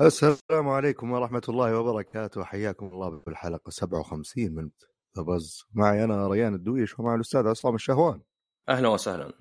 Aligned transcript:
السلام 0.00 0.68
عليكم 0.68 1.10
ورحمة 1.12 1.42
الله 1.48 1.78
وبركاته 1.78 2.44
حياكم 2.44 2.86
الله 2.86 3.08
بالحلقة 3.10 3.70
57 3.70 4.50
من 4.54 4.70
بز 5.16 5.64
معي 5.74 6.04
أنا 6.04 6.28
ريان 6.28 6.54
الدويش 6.54 6.98
ومع 6.98 7.14
الأستاذ 7.14 7.46
عصام 7.48 7.74
الشهوان 7.74 8.20
أهلا 8.68 8.88
وسهلا 8.88 9.32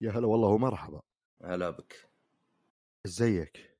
يا 0.00 0.10
هلا 0.10 0.26
والله 0.26 0.48
ومرحبا 0.48 1.00
هلا 1.44 1.70
بك 1.70 2.08
إزيك؟ 3.06 3.76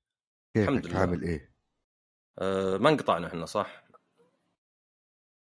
الحمد 0.57 0.79
كيفك 0.81 0.91
لله. 0.91 1.01
عامل 1.01 1.23
إيه؟ 1.23 1.51
أه 2.39 2.77
ما 2.79 2.89
انقطعنا 2.91 3.27
إحنا 3.27 3.47
صح؟ 3.47 3.85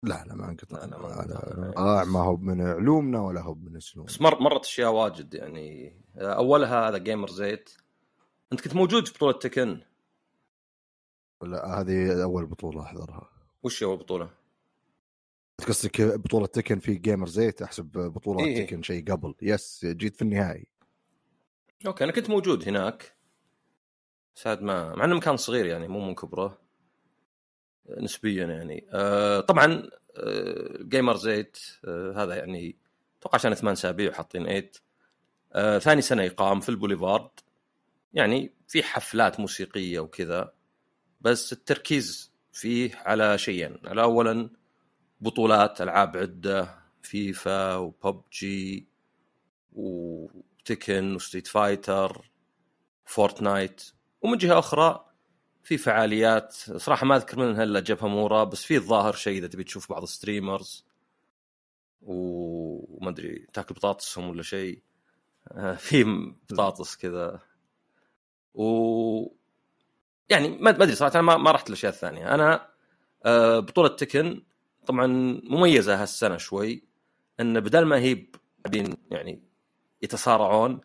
لا 0.02 0.24
لا 0.26 0.34
ما 0.34 0.48
انقطع. 0.48 0.84
لا، 0.84 0.86
لا،. 0.86 1.66
انقطاع 1.66 2.04
ما 2.04 2.20
هو 2.20 2.36
من 2.36 2.60
علومنا 2.60 3.20
ولا 3.20 3.40
هو 3.40 3.54
من 3.54 3.80
سنون 3.80 4.06
بس 4.06 4.20
مر 4.20 4.40
مرت 4.40 4.64
أشياء 4.64 4.92
واجد 4.92 5.34
يعني. 5.34 5.96
آه، 6.16 6.32
أولها 6.32 6.88
هذا 6.88 6.98
جيمر 6.98 7.30
زيت 7.30 7.70
أنت 8.52 8.60
كنت 8.60 8.74
موجود 8.76 9.08
في 9.08 9.14
بطولة 9.14 9.32
تكن 9.32 9.80
لا 11.42 11.80
هذه 11.80 12.22
أول 12.22 12.46
بطولة 12.46 12.82
أحضرها. 12.82 13.28
وش 13.62 13.82
هو 13.82 13.92
البطوله؟ 13.92 14.30
قصدك 15.68 16.02
بطولة 16.02 16.46
تكن 16.46 16.78
في 16.78 16.94
جيمر 16.94 17.28
زيت 17.28 17.62
أحسب 17.62 17.84
بطولة 17.84 18.44
إيه. 18.44 18.66
تكن 18.66 18.82
شيء 18.82 19.12
قبل. 19.12 19.34
يس 19.42 19.86
جيت 19.86 20.16
في 20.16 20.22
النهائي. 20.22 20.66
أوكي 21.86 22.04
أنا 22.04 22.12
كنت 22.12 22.30
موجود 22.30 22.68
هناك. 22.68 23.16
ساعد 24.34 24.62
ما 24.62 24.94
مع 24.94 25.04
إنه 25.04 25.16
مكان 25.16 25.36
صغير 25.36 25.66
يعني 25.66 25.88
مو 25.88 26.00
من 26.00 26.14
كبره. 26.14 26.44
آه، 26.44 26.58
نسبيا 27.90 28.46
يعني. 28.46 28.86
أه 28.92 29.40
طبعا 29.40 29.90
جيمر 30.82 31.16
زيت 31.16 31.58
أه 31.84 32.12
هذا 32.16 32.34
يعني 32.34 32.76
أتوقع 33.20 33.34
عشان 33.34 33.54
ثمان 33.54 33.72
أسابيع 33.72 34.10
وحاطين 34.10 34.42
8 34.44 34.70
أه 35.52 35.78
ثاني 35.78 36.02
سنة 36.02 36.22
يقام 36.22 36.60
في 36.60 36.68
البوليفارد. 36.68 37.30
يعني 38.14 38.54
في 38.68 38.82
حفلات 38.82 39.40
موسيقية 39.40 40.00
وكذا 40.00 40.52
بس 41.20 41.52
التركيز 41.52 42.32
فيه 42.52 42.96
على 42.96 43.38
شيئين 43.38 43.78
على 43.84 44.02
اولا 44.02 44.50
بطولات 45.20 45.80
ألعاب 45.80 46.16
عدة 46.16 46.78
FIFA 47.02 47.76
و 47.76 47.98
PUBG 47.98 48.86
و 49.72 49.93
Tekken 49.93 51.14
و 51.14 51.19
Street 51.19 51.46
Fighter 51.46 52.30
Fortnite 53.04 53.82
ومن 54.22 54.38
جهة 54.38 54.58
أخرى 54.58 55.11
في 55.62 55.76
فعاليات. 55.76 56.52
صراحة 56.52 57.06
ما 57.06 57.16
أذكر 57.16 57.38
منها 57.38 57.62
الا 57.62 57.80
جبهة 57.80 58.08
مورا 58.08 58.44
بس 58.44 58.64
في 58.64 58.76
الظاهر 58.76 59.14
شيء 59.14 59.38
إذا 59.38 59.46
تبي 59.46 59.64
تشوف 59.64 59.90
بعض 59.90 60.02
ال 60.02 60.11
streamers 60.11 60.86
وما 62.02 63.10
أدري 63.10 63.46
تاكل 63.52 63.74
بطاطسهم 63.74 64.28
ولا 64.30 64.42
شيء. 64.42 64.82
آه، 65.52 65.74
في 65.74 66.04
بطاطس 66.50 66.96
كذا. 66.96 67.40
و 68.54 69.42
يعني 70.28 70.48
ما 70.48 70.70
أدري 70.70 70.94
صراحة 70.94 71.20
أنا 71.20 71.36
ما, 71.36 71.50
رحت 71.50 71.68
الاشياء 71.68 71.92
الثانية 71.92 72.34
أنا 72.34 72.68
آه، 73.24 73.58
بطولة 73.58 73.88
تكن 73.88 74.42
طبعا 74.86 75.06
مميزة 75.44 76.02
هالسنة 76.02 76.36
شوي 76.36 76.84
إن 77.40 77.60
بدل 77.60 77.84
ما 77.84 77.98
هي 77.98 78.26
يعني 79.10 79.42
يتصارعون 80.02 80.80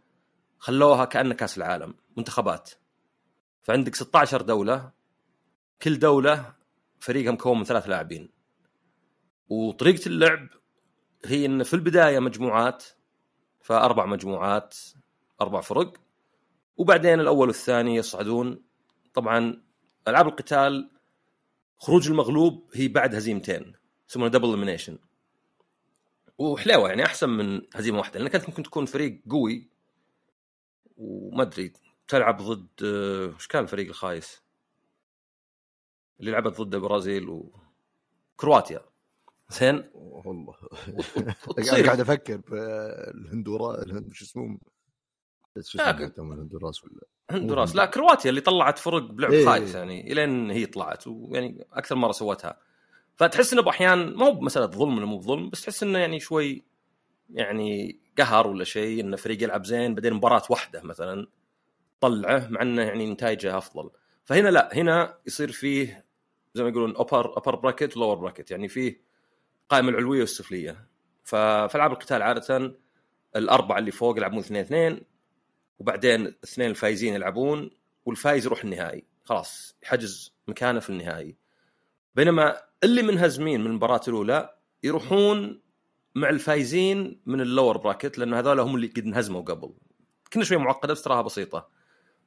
خلوها 0.60 1.06
كأنه 1.06 1.34
كأس 1.34 1.58
العالم 1.58 1.96
منتخبات. 2.18 2.72
فعندك 3.68 3.96
16 3.96 4.42
دولة. 4.42 4.92
كل 5.82 6.00
دولة 6.00 6.54
فريقها 7.00 7.32
مكون 7.32 7.58
من 7.58 7.64
ثلاث 7.64 7.90
لاعبين. 7.90 8.30
وطريقة 9.50 10.08
اللعب 10.08 10.48
هي 11.26 11.46
إن 11.46 11.64
في 11.64 11.74
البداية 11.74 12.20
مجموعات 12.20 12.86
فأربع 13.62 14.06
مجموعات 14.06 14.78
أربع 15.42 15.62
فرق. 15.62 15.94
وبعدين 16.78 17.20
الأول 17.20 17.48
والثاني 17.48 17.96
يصعدون. 17.96 18.64
طبعا 19.14 19.64
ألعاب 20.08 20.28
القتال 20.28 20.92
خروج 21.78 22.08
المغلوب 22.10 22.70
هي 22.74 22.88
بعد 22.88 23.16
هزيمتين 23.16 23.74
يسمونها 24.10 24.32
double 24.32 24.54
elimination 24.54 24.98
وحلاوة 26.38 26.90
يعني 26.90 27.06
أحسن 27.06 27.30
من 27.30 27.62
هزيمة 27.76 27.98
واحدة 27.98 28.20
لانك 28.20 28.36
انت 28.36 28.50
ممكن 28.50 28.64
تكون 28.64 28.86
فريق 28.86 29.22
قوي. 29.30 29.70
وما 30.98 31.44
أدري 31.44 31.74
تلعب 32.08 32.42
ضد 32.42 32.68
آه، 32.84 33.36
وش 33.36 33.48
كان 33.48 33.64
الفريق 33.64 33.88
الخايس؟ 33.88 34.42
اللي 36.20 36.32
لعبت 36.32 36.62
ضد 36.62 36.76
البرازيل 36.76 37.44
وكرواتيا 38.36 38.82
زين. 39.50 39.90
والله. 39.94 40.56
وتصير 41.48 41.86
قاعد 41.86 42.00
أفكر 42.00 42.42
في 42.42 42.56
الهندورا 43.16 43.84
الهند 43.84 44.14
شو 44.14 44.26
اسمهم؟ 44.26 44.60
الهندوراس 46.34 46.84
ولا 46.84 47.02
هندوراس. 47.32 47.76
لا 47.76 47.86
كرواتيا 47.86 48.30
اللي 48.30 48.42
طلعت 48.42 48.80
فرق 48.80 49.02
بلعب 49.02 49.32
إيه. 49.32 49.46
خايس 49.46 49.76
يعني 49.76 50.12
إلين 50.12 50.52
هي 50.52 50.66
طلعت 50.66 51.08
ويعني 51.08 51.68
أكثر 51.74 51.96
مرة 51.96 52.12
سوتها. 52.12 52.60
فتحس 53.16 53.54
إنه 53.54 53.62
بأحيان 53.62 54.16
ما 54.16 54.26
هو 54.26 54.32
بمسألة 54.32 54.66
ظلم 54.66 54.98
ولا 54.98 55.06
مو 55.06 55.18
بظلم 55.18 55.50
بس 55.50 55.62
تحس 55.62 55.84
إنه 55.84 56.00
يعني 56.00 56.20
شوي 56.20 56.64
يعني 57.30 58.00
قهر 58.18 58.48
ولا 58.48 58.64
شيء 58.64 59.02
إنه 59.02 59.18
فريق 59.18 59.44
يلعب 59.44 59.66
زين 59.66 59.96
بعدين 59.96 60.14
مباراة 60.14 60.44
واحدة 60.50 60.82
مثلا. 60.84 61.28
طلعه 62.00 62.48
مع 62.50 62.62
إنه 62.62 62.82
يعني 62.82 63.12
نتائجه 63.12 63.58
أفضل. 63.58 63.90
فهنا 64.26 64.50
لا 64.50 64.70
هنا 64.74 65.18
يصير 65.26 65.52
فيه 65.52 66.06
زي 66.54 66.64
ما 66.64 66.70
يقولون 66.70 66.94
upper 66.98 67.38
upper 67.38 67.56
bracket 67.56 67.98
و 67.98 68.01
lower 68.01 68.16
bracket 68.16 68.52
يعني 68.52 68.68
فيه 68.68 69.02
قائمة 69.70 69.90
العلوية 69.90 70.20
والسفلية. 70.20 70.88
ففي 71.24 71.76
ألعاب 71.76 71.92
القتال 71.92 72.22
عادة 72.22 72.78
الأربعة 73.36 73.80
اللي 73.80 73.92
فوق 73.92 74.18
يلعبون 74.18 74.40
اثنين 74.40 74.62
اثنين 74.62 75.02
وبعدين 75.80 76.26
الاثنين 76.26 76.70
الفايزين 76.70 77.14
يلعبون 77.14 77.70
والفايز 78.06 78.46
يروح 78.46 78.64
النهائي. 78.64 79.06
خلاص 79.24 79.78
يحجز 79.84 80.36
مكانه 80.48 80.80
في 80.80 80.90
النهائي. 80.90 81.36
بينما 82.16 82.62
اللي 82.84 83.02
منهزمين 83.02 83.62
من 83.62 83.68
المباراة 83.68 84.02
الأولى 84.08 84.58
يروحون 84.84 85.62
مع 86.16 86.30
الفايزين 86.30 87.22
من 87.26 87.42
ال 87.42 87.48
lower 87.48 87.78
bracket 87.78 88.18
لأن 88.18 88.34
هذول 88.34 88.60
هم 88.60 88.76
اللي 88.76 88.88
قد 88.88 89.04
انهزموا 89.04 89.42
قبل. 89.42 89.74
كنا 90.34 90.44
شوي 90.44 90.58
معقدة 90.58 90.94
بس 90.94 91.02
تراها 91.02 91.22
بسيطة. 91.22 91.77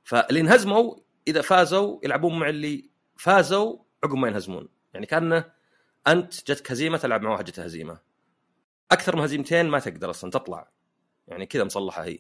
فاللي 0.05 0.41
انهزموا 0.41 0.97
إذا 1.29 1.43
فازوا 1.43 2.01
يلعبون 2.05 2.39
مع 2.39 2.49
اللي 2.49 2.91
فازوا 3.17 3.79
عقب 4.05 4.15
ما 4.15 4.29
ينهزمون. 4.29 4.69
يعني 4.95 5.07
كأنه 5.07 5.53
أنت 6.07 6.51
جتك 6.51 6.71
هزيمه 6.71 6.99
تلعب 6.99 7.23
مع 7.23 7.31
واحد 7.31 7.45
جته 7.45 7.65
هزيمة. 7.65 7.99
أكثر 8.91 9.17
من 9.17 9.23
هزيمتين 9.23 9.69
ما 9.69 9.79
تقدر 9.79 10.11
أصلا 10.11 10.31
تطلع. 10.31 10.71
يعني 11.29 11.47
كذا 11.47 11.65
مصلحة 11.65 12.05
هي. 12.05 12.19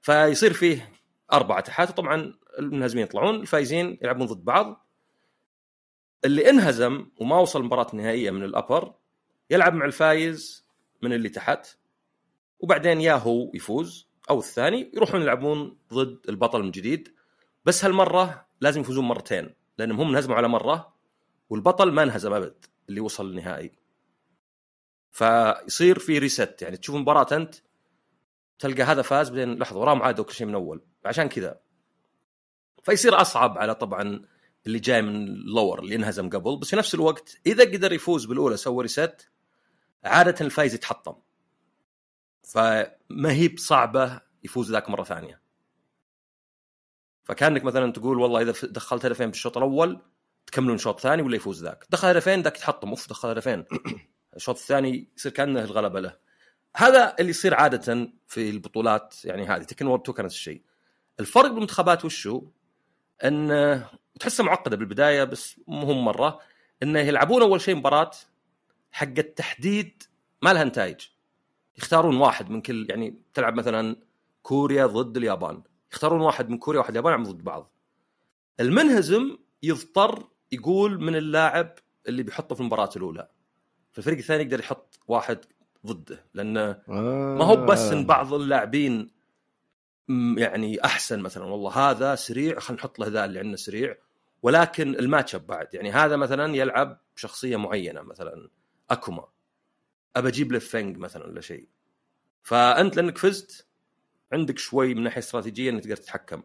فيصير 0.00 0.52
فيه 0.52 0.92
أربع 1.32 1.60
تحات 1.60 1.90
وطبعا 1.90 2.34
المنهزمين 2.58 3.04
يطلعون 3.04 3.34
الفايزين 3.34 3.98
يلعبون 4.02 4.26
ضد 4.26 4.44
بعض. 4.44 4.86
اللي 6.24 6.50
انهزم 6.50 7.06
وما 7.16 7.38
وصل 7.38 7.62
مباراة 7.62 7.96
نهائية 7.96 8.30
من 8.30 8.44
ال 8.44 8.52
upper 8.52 8.94
يلعب 9.50 9.74
مع 9.74 9.84
الفايز 9.84 10.66
من 11.02 11.12
اللي 11.12 11.28
تحت 11.28 11.66
وبعدين 12.58 13.00
يا 13.00 13.14
هو 13.14 13.50
يفوز 13.54 14.08
أو 14.30 14.38
الثاني 14.38 14.90
يروحون 14.94 15.22
يلعبون 15.22 15.78
ضد 15.92 16.20
البطل 16.28 16.62
من 16.62 16.70
جديد. 16.70 17.14
بس 17.64 17.84
هالمرة 17.84 18.46
لازم 18.60 18.80
يفوزون 18.80 19.04
مرتين 19.04 19.54
لأنهم 19.78 20.00
هم 20.00 20.08
انهزموا 20.08 20.36
على 20.36 20.48
مرة 20.48 20.94
والبطل 21.50 21.92
ما 21.92 22.02
انهزم 22.02 22.32
أبد 22.32 22.64
اللي 22.88 23.00
وصل 23.00 23.30
للنهائي. 23.30 23.72
فيصير 25.10 25.98
في 25.98 26.18
reset 26.18 26.62
يعني 26.62 26.76
تشوف 26.76 26.96
مباراة 26.96 27.26
أنت 27.32 27.54
تلقى 28.58 28.82
هذا 28.82 29.02
فاز 29.02 29.28
بعدين 29.28 29.58
لحظة 29.58 29.78
وراه 29.78 29.94
معادله 29.94 30.20
وكل 30.20 30.32
شيء 30.32 30.46
من 30.46 30.54
أول. 30.54 30.82
عشان 31.04 31.28
كذا. 31.28 31.60
فيصير 32.82 33.20
أصعب 33.20 33.58
على 33.58 33.74
طبعا 33.74 34.22
اللي 34.66 34.78
جاي 34.78 35.02
من 35.02 35.16
ال 35.16 35.26
lower 35.26 35.78
اللي 35.78 35.94
انهزم 35.94 36.30
قبل. 36.30 36.56
بس 36.56 36.70
في 36.70 36.76
نفس 36.76 36.94
الوقت 36.94 37.40
إذا 37.46 37.64
قدر 37.64 37.92
يفوز 37.92 38.24
بالأولى 38.24 38.56
سوى 38.56 38.82
reset 38.82 39.30
عادة 40.04 40.46
الفايز 40.46 40.74
يتحطم. 40.74 41.14
فما 42.42 43.32
هي 43.32 43.48
بصعبة 43.48 44.20
يفوز 44.44 44.72
ذاك 44.72 44.90
مرة 44.90 45.04
ثانية. 45.04 45.40
فكأنك 47.24 47.64
مثلا 47.64 47.92
تقول 47.92 48.18
والله 48.18 48.42
إذا 48.42 48.52
دخلت 48.62 49.06
هدفين 49.06 49.30
بالشوط 49.30 49.56
الأول 49.56 50.00
تكملون 50.46 50.78
شوط 50.78 51.00
ثاني 51.00 51.22
ولا 51.22 51.36
يفوز 51.36 51.64
ذاك. 51.64 51.84
دخل 51.90 52.08
هدفين 52.08 52.42
ذاك 52.42 52.56
يتحطم. 52.56 52.88
أوف 52.88 53.08
دخل 53.08 53.28
هدفين. 53.28 53.64
الشوط 54.36 54.56
الثاني 54.56 55.08
يصير 55.16 55.32
كأنه 55.32 55.64
الغلبة 55.64 56.00
له. 56.00 56.16
هذا 56.76 57.16
اللي 57.20 57.30
يصير 57.30 57.54
عادة 57.54 58.12
في 58.26 58.50
البطولات 58.50 59.24
يعني 59.24 59.46
هذه 59.46 59.62
تكن 59.62 59.86
وورلد 59.86 60.00
تور 60.00 60.16
كانت 60.16 60.30
الشيء. 60.30 60.62
الفرق 61.20 61.46
بالمنتخبات 61.46 62.04
وشو؟ 62.04 62.42
إن 63.24 63.84
تحسها 64.20 64.46
معقدة 64.46 64.76
بالبداية 64.76 65.24
بس 65.24 65.60
مهم 65.68 66.04
مرة. 66.04 66.40
انه 66.82 66.98
يلعبون 66.98 67.42
أول 67.42 67.60
شيء 67.60 67.74
مباراة 67.74 68.10
حق 68.92 69.18
التحديد 69.18 70.02
ما 70.42 70.52
لها 70.52 70.64
نتائج. 70.64 71.00
يختارون 71.78 72.16
واحد 72.16 72.50
من 72.50 72.62
كل 72.62 72.86
يعني 72.90 73.22
تلعب 73.34 73.54
مثلا 73.54 73.96
كوريا 74.42 74.86
ضد 74.86 75.16
اليابان. 75.16 75.62
يختارون 75.92 76.20
واحد 76.20 76.48
من 76.48 76.58
كوريا 76.58 76.80
واحد 76.80 76.96
يلعبون 76.96 77.22
ضد 77.22 77.44
بعض. 77.44 77.72
المنهزم 78.60 79.38
يضطر 79.62 80.28
يقول 80.52 81.00
من 81.00 81.16
اللاعب 81.16 81.74
اللي 82.08 82.22
بيحطه 82.22 82.54
في 82.54 82.60
المباراة 82.60 82.90
الأولى. 82.96 83.28
فالفريق 83.92 84.18
الثاني 84.18 84.42
يقدر 84.42 84.60
يحط 84.60 84.98
واحد 85.06 85.38
ضده 85.86 86.24
لأنه 86.34 86.70
آه. 86.88 87.36
ما 87.38 87.44
هو 87.44 87.56
بس 87.56 87.80
إن 87.80 88.06
بعض 88.06 88.34
اللاعبين 88.34 89.10
يعني 90.36 90.84
أحسن 90.84 91.20
مثلا. 91.20 91.44
والله 91.44 91.70
هذا 91.90 92.14
سريع 92.14 92.58
خلينا 92.58 92.80
نحط 92.82 92.98
له 92.98 93.06
ذا 93.06 93.24
اللي 93.24 93.38
عندنا 93.38 93.56
سريع. 93.56 93.96
ولكن 94.42 94.94
ال 94.94 95.34
matchup 95.34 95.46
بعد. 95.46 95.74
يعني 95.74 95.92
هذا 95.92 96.16
مثلا 96.16 96.56
يلعب 96.56 97.00
بشخصيه 97.16 97.56
معينة 97.56 98.02
مثلا 98.02 98.50
أكوما. 98.90 99.28
أبى 100.16 100.28
أجيب 100.28 100.52
له 100.52 100.58
فنج 100.58 100.96
مثلا 100.96 101.26
ولا 101.26 101.40
شيء. 101.40 101.68
فأنت 102.42 102.96
لأنك 102.96 103.18
فزت 103.18 103.66
عندك 104.32 104.58
شوي 104.58 104.94
من 104.94 105.02
ناحية 105.02 105.18
استراتيجية 105.18 105.70
إنك 105.70 105.82
تقدر 105.82 105.96
تتحكم. 105.96 106.42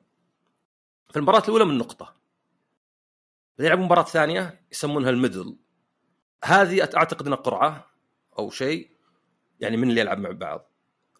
في 1.09 1.17
المباراة 1.17 1.43
الأولى 1.43 1.65
من 1.65 1.77
نقطة. 1.77 2.15
يلعب 3.59 3.79
مباراة 3.79 4.03
ثانية 4.03 4.61
يسمونها 4.71 5.09
ال 5.09 5.15
middle. 5.15 5.57
هذه 6.43 6.81
أعتقد 6.81 7.25
إنها 7.25 7.37
قرعة 7.37 7.91
أو 8.39 8.49
شيء 8.49 8.89
يعني 9.59 9.77
من 9.77 9.89
اللي 9.89 10.01
يلعب 10.01 10.17
مع 10.19 10.31
بعض. 10.31 10.71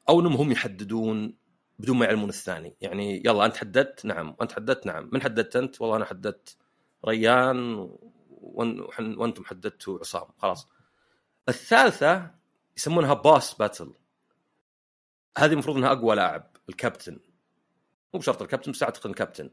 أو 0.09 0.19
إنهم 0.19 0.33
هم 0.33 0.51
يحددون 0.51 1.37
بدون 1.79 1.97
ما 1.97 2.05
يعلمون 2.05 2.29
الثاني. 2.29 2.75
يعني 2.81 3.23
يلا 3.25 3.45
أنت 3.45 3.57
حددت؟ 3.57 4.05
نعم. 4.05 4.35
وانت 4.39 4.51
حددت؟ 4.51 4.85
نعم. 4.85 5.09
من 5.13 5.21
حددت 5.21 5.55
أنت؟ 5.55 5.81
والله 5.81 5.95
أنا 5.95 6.05
حددت 6.05 6.57
ريان 7.05 7.89
وأنتم 8.41 9.45
حددتوا 9.45 9.99
عصام. 9.99 10.27
خلاص. 10.37 10.69
الثالثة 11.49 12.31
يسمونها 12.77 13.13
باس 13.13 13.53
باتل. 13.53 13.93
هذه 15.37 15.53
المفروض 15.53 15.77
إنها 15.77 15.91
أقوى 15.91 16.15
لاعب. 16.15 16.54
الكابتن. 16.69 17.19
مو 18.13 18.19
بشرط 18.19 18.41
الكابتن 18.41 18.71
بس 18.71 18.83
أعتقد 18.83 19.09
الكابتن 19.09 19.49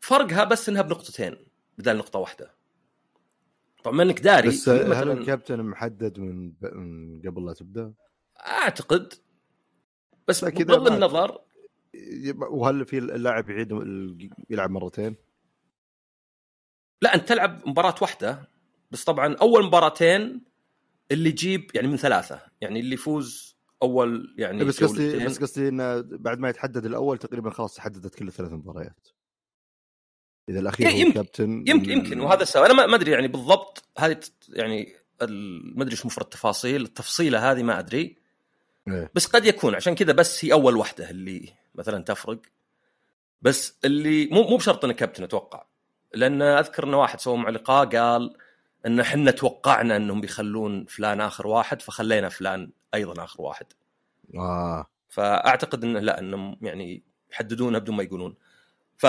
فرقها 0.00 0.44
بس 0.44 0.68
إنها 0.68 0.82
بنقطتين 0.82 1.36
بدل 1.78 1.96
نقطة 1.96 2.18
واحدة. 2.18 2.56
طبعا 3.84 3.96
ما 3.96 4.02
إنك 4.02 4.20
داري 4.20 4.48
بس 4.48 4.70
في 4.70 4.70
هل 4.70 4.88
مثلا 4.88 5.12
الكابتن 5.12 5.62
محدد 5.62 6.18
من, 6.18 6.50
ب... 6.50 6.64
من 6.64 7.20
قبل 7.20 7.46
لا 7.46 7.52
تبدأ؟ 7.52 7.94
أعتقد. 8.40 9.12
بس 10.28 10.44
بغض 10.44 10.92
النظر. 10.92 11.40
وهل 12.36 12.86
في 12.86 12.98
اللاعب 12.98 13.50
يعيد 13.50 13.72
يلعب 14.50 14.70
مرتين؟ 14.70 15.16
لا 17.02 17.14
أنت 17.14 17.28
تلعب 17.28 17.68
مباراة 17.68 17.94
واحدة 18.02 18.48
بس 18.90 19.04
طبعا 19.04 19.34
أول 19.34 19.64
مباراتين 19.64 20.44
اللي 21.10 21.28
يجيب 21.28 21.70
يعني 21.74 21.88
من 21.88 21.96
ثلاثة 21.96 22.40
يعني 22.60 22.80
اللي 22.80 22.94
يفوز 22.94 23.55
أول 23.82 24.34
يعني 24.38 24.64
بس 24.64 24.84
قصدي. 24.84 25.24
بس 25.24 25.38
قصدي 25.38 25.68
إنه 25.68 26.00
بعد 26.00 26.38
ما 26.38 26.48
يتحدد 26.48 26.86
الأول 26.86 27.18
تقريبا 27.18 27.50
خلاص 27.50 27.74
تحددت 27.74 28.14
كل 28.14 28.28
الثلاث 28.28 28.52
مباريات. 28.52 29.08
إذا 30.48 30.60
الأخير 30.60 30.86
هو 30.86 30.90
يمكن- 30.90 31.08
الكابتن 31.08 31.64
يمكن 31.66 31.90
يمكن 31.90 32.20
وهذا 32.20 32.42
السبب 32.42 32.64
أنا 32.64 32.86
ما 32.86 32.94
أدري 32.96 33.10
يعني 33.10 33.28
بالضبط 33.28 33.84
هذه 33.98 34.20
يعني 34.48 34.94
ما 35.74 35.82
أدري 35.82 35.92
إيش 35.92 36.06
مفرد 36.06 36.24
التفاصيل 36.24 36.82
التفصيلة 36.82 37.52
هذه 37.52 37.62
ما 37.62 37.78
أدري 37.78 38.16
إيه. 38.88 39.10
بس 39.14 39.26
قد 39.26 39.44
يكون 39.46 39.74
عشان 39.74 39.94
كذا 39.94 40.12
بس 40.12 40.44
هي 40.44 40.52
أول 40.52 40.76
واحدة 40.76 41.10
اللي 41.10 41.52
مثلا 41.74 42.04
تفرق 42.04 42.38
بس 43.42 43.78
اللي 43.84 44.26
مو 44.26 44.42
مو 44.42 44.56
بشرط 44.56 44.84
إنه 44.84 44.94
كابتن 44.94 45.22
أتوقع 45.24 45.66
لأن 46.14 46.42
أذكر 46.42 46.84
إنه 46.84 47.00
واحد 47.00 47.20
سوى 47.20 47.36
مع 47.36 47.48
لقاء 47.48 47.86
قال 47.86 48.36
إن 48.86 49.00
إحنا 49.00 49.30
توقعنا 49.30 49.96
إنهم 49.96 50.20
بيخلون 50.20 50.84
فلان 50.84 51.20
آخر 51.20 51.46
واحد 51.46 51.82
فخلينا 51.82 52.28
فلان 52.28 52.72
أيضا 52.94 53.24
آخر 53.24 53.42
واحد. 53.42 53.66
آه. 54.34 54.86
فأعتقد 55.08 55.84
إنه 55.84 56.00
لا 56.00 56.18
إنهم 56.18 56.56
يعني 56.62 57.02
يحددونها 57.32 57.80
بدون 57.80 57.96
ما 57.96 58.02
يقولون. 58.02 58.36
ف 58.96 59.06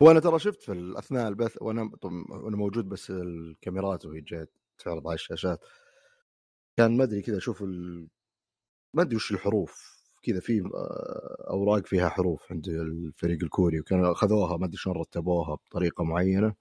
وأنا 0.00 0.20
ترى 0.20 0.38
شفت 0.38 0.62
في 0.62 0.94
اثناء 0.98 1.28
البث 1.28 1.56
وأنا 1.62 1.90
وأنا 2.30 2.56
موجود 2.56 2.88
بس 2.88 3.10
الكاميرات 3.10 4.06
وهي 4.06 4.20
جاية 4.20 4.48
تعرض 4.78 5.08
على 5.08 5.14
الشاشات. 5.14 5.64
كان 6.76 6.96
ما 6.96 7.04
أدري 7.04 7.22
كذا 7.22 7.36
أشوف 7.36 7.62
ال... 7.62 8.08
ما 8.94 9.02
أدري 9.02 9.16
وش 9.16 9.32
الحروف. 9.32 10.00
كذا 10.22 10.40
في 10.40 10.60
آه، 10.74 11.46
أوراق 11.50 11.86
فيها 11.86 12.08
حروف 12.08 12.52
عند 12.52 12.68
الفريق 12.68 13.42
الكوري 13.42 13.80
وكانوا 13.80 14.12
أخذوها 14.12 14.56
ما 14.56 14.66
أدري 14.66 14.76
شلون 14.76 14.96
رتبوها 14.96 15.54
بطريقة 15.54 16.04
معينة. 16.04 16.54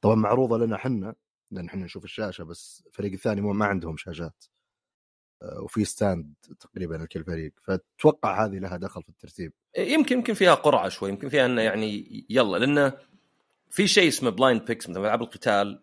طبعا 0.00 0.14
معروضة 0.14 0.58
لنا 0.58 0.76
إحنا 0.76 1.14
لأن 1.50 1.66
إحنا 1.66 1.84
نشوف 1.84 2.04
الشاشة 2.04 2.44
بس 2.44 2.82
الفريق 2.86 3.12
الثاني 3.12 3.40
مو- 3.40 3.52
ما 3.52 3.66
عندهم 3.66 3.96
شاشات. 3.96 4.44
آه، 5.42 5.60
وفي 5.60 5.84
ستاند 5.84 6.34
تقريبا 6.60 6.94
لكل 6.94 7.24
فريق 7.24 7.52
فتوقع 7.62 8.44
هذه 8.44 8.58
لها 8.58 8.76
دخل 8.76 9.02
في 9.02 9.08
الترتيب. 9.08 9.52
يمكن 9.78 10.16
يمكن 10.16 10.34
فيها 10.34 10.54
قرعة 10.54 10.88
شوي 10.88 11.08
يمكن 11.10 11.28
فيها 11.28 11.46
إنه 11.46 11.62
يعني 11.62 12.26
يلا 12.30 12.56
لأنه 12.58 12.92
في 13.70 13.86
شيء 13.88 14.08
اسمه 14.08 14.30
blind 14.30 14.64
picks 14.64 14.88
مثلا 14.88 15.02
ألعاب 15.04 15.22
القتال 15.22 15.82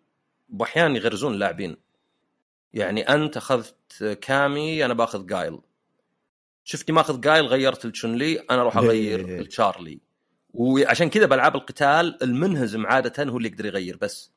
واحيانا 0.58 0.96
يغيرون 0.96 1.34
اللاعبين 1.34 1.76
يعني 2.72 3.02
أنت 3.02 3.36
أخذت 3.36 4.04
كامي 4.22 4.84
أنا 4.84 4.94
باخذ 4.94 5.26
جايل. 5.26 5.58
شفتني 6.64 6.94
ماخذ 6.94 7.20
جايل 7.20 7.44
غيرت 7.46 7.84
التشونلي 7.84 8.38
أنا 8.38 8.60
أروح 8.60 8.76
أغير 8.76 9.28
إيه. 9.28 9.40
التشونلي 9.40 10.00
وعشان 10.54 11.10
كذا 11.10 11.26
بألعاب 11.26 11.56
القتال 11.56 12.22
المنهزم 12.22 12.86
عادة 12.86 13.24
هو 13.24 13.36
اللي 13.36 13.48
يقدر 13.48 13.66
يغير 13.66 13.96
بس 13.96 14.30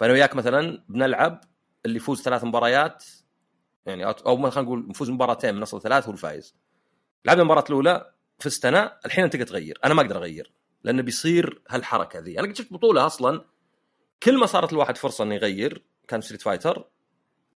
فانا 0.00 0.12
وياك 0.12 0.36
مثلا 0.36 0.84
بنلعب 0.88 1.40
اللي 1.86 1.96
يفوز 1.96 2.22
ثلاث 2.22 2.44
مباريات 2.44 3.04
يعني 3.86 4.04
أو 4.04 4.50
خلينا 4.50 4.68
نقول 4.68 4.88
نفوز 4.88 5.10
مباراتين 5.10 5.54
من 5.54 5.62
أصل 5.62 5.82
ثلاث 5.82 6.06
هو 6.06 6.12
الفايز. 6.12 6.56
لعبنا 7.24 7.42
المباراة 7.42 7.64
الأولى 7.68 8.12
فزت 8.38 8.64
أنا 8.64 8.98
الحين 9.06 9.24
أنت 9.24 9.36
تغير. 9.36 9.78
أنا 9.84 9.94
ما 9.94 10.02
أقدر 10.02 10.16
أغير 10.16 10.52
لأنه 10.84 11.02
بيصير 11.02 11.62
هالحركة 11.68 12.18
ذي. 12.18 12.40
أنا 12.40 12.48
قد 12.48 12.56
شفت 12.56 12.72
بطولة 12.72 13.06
أصلا 13.06 13.44
كل 14.22 14.38
ما 14.38 14.46
صارت 14.46 14.72
الواحد 14.72 14.96
فرصة 14.96 15.24
إنه 15.24 15.34
يغير 15.34 15.84
كان 16.08 16.20
ستريت 16.20 16.42
فايتر 16.42 16.88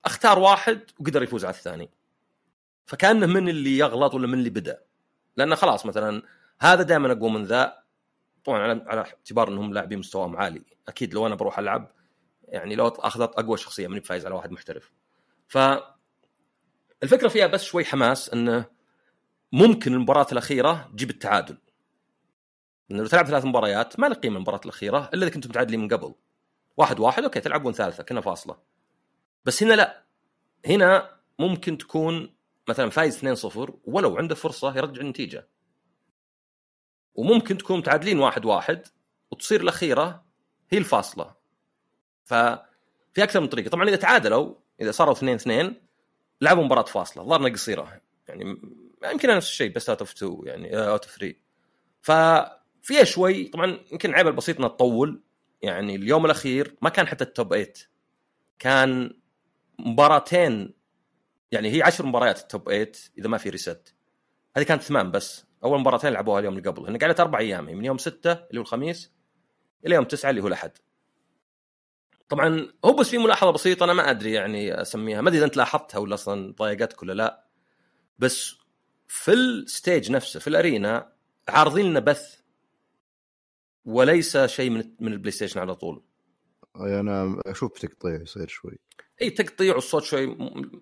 أختار 0.04 0.38
واحد 0.38 0.80
وقدر 1.00 1.22
يفوز 1.22 1.44
على 1.44 1.54
الثاني. 1.54 1.90
فكأنه 2.86 3.26
من 3.26 3.48
اللي 3.48 3.78
يغلط 3.78 4.14
ولا 4.14 4.26
من 4.26 4.34
اللي 4.34 4.50
بدأ. 4.50 4.80
لأنه 5.36 5.54
خلاص 5.54 5.86
مثلا 5.86 6.22
هذا 6.60 6.82
دائما 6.82 7.12
أقوى 7.12 7.30
من 7.30 7.44
ذا 7.44 7.78
طبعا 8.44 8.82
على 8.86 9.00
اعتبار 9.00 9.48
إنهم 9.48 9.74
لاعبين 9.74 9.98
مستواهم 9.98 10.36
عالي. 10.36 10.62
أكيد 10.88 11.14
لو 11.14 11.26
أنا 11.26 11.34
بروح 11.34 11.58
ألعب 11.58 11.90
يعني 12.48 12.74
لو 12.74 12.88
أخذت 12.88 13.34
أقوى 13.34 13.58
شخصية 13.58 13.88
ماني 13.88 14.00
فايز 14.00 14.26
على 14.26 14.34
واحد 14.34 14.52
محترف. 14.52 14.92
ف 15.48 15.58
الفكرة 17.02 17.28
فيها 17.28 17.46
بس 17.46 17.64
شوي 17.64 17.84
حماس 17.84 18.30
انه 18.30 18.64
ممكن 19.52 19.94
المباراة 19.94 20.26
الأخيرة 20.32 20.90
تجيب 20.92 21.10
التعادل. 21.10 21.58
لأنه 22.88 23.02
لو 23.02 23.08
تلعب 23.08 23.26
ثلاث 23.26 23.44
مباريات 23.44 24.00
ما 24.00 24.06
له 24.06 24.14
قيمة 24.14 24.36
المباراة 24.36 24.60
الأخيرة 24.64 25.10
إلا 25.14 25.26
إذا 25.26 25.34
كنتم 25.34 25.50
متعادلين 25.50 25.80
من 25.80 25.88
قبل. 25.88 26.14
واحد 26.76 27.00
واحد 27.00 27.22
okay 27.22 27.40
تلعبون 27.40 27.72
ثالثة 27.72 28.02
كنا 28.02 28.20
فاصلة. 28.20 28.56
بس 29.44 29.62
هنا 29.62 29.74
لا. 29.74 30.04
هنا 30.66 31.10
ممكن 31.38 31.78
تكون 31.78 32.34
مثلا 32.68 32.90
فايز 32.90 33.18
2-0 33.18 33.72
ولو 33.84 34.16
عنده 34.16 34.34
فرصة 34.34 34.76
يرجع 34.76 35.00
النتيجة. 35.00 35.48
وممكن 37.14 37.58
تكون 37.58 37.78
متعادلين 37.78 38.18
واحد 38.18 38.44
واحد 38.44 38.86
وتصير 39.30 39.60
الأخيرة 39.60 40.24
هي 40.70 40.78
الفاصلة. 40.78 41.34
ففي 42.24 43.22
أكثر 43.22 43.40
من 43.40 43.46
طريقة. 43.46 43.68
طبعا 43.68 43.88
إذا 43.88 43.96
تعادلوا 43.96 44.54
إذا 44.80 44.90
صاروا 44.90 45.12
2 45.12 45.34
2 45.34 45.74
لعبوا 46.40 46.64
مباراة 46.64 46.82
فاصلة. 46.82 47.24
ظهرنا 47.24 47.48
قصيرة. 47.48 48.00
يعني 48.28 48.60
يمكن 49.12 49.28
نفس 49.28 49.48
الشيء 49.48 49.72
بس 49.72 49.90
out 49.90 50.00
of 50.00 50.12
2 50.12 50.38
يعني 50.44 50.76
out 50.76 51.04
of 51.04 51.18
3 51.18 51.34
ففيها 52.02 53.04
شوي 53.04 53.44
طبعا 53.44 53.78
يمكن 53.92 54.14
عيب 54.14 54.26
البسيط 54.26 54.56
انها 54.58 54.68
تطول. 54.68 55.22
يعني 55.62 55.96
اليوم 55.96 56.26
الأخير 56.26 56.76
ما 56.82 56.90
كان 56.90 57.06
حتى 57.06 57.24
ال 57.24 57.30
top 57.30 57.48
8 57.48 57.72
كان 58.58 59.10
مباراتين 59.78 60.74
يعني 61.52 61.76
هي 61.76 61.82
عشر 61.82 62.06
مباريات 62.06 62.40
ال 62.40 62.46
top 62.46 62.64
8 62.64 62.92
إذا 63.18 63.28
ما 63.28 63.38
في 63.38 63.50
reset 63.50 63.94
هذه 64.56 64.64
كانت 64.64 64.82
ثمان 64.82 65.10
بس. 65.10 65.44
أول 65.64 65.80
مباراتين 65.80 66.12
لعبوها 66.12 66.40
اليوم 66.40 66.58
اللي 66.58 66.70
قبل 66.70 66.82
لأن 66.82 66.98
قعدت 66.98 67.20
أربع 67.20 67.38
أيام 67.38 67.68
هي 67.68 67.74
من 67.74 67.84
يوم 67.84 67.98
ستة 67.98 68.32
اللي 68.32 68.58
هو 68.58 68.62
الخميس 68.62 69.12
إلى 69.86 69.94
يوم 69.94 70.04
تسعة 70.04 70.30
اللي 70.30 70.42
هو 70.42 70.46
الأحد. 70.46 70.70
طبعا 72.28 72.68
هو 72.84 72.92
بس 72.92 73.08
في 73.08 73.18
ملاحظة 73.18 73.50
بسيطة 73.50 73.84
أنا 73.84 73.92
ما 73.92 74.10
أدري 74.10 74.32
يعني 74.32 74.80
أسميها. 74.82 75.20
ما 75.20 75.28
أدري 75.28 75.38
إذا 75.38 75.46
أنت 75.46 75.56
لاحظتها 75.56 75.98
ولا 75.98 76.14
أصلا 76.14 76.52
ضايقتك 76.52 77.02
ولا 77.02 77.12
لا. 77.12 77.44
بس 78.18 78.54
في 79.08 79.32
ال 79.32 79.45
stage 79.45 80.10
نفسه 80.10 80.40
في 80.40 80.48
ال 80.48 80.59
arena 80.59 81.12
عارضين 81.48 81.86
لنا 81.86 82.00
بث 82.00 82.36
وليس 83.84 84.36
شيء 84.36 84.70
من 84.70 84.84
من 85.00 85.12
البلاي 85.12 85.30
ستيشن 85.30 85.60
على 85.60 85.74
طول. 85.74 86.02
أنا 86.76 87.40
أشوف 87.46 87.78
تقطيع 87.78 88.22
يصير 88.22 88.48
شوي. 88.48 88.78
أي 89.22 89.30
تقطيع 89.30 89.74
والصوت 89.74 90.02
شوي 90.02 90.26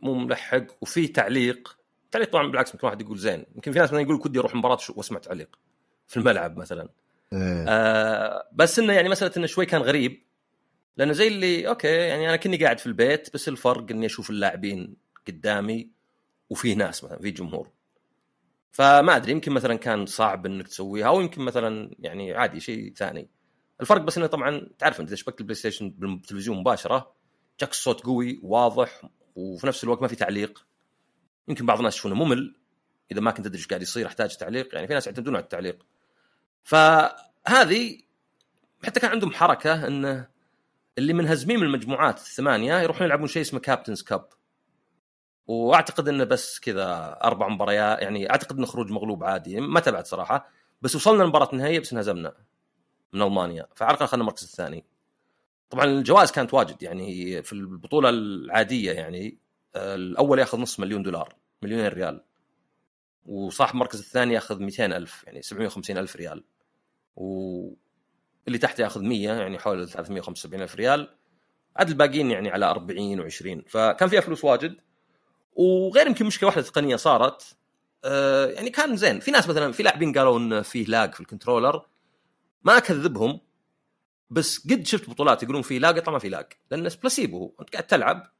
مو 0.02 0.14
ملحق 0.14 0.66
وفي 0.80 1.08
تعليق. 1.08 1.78
تعليق 2.10 2.30
طبعا 2.30 2.50
بالعكس 2.50 2.74
ممكن 2.74 2.86
واحد 2.86 3.00
يقول 3.00 3.18
زين. 3.18 3.46
يمكن 3.54 3.72
في 3.72 3.78
ناس 3.78 3.88
مثلا 3.88 4.00
يقول 4.00 4.14
ودي 4.14 4.38
أروح 4.38 4.54
مباراة 4.54 4.78
واسمع 4.96 5.18
تعليق 5.18 5.58
في 6.08 6.16
الملعب 6.16 6.56
مثلا. 6.56 6.88
إيه. 7.32 7.64
آه 7.68 8.48
بس 8.52 8.78
إنه 8.78 8.92
يعني 8.92 9.08
مسألة 9.08 9.32
إنه 9.36 9.46
شوي 9.46 9.66
كان 9.66 9.82
غريب. 9.82 10.31
لأنه 10.96 11.12
زي 11.12 11.28
اللي 11.28 11.68
أوكي 11.68 11.88
يعني 11.88 12.28
أنا 12.28 12.36
كني 12.36 12.56
قاعد 12.56 12.78
في 12.78 12.86
البيت 12.86 13.34
بس 13.34 13.48
الفرق 13.48 13.90
إني 13.90 14.06
أشوف 14.06 14.30
اللاعبين 14.30 14.96
قدامي 15.28 15.90
وفي 16.50 16.74
ناس 16.74 17.04
مثلا 17.04 17.18
في 17.18 17.30
جمهور. 17.30 17.70
فما 18.70 19.16
أدري 19.16 19.32
يمكن 19.32 19.52
مثلا 19.52 19.74
كان 19.74 20.06
صعب 20.06 20.46
إنك 20.46 20.68
تسويها 20.68 21.06
أو 21.06 21.20
يمكن 21.20 21.42
مثلا 21.42 21.90
يعني 21.98 22.32
عادي 22.32 22.60
شيء 22.60 22.94
ثاني. 22.94 23.30
الفرق 23.80 24.00
بس 24.00 24.18
إنه 24.18 24.26
طبعا 24.26 24.68
تعرف 24.78 25.00
أنت 25.00 25.08
إذا 25.08 25.16
شبكت 25.16 25.40
البلاي 25.40 25.54
ستيشن 25.54 25.90
بالتلفزيون 25.90 26.58
مباشرة 26.58 27.14
جاك 27.60 27.70
الصوت 27.70 28.00
قوي 28.00 28.40
واضح 28.42 29.02
وفي 29.34 29.66
نفس 29.66 29.84
الوقت 29.84 30.02
ما 30.02 30.08
في 30.08 30.16
تعليق. 30.16 30.66
يمكن 31.48 31.66
بعض 31.66 31.78
الناس 31.78 31.94
يشوفونه 31.94 32.24
ممل. 32.24 32.56
إذا 33.12 33.20
ما 33.20 33.30
كنت 33.30 33.46
تدري 33.46 33.58
إيش 33.58 33.66
قاعد 33.66 33.82
يصير 33.82 34.06
أحتاج 34.06 34.36
تعليق. 34.36 34.74
يعني 34.74 34.86
في 34.86 34.94
ناس 34.94 35.06
يعتمدون 35.06 35.36
على 35.36 35.42
التعليق. 35.42 35.86
فهذه 36.62 37.98
حتى 38.84 39.00
كان 39.00 39.10
عندهم 39.10 39.32
حركة 39.32 39.86
إنه 39.86 40.31
اللي 40.98 41.12
منهزمين 41.12 41.60
من 41.60 41.66
المجموعات 41.66 42.18
الثمانية 42.18 42.80
يروحون 42.80 43.06
يلعبون 43.06 43.28
شيء 43.28 43.42
اسمه 43.42 43.60
Captains 43.60 44.02
Cup 44.02 44.28
وأعتقد 45.46 46.08
إنه 46.08 46.24
بس 46.24 46.60
كذا 46.60 47.18
أربع 47.24 47.48
مباريات 47.48 48.02
يعني 48.02 48.30
أعتقد 48.30 48.56
إنه 48.56 48.66
خروج 48.66 48.90
مغلوب 48.90 49.24
عادي 49.24 49.60
ما 49.60 49.80
تابعت 49.80 50.06
صراحة. 50.06 50.48
بس 50.82 50.96
وصلنا 50.96 51.22
لمباراة 51.22 51.48
النهائيه 51.52 51.80
بس 51.80 51.92
انهزمنا 51.92 52.34
من 53.12 53.22
ألمانيا 53.22 53.66
فعلى 53.74 53.90
الأقل 53.90 54.04
اخذنا 54.04 54.22
المركز 54.22 54.42
الثاني. 54.42 54.84
طبعا 55.70 55.84
الجوائز 55.84 56.30
كانت 56.30 56.54
واجد 56.54 56.82
يعني 56.82 57.42
في 57.42 57.52
البطولة 57.52 58.08
العادية 58.08 58.92
يعني 58.92 59.38
آه، 59.74 59.94
الأول 59.94 60.38
يأخذ 60.38 60.58
نص 60.58 60.80
مليون 60.80 61.02
دولار 61.02 61.34
مليونين 61.62 61.86
ريال. 61.86 62.24
وصاحب 63.26 63.74
المركز 63.74 63.98
الثاني 63.98 64.34
يأخذ 64.34 64.58
200 64.60 64.86
ألف 64.86 65.24
يعني 65.26 65.42
750 65.42 65.98
ألف 65.98 66.16
ريال. 66.16 66.44
واللي 68.44 68.58
تحت 68.58 68.78
ياخذ 68.78 69.02
100 69.02 69.28
يعني 69.28 69.58
حول 69.58 69.88
375 69.88 70.62
ألف 70.62 70.74
ريال. 70.76 71.08
عاد 71.76 71.88
الباقيين 71.88 72.30
يعني 72.30 72.50
على 72.50 72.66
40 72.66 73.30
و20 73.30 73.68
فكان 73.68 74.08
فيها 74.08 74.20
فلوس 74.20 74.44
واجد. 74.44 74.76
وغير 75.52 76.06
يمكن 76.06 76.26
مشكلة 76.26 76.46
واحدة 76.46 76.62
تقنية 76.62 76.96
صارت. 76.96 77.56
آه 78.04 78.46
يعني 78.46 78.70
كان 78.70 78.96
زين. 78.96 79.20
في 79.20 79.30
ناس 79.30 79.48
مثلا 79.48 79.72
في 79.72 79.82
لاعبين 79.82 80.12
قالوا 80.12 80.38
انه 80.38 80.62
فيه 80.62 80.84
lag 80.84 81.14
في 81.14 81.20
ال 81.20 81.26
controller. 81.26 81.86
ما 82.64 82.76
أكذبهم. 82.76 83.40
بس 84.30 84.70
قد 84.70 84.86
شفت 84.86 85.10
بطولات 85.10 85.42
يقولون 85.42 85.62
في 85.62 85.78
lag 85.78 85.98
طبعا 85.98 86.12
ما 86.12 86.18
في 86.18 86.28
lag. 86.28 86.46
لأن 86.70 86.88
بلاسيبو 87.00 87.52
أنت 87.60 87.70
قاعد 87.70 87.86
تلعب. 87.86 88.32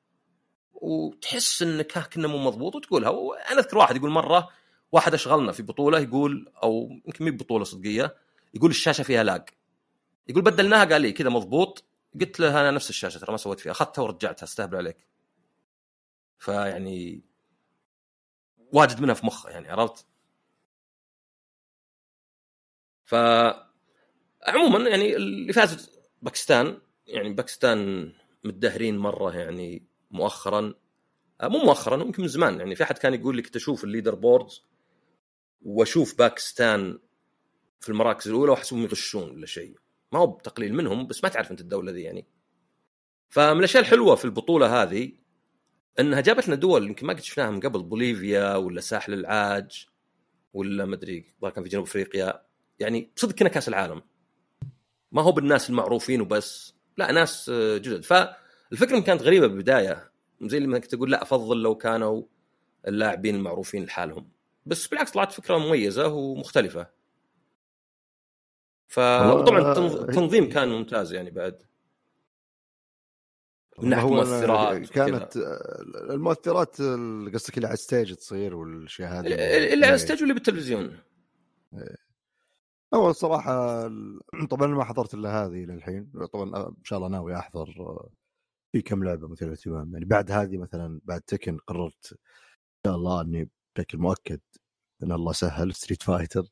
وتحس 0.73 1.63
انك 1.63 1.99
كنا 1.99 2.29
مو 2.29 2.39
مضبوط 2.39 2.77
وتقولها. 2.77 3.11
وأنا 3.11 3.61
أذكر 3.61 3.79
واحد 3.79 3.97
يقول 3.97 4.11
مرة 4.11 4.49
واحد 4.93 5.15
أشغلنا 5.15 5.53
في 5.53 5.63
بطولة 5.63 5.99
يقول 5.99 6.53
أو 6.63 6.89
يمكن 7.07 7.25
مي 7.25 7.31
بطولة 7.31 7.65
صدقية 7.65 8.17
يقول 8.55 8.71
الشاشة 8.71 9.03
فيها 9.03 9.23
lag. 9.23 9.49
يقول 10.29 10.43
بدلناها 10.43 10.85
قال 10.85 11.03
لي 11.03 11.13
كذا 11.13 11.29
مضبوط. 11.29 11.85
قلت 12.21 12.41
له 12.41 12.61
أنا 12.61 12.71
نفس 12.71 12.91
الشاشة 12.91 13.19
ترى 13.19 13.31
ما 13.31 13.37
سويت 13.37 13.61
فيها 13.61 13.73
أخذتها 13.73 14.03
ورجعتها 14.03 14.45
استهبل 14.45 14.77
عليك. 14.77 15.07
فيعني 16.39 17.23
واجد 18.73 19.01
منها 19.01 19.15
في 19.15 19.27
مخه 19.27 19.51
يعني 19.51 19.69
عرفت؟ 19.69 20.07
ف 23.05 23.15
عموما 24.47 24.89
يعني 24.89 25.17
اللي 25.17 25.53
فاز 25.53 25.91
باكستان 26.23 26.79
يعني 27.07 27.33
باكستان 27.33 28.13
متدهرين 28.45 28.99
مرة 28.99 29.37
يعني 29.37 29.87
مؤخرا. 30.11 30.75
آه، 31.41 31.49
مو 31.49 31.59
مؤخرا 31.59 31.97
ممكن 31.97 32.23
من 32.23 32.29
زمان. 32.29 32.59
يعني 32.61 32.75
في 32.75 32.83
أحد 32.83 32.99
كان 32.99 33.15
يقول 33.15 33.37
لي 33.37 33.43
كنت 33.43 33.57
أشوف 33.57 33.85
ال 33.85 34.15
leaderboards 34.15 34.65
وأشوف 35.63 36.19
باكستان 36.19 36.99
في 37.81 37.89
المراكز 37.89 38.29
الأولى 38.29 38.51
واحسبهم 38.51 38.83
يغشون 38.83 39.31
ولا 39.31 39.47
شيء. 39.47 39.79
ما 40.13 40.19
هو 40.19 40.27
بتقليل 40.27 40.75
منهم 40.75 41.07
بس 41.07 41.25
ما 41.25 41.31
تعرف 41.31 41.51
أنت 41.51 41.61
الدولة 41.61 41.93
ذي 41.93 42.03
يعني. 42.03 42.27
فمن 43.29 43.59
الأشياء 43.59 43.83
الحلوة 43.83 44.15
في 44.15 44.25
البطولة 44.25 44.83
هذه 44.83 45.13
إنها 46.01 46.21
جابت 46.21 46.49
لنا 46.49 46.57
دول 46.57 46.87
يمكن 46.87 47.07
ما 47.07 47.13
قد 47.13 47.21
شفناها 47.21 47.51
من 47.51 47.61
قبل 47.61 47.83
بوليفيا 47.83 48.57
ولا 48.57 48.81
ساحل 48.81 49.13
العاج 49.13 49.87
ولا 50.53 50.85
ما 50.85 50.95
أدري 50.95 51.25
كان 51.55 51.65
في 51.65 51.71
جنوب 51.71 51.85
أفريقيا. 51.85 52.43
يعني 52.79 53.11
صدق 53.17 53.35
كنا 53.35 53.49
كأس 53.49 53.69
العالم. 53.69 54.03
ما 55.13 55.23
هو 55.23 55.33
بالناس 55.33 55.71
المعروفين 55.71 56.21
وبس. 56.21 56.75
لا 56.97 57.13
ناس 57.13 57.49
آه، 57.55 57.77
جدد. 57.77 58.05
فالفكرة 58.05 59.01
كانت 59.01 59.23
غريبة 59.23 59.47
بالبداية 59.47 60.11
زي 60.43 60.59
اللي 60.59 60.69
إنك 60.69 60.87
تقول 60.87 61.11
لا 61.11 61.23
أفضل 61.23 61.63
لو 61.63 61.75
كانوا 61.75 62.23
اللاعبين 62.89 63.35
المعروفين 63.35 63.85
لحالهم. 63.85 64.29
بس 64.67 64.87
بالعكس 64.87 65.11
طلعت 65.11 65.33
فكرة 65.33 65.59
مميزة 65.59 66.09
ومختلفة. 66.09 66.87
فطبعا 68.93 69.73
التنظيم 70.09 70.49
كان 70.49 70.69
ممتاز 70.69 71.13
يعني 71.13 71.31
بعد. 71.31 71.63
من 73.79 73.89
ناحيه 73.89 74.09
المؤثرات 74.09 74.91
كانت 74.91 75.37
المؤثرات 76.11 76.77
قصدك 77.35 77.57
اللي 77.57 77.67
على 77.67 77.75
ال 77.75 77.81
stage 77.81 78.15
تصير 78.15 78.55
والأشياء 78.55 79.13
هذه 79.13 79.27
اللي 79.73 79.87
على 79.87 79.95
ال 79.95 79.99
stage 79.99 80.19
واللي 80.21 80.35
بالتلفزيون. 80.35 80.99
إيه. 81.75 81.97
هو 82.95 83.11
الصراحة 83.11 83.87
طبعا 84.51 84.67
ما 84.67 84.85
حضرت 84.85 85.15
إلا 85.15 85.45
هذه 85.45 85.65
للحين 85.65 86.13
طبعا 86.33 86.69
إن 86.69 86.85
شاء 86.85 86.99
الله 86.99 87.09
ناوي 87.09 87.37
أحضر 87.37 87.67
في 88.73 88.83
كم 88.83 89.05
لعبة 89.05 89.29
مثيرة 89.29 89.53
اهتمام 89.53 89.93
يعني 89.93 90.05
بعد 90.05 90.31
هذه 90.31 90.59
مثلا 90.59 91.01
بعد 91.05 91.21
تكن 91.21 91.59
قررت 91.59 92.13
إن 92.13 92.19
شاء 92.87 92.97
الله 92.97 93.21
إني 93.21 93.51
بشكل 93.77 93.99
مؤكد 93.99 94.41
إن 95.03 95.13
الله 95.13 95.33
سهل 95.33 95.75
ستريت 95.75 96.03
فايتر. 96.03 96.45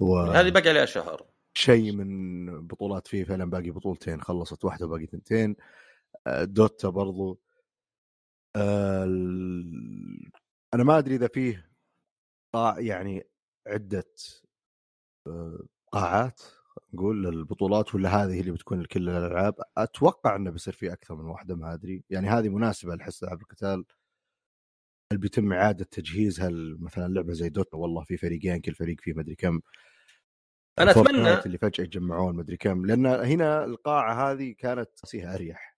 و... 0.00 0.18
هذه 0.18 0.50
باقي 0.50 0.68
عليها 0.68 0.84
شهر. 0.84 1.31
شيء 1.54 1.92
من 1.92 2.46
بطولات 2.66 3.06
فيه 3.08 3.24
فعلا 3.24 3.44
باقي 3.44 3.70
بطولتين 3.70 4.20
خلصت 4.22 4.64
واحدة 4.64 4.86
وباقي 4.86 5.06
ثنتين 5.06 5.56
آه، 6.26 6.44
دوتا 6.44 6.88
برضو. 6.88 7.40
آه، 8.56 9.04
أنا 10.74 10.84
ما 10.84 10.98
أدري 10.98 11.14
إذا 11.14 11.28
فيه 11.28 11.70
يعني 12.78 13.24
عدة 13.66 14.04
آه، 15.26 15.60
قاعات 15.92 16.40
نقول 16.94 17.24
للبطولات 17.24 17.94
ولا 17.94 18.08
هذه 18.24 18.40
اللي 18.40 18.52
بتكون 18.52 18.80
لكل 18.82 19.08
الألعاب. 19.08 19.54
أتوقع 19.78 20.36
إنه 20.36 20.50
بيصير 20.50 20.74
في 20.74 20.92
أكثر 20.92 21.14
من 21.16 21.24
واحدة 21.24 21.56
ما 21.56 21.74
أدري. 21.74 22.04
يعني 22.10 22.28
هذه 22.28 22.48
مناسبة 22.48 22.94
لحق 22.94 23.22
ألعاب 23.24 23.40
القتال 23.42 23.84
هل 25.12 25.18
بيتم 25.18 25.52
إعادة 25.52 25.84
تجهيزها 25.84 26.48
مثلا 26.80 27.08
لعبة 27.14 27.32
زي 27.32 27.48
دوتا؟ 27.48 27.76
والله 27.76 28.04
في 28.04 28.16
فريقين 28.16 28.60
كل 28.60 28.74
فريق 28.74 29.00
فيه 29.00 29.14
مدري 29.14 29.34
كم. 29.34 29.60
أنا 30.78 30.90
أتمنى 30.90 31.38
اللي 31.46 31.58
فجأة 31.58 31.84
يتجمعون 31.84 32.36
مدري 32.36 32.56
كم. 32.56 32.86
لأن 32.86 33.06
هنا 33.06 33.64
القاعة 33.64 34.32
هذه 34.32 34.54
كانت 34.58 34.90
فيها 35.06 35.34
أريح. 35.34 35.76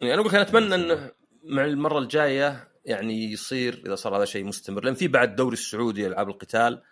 يعني 0.00 0.14
أنا 0.14 0.22
أقول 0.22 0.34
أنا 0.34 0.42
أتمنى 0.42 0.74
إنه 0.74 1.10
مع 1.44 1.64
المرة 1.64 1.98
الجاية 1.98 2.68
يعني 2.84 3.32
يصير 3.32 3.82
إذا 3.86 3.94
صار 3.94 4.16
هذا 4.16 4.24
شيء 4.24 4.44
مستمر 4.44 4.84
لأن 4.84 4.94
في 4.94 5.08
بعد 5.08 5.28
الدوري 5.28 5.52
السعودي 5.52 6.06
العاب 6.06 6.28
القتال. 6.28 6.82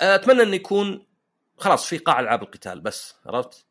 أتمنى 0.00 0.42
إنه 0.42 0.54
يكون 0.54 1.06
خلاص 1.56 1.86
في 1.86 1.98
قاع 1.98 2.20
ألعاب 2.20 2.42
القتال 2.42 2.80
بس 2.80 3.14
عرفت؟ 3.26 3.66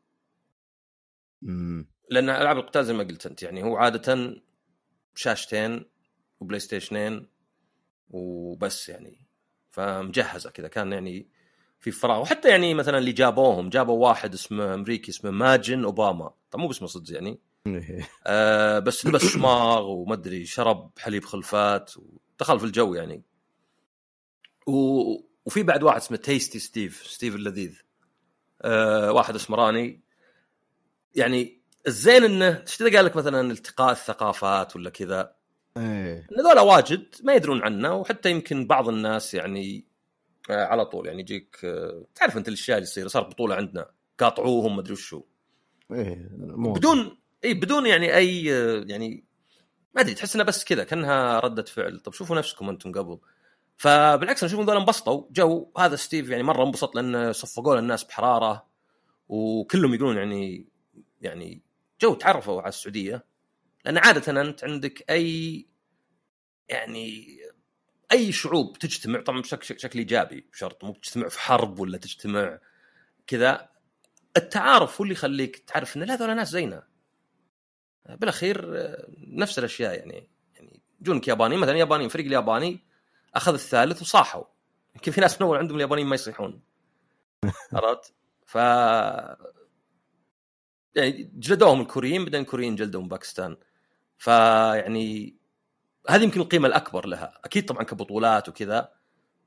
امم 1.43 1.87
لأن 2.09 2.29
ألعاب 2.29 2.57
القتال 2.57 2.85
زي 2.85 2.93
ما 2.93 3.03
قلت 3.03 3.25
أنت 3.25 3.43
يعني 3.43 3.63
هو 3.63 3.77
عادة 3.77 4.35
شاشتين 5.15 5.85
وبلاي 6.39 6.59
ستيشنين 6.59 7.27
وبس 8.09 8.89
يعني 8.89 9.21
فمجهزة 9.69 10.49
كذا. 10.49 10.67
كان 10.67 10.91
يعني 10.93 11.29
في 11.79 11.91
فراغ. 11.91 12.21
وحتى 12.21 12.49
يعني 12.49 12.73
مثلا 12.73 12.97
اللي 12.97 13.11
جابوهم 13.11 13.69
جابوا 13.69 14.07
واحد 14.07 14.33
اسمه 14.33 14.73
أمريكي 14.73 15.11
اسمه 15.11 15.31
ماجن 15.31 15.83
أوباما. 15.83 16.31
طبعا 16.51 16.61
مو 16.61 16.67
باسمه 16.67 16.87
صدق 16.87 17.13
يعني. 17.13 17.39
آه 18.27 18.79
بس 18.79 19.05
لبس 19.05 19.25
شماغ 19.25 19.85
وما 19.87 20.13
أدري 20.13 20.45
شرب 20.45 20.91
حليب 20.99 21.25
خلفات 21.25 21.93
ودخل 21.97 22.59
في 22.59 22.65
الجو 22.65 22.93
يعني. 22.93 23.23
و... 24.67 25.27
وفي 25.45 25.63
بعد 25.63 25.83
واحد 25.83 25.97
اسمه 25.97 26.17
Tasty 26.17 26.38
Steve 26.38 26.59
ستيف 26.59 27.35
اللذيذ. 27.35 27.81
آه 28.61 29.11
واحد 29.11 29.35
اسمراني 29.35 30.01
يعني 31.15 31.61
الزين 31.87 32.23
إنه 32.23 32.63
إيش 32.67 32.83
قال 32.83 33.05
لك 33.05 33.15
مثلا 33.15 33.51
التقاء 33.51 33.91
الثقافات 33.91 34.75
ولا 34.75 34.89
كذا؟ 34.89 35.35
إيه. 35.77 36.27
إن 36.31 36.43
ذولا 36.43 36.61
واجد 36.61 37.15
ما 37.23 37.33
يدرون 37.33 37.63
عنه 37.63 37.95
وحتى 37.95 38.31
يمكن 38.31 38.67
بعض 38.67 38.89
الناس 38.89 39.33
يعني 39.33 39.86
على 40.51 40.85
طول. 40.85 41.07
يعني 41.07 41.19
يجيك 41.19 41.57
آه 41.63 42.05
تعرف 42.15 42.37
انت 42.37 42.47
الاشياء 42.47 42.77
اللي 42.77 42.87
تصير 42.87 43.07
صار 43.07 43.23
بطولة 43.23 43.55
عندنا 43.55 43.91
قاطعوهم 44.19 44.75
ما 44.75 44.81
أدري 44.81 44.93
وشو. 44.93 45.23
إيه 45.91 46.29
بدون 46.75 47.17
اي 47.43 47.53
بدون 47.53 47.85
يعني 47.85 48.15
أي 48.15 48.45
يعني 48.89 49.23
ما 49.95 50.01
أدري 50.01 50.13
تحس 50.13 50.35
إنها 50.35 50.45
بس 50.45 50.63
كذا 50.65 50.83
كأنها 50.83 51.39
ردة 51.39 51.63
فعل. 51.63 51.99
طب 51.99 52.13
شوفوا 52.13 52.35
نفسكم 52.35 52.69
أنتم 52.69 52.91
قبل. 52.91 53.19
فبالعكس 53.77 54.43
أنا 54.43 54.53
أشوف 54.53 54.65
ذول 54.65 54.77
انبسطوا. 54.77 55.23
جو 55.31 55.71
هذا 55.77 55.95
ستيف 55.95 56.29
يعني 56.29 56.43
مرة 56.43 56.63
انبسط 56.63 56.95
لأن 56.95 57.33
صفقوا 57.33 57.79
الناس 57.79 58.03
بحرارة 58.03 58.67
وكلهم 59.29 59.93
يقولون 59.93 60.17
يعني 60.17 60.67
يعني 61.21 61.61
جو 62.01 62.13
تعرفوا 62.13 62.61
على 62.61 62.69
السعودية. 62.69 63.25
لأن 63.85 63.97
عادة 63.97 64.41
أنت 64.41 64.63
عندك 64.63 65.11
أي 65.11 65.65
يعني 66.69 67.37
أي 68.11 68.31
شعوب 68.31 68.77
تجتمع 68.77 69.21
طبعا 69.21 69.41
بشكل 69.41 69.79
شكل 69.79 69.99
إيجابي 69.99 70.47
بشرط 70.53 70.83
مو 70.83 70.93
تجتمع 70.93 71.27
في 71.27 71.39
حرب 71.39 71.79
ولا 71.79 71.97
تجتمع 71.97 72.59
كذا. 73.27 73.69
التعارف 74.37 75.01
هو 75.01 75.03
اللي 75.03 75.13
يخليك 75.13 75.57
تعرف 75.57 75.97
إن 75.97 76.03
لا 76.03 76.15
ذولا 76.15 76.33
ناس 76.33 76.49
زينا. 76.49 76.87
بالأخير 78.09 78.85
نفس 79.17 79.59
الأشياء 79.59 79.93
يعني 79.97 80.29
يعني 80.55 80.81
جونك 81.01 81.27
ياباني 81.27 81.57
مثلا 81.57 81.77
ياباني 81.77 82.09
فريق 82.09 82.25
الياباني 82.25 82.85
أخذ 83.35 83.53
الثالث 83.53 84.01
وصاحوا. 84.01 84.43
يمكن 84.95 85.11
في 85.11 85.21
ناس 85.21 85.41
من 85.41 85.47
أول 85.47 85.57
عندهم 85.57 85.75
اليابانيين 85.75 86.07
ما 86.07 86.15
يصيحون؟ 86.15 86.61
عرفت؟ 87.73 88.13
ف 88.45 88.55
يعني 90.95 91.31
جلدوهم 91.33 91.81
الكوريين 91.81 92.23
بعدين 92.25 92.41
الكوريين 92.41 92.75
جلدوا 92.75 93.01
باكستان. 93.01 93.57
فيعني 94.17 95.36
هذه 96.09 96.23
يمكن 96.23 96.41
القيمة 96.41 96.67
الأكبر 96.67 97.07
لها. 97.07 97.39
أكيد 97.45 97.65
طبعا 97.65 97.83
كبطولات 97.83 98.49
وكذا 98.49 98.89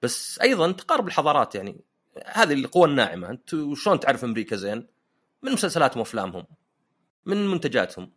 بس 0.03 0.39
أيضا 0.43 0.73
تقارب 0.73 1.07
الحضارات 1.07 1.55
يعني. 1.55 1.85
هذه 2.27 2.53
القوى 2.53 2.89
الناعمة. 2.89 3.31
أنت 3.31 3.55
وشلون 3.55 4.01
تعرف 4.01 4.25
أمريكا 4.25 4.57
زين؟ 4.57 4.87
من 5.43 5.53
مسلسلاتهم 5.53 5.99
وأفلامهم 5.99 6.47
من 7.27 7.47
منتجاتهم. 7.47 8.13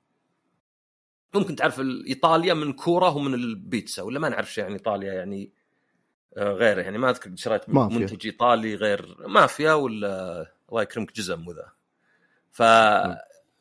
ممكن 1.33 1.55
تعرف 1.55 1.79
إيطاليا 2.07 2.53
من 2.53 2.73
كورة 2.73 3.15
ومن 3.15 3.33
البيتزا 3.33 4.03
ولا 4.03 4.19
ما 4.19 4.29
نعرف 4.29 4.53
شيء 4.53 4.63
عن 4.63 4.71
إيطاليا 4.71 5.13
يعني 5.13 5.53
آه، 6.37 6.51
غيره. 6.51 6.81
يعني 6.81 6.97
ما 6.97 7.09
أذكر 7.09 7.31
شريت. 7.35 7.69
منتج 7.69 8.25
إيطالي 8.25 8.75
غير 8.75 9.27
مافيا 9.27 9.73
ولا 9.73 10.45
الله 10.69 10.81
يكرمك 10.81 11.15
جزم 11.15 11.47
وذا 11.47 11.71
ف 12.51 12.63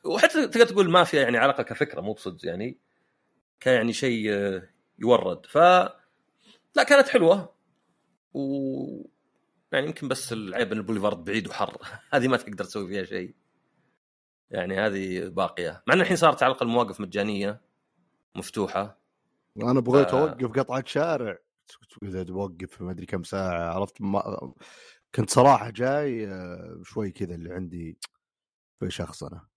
وحتى 0.04 0.46
تقدر 0.46 0.66
تقول 0.66 0.90
مافيا 0.90 1.22
يعني 1.22 1.38
على 1.38 1.50
الأقل 1.50 1.64
كفكرة 1.64 2.00
مو 2.00 2.12
بصدق 2.12 2.46
يعني. 2.46 2.78
كان 3.60 3.74
يعني 3.74 3.92
شيء 3.92 4.32
آه، 4.32 4.68
يورد. 5.02 5.47
ف 5.47 5.56
لا 6.76 6.82
كانت 6.88 7.09
حلوة. 7.09 7.54
و 8.35 8.42
يعني 9.73 9.87
يمكن 9.87 10.09
بس 10.09 10.32
العيب 10.32 10.73
إن 10.73 10.78
البوليفارد 10.78 11.25
بعيد 11.25 11.49
وحر. 11.49 11.76
هذه 12.14 12.28
ما 12.28 12.37
تقدر 12.37 12.64
تسوي 12.64 12.88
فيها 12.88 13.04
شيء. 13.04 13.35
يعني 14.50 14.78
هذه 14.80 15.28
باقية. 15.28 15.82
مع 15.87 15.94
إن 15.94 16.00
الحين 16.00 16.16
صارت 16.16 16.42
على 16.42 16.50
الاقل 16.52 16.66
مواقف 16.66 17.00
مجانية 17.00 17.61
مفتوحة. 18.37 18.99
أنا 19.62 19.80
بغيت 19.80 20.11
ف- 20.11 20.14
أوقف 20.14 20.59
قطعة 20.59 20.85
شارع. 20.87 21.38
اذا 22.02 22.32
أوقف 22.32 22.82
ما 22.82 22.90
أدري 22.90 23.06
كم 23.06 23.23
ساعة. 23.23 23.75
عرفت 23.75 24.00
ما 24.00 24.52
كنت 25.14 25.30
صراحة 25.30 25.71
جاي 25.71 26.26
آه، 26.28 26.80
شوي 26.85 27.11
كذا 27.11 27.35
اللي 27.35 27.54
عندي 27.54 27.99
شوي 28.80 28.90
شخص 28.90 29.25
أنا. 29.25 29.49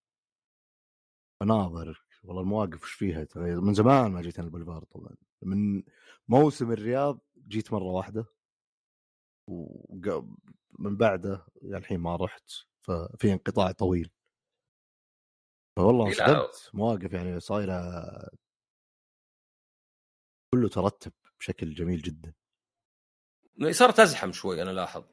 بناظر 1.41 2.05
والله 2.23 2.41
المواقف 2.41 2.83
وش 2.83 2.91
فيها؟ 2.93 3.23
ترى 3.23 3.55
من 3.55 3.73
زمان 3.73 4.11
ما 4.11 4.21
جيت 4.21 4.37
أنا 4.37 4.47
البوليفارد 4.47 4.85
طبعا. 4.85 5.15
من 5.41 5.83
موسم 6.27 6.71
الرياض 6.71 7.19
جيت 7.47 7.73
مرة 7.73 7.83
واحدة 7.91 8.25
ومن 9.47 10.97
بعده 10.97 11.45
يعني 11.61 11.77
الحين 11.77 11.99
ما 11.99 12.15
رحت 12.15 12.51
ففي 12.81 13.33
انقطاع 13.33 13.71
طويل. 13.71 14.11
فوالله 15.77 16.07
إيه 16.07 16.13
لا. 16.13 16.27
صدمت 16.27 16.69
مواقف 16.73 17.13
يعني 17.13 17.39
صايرة 17.39 17.81
كله 20.53 20.69
ترتب 20.69 21.11
بشكل 21.39 21.73
جميل 21.73 22.01
جدا. 22.01 22.33
صارت 23.71 23.99
أزحم 23.99 24.31
شوي 24.31 24.61
أنا 24.61 24.71
لاحظ. 24.71 25.03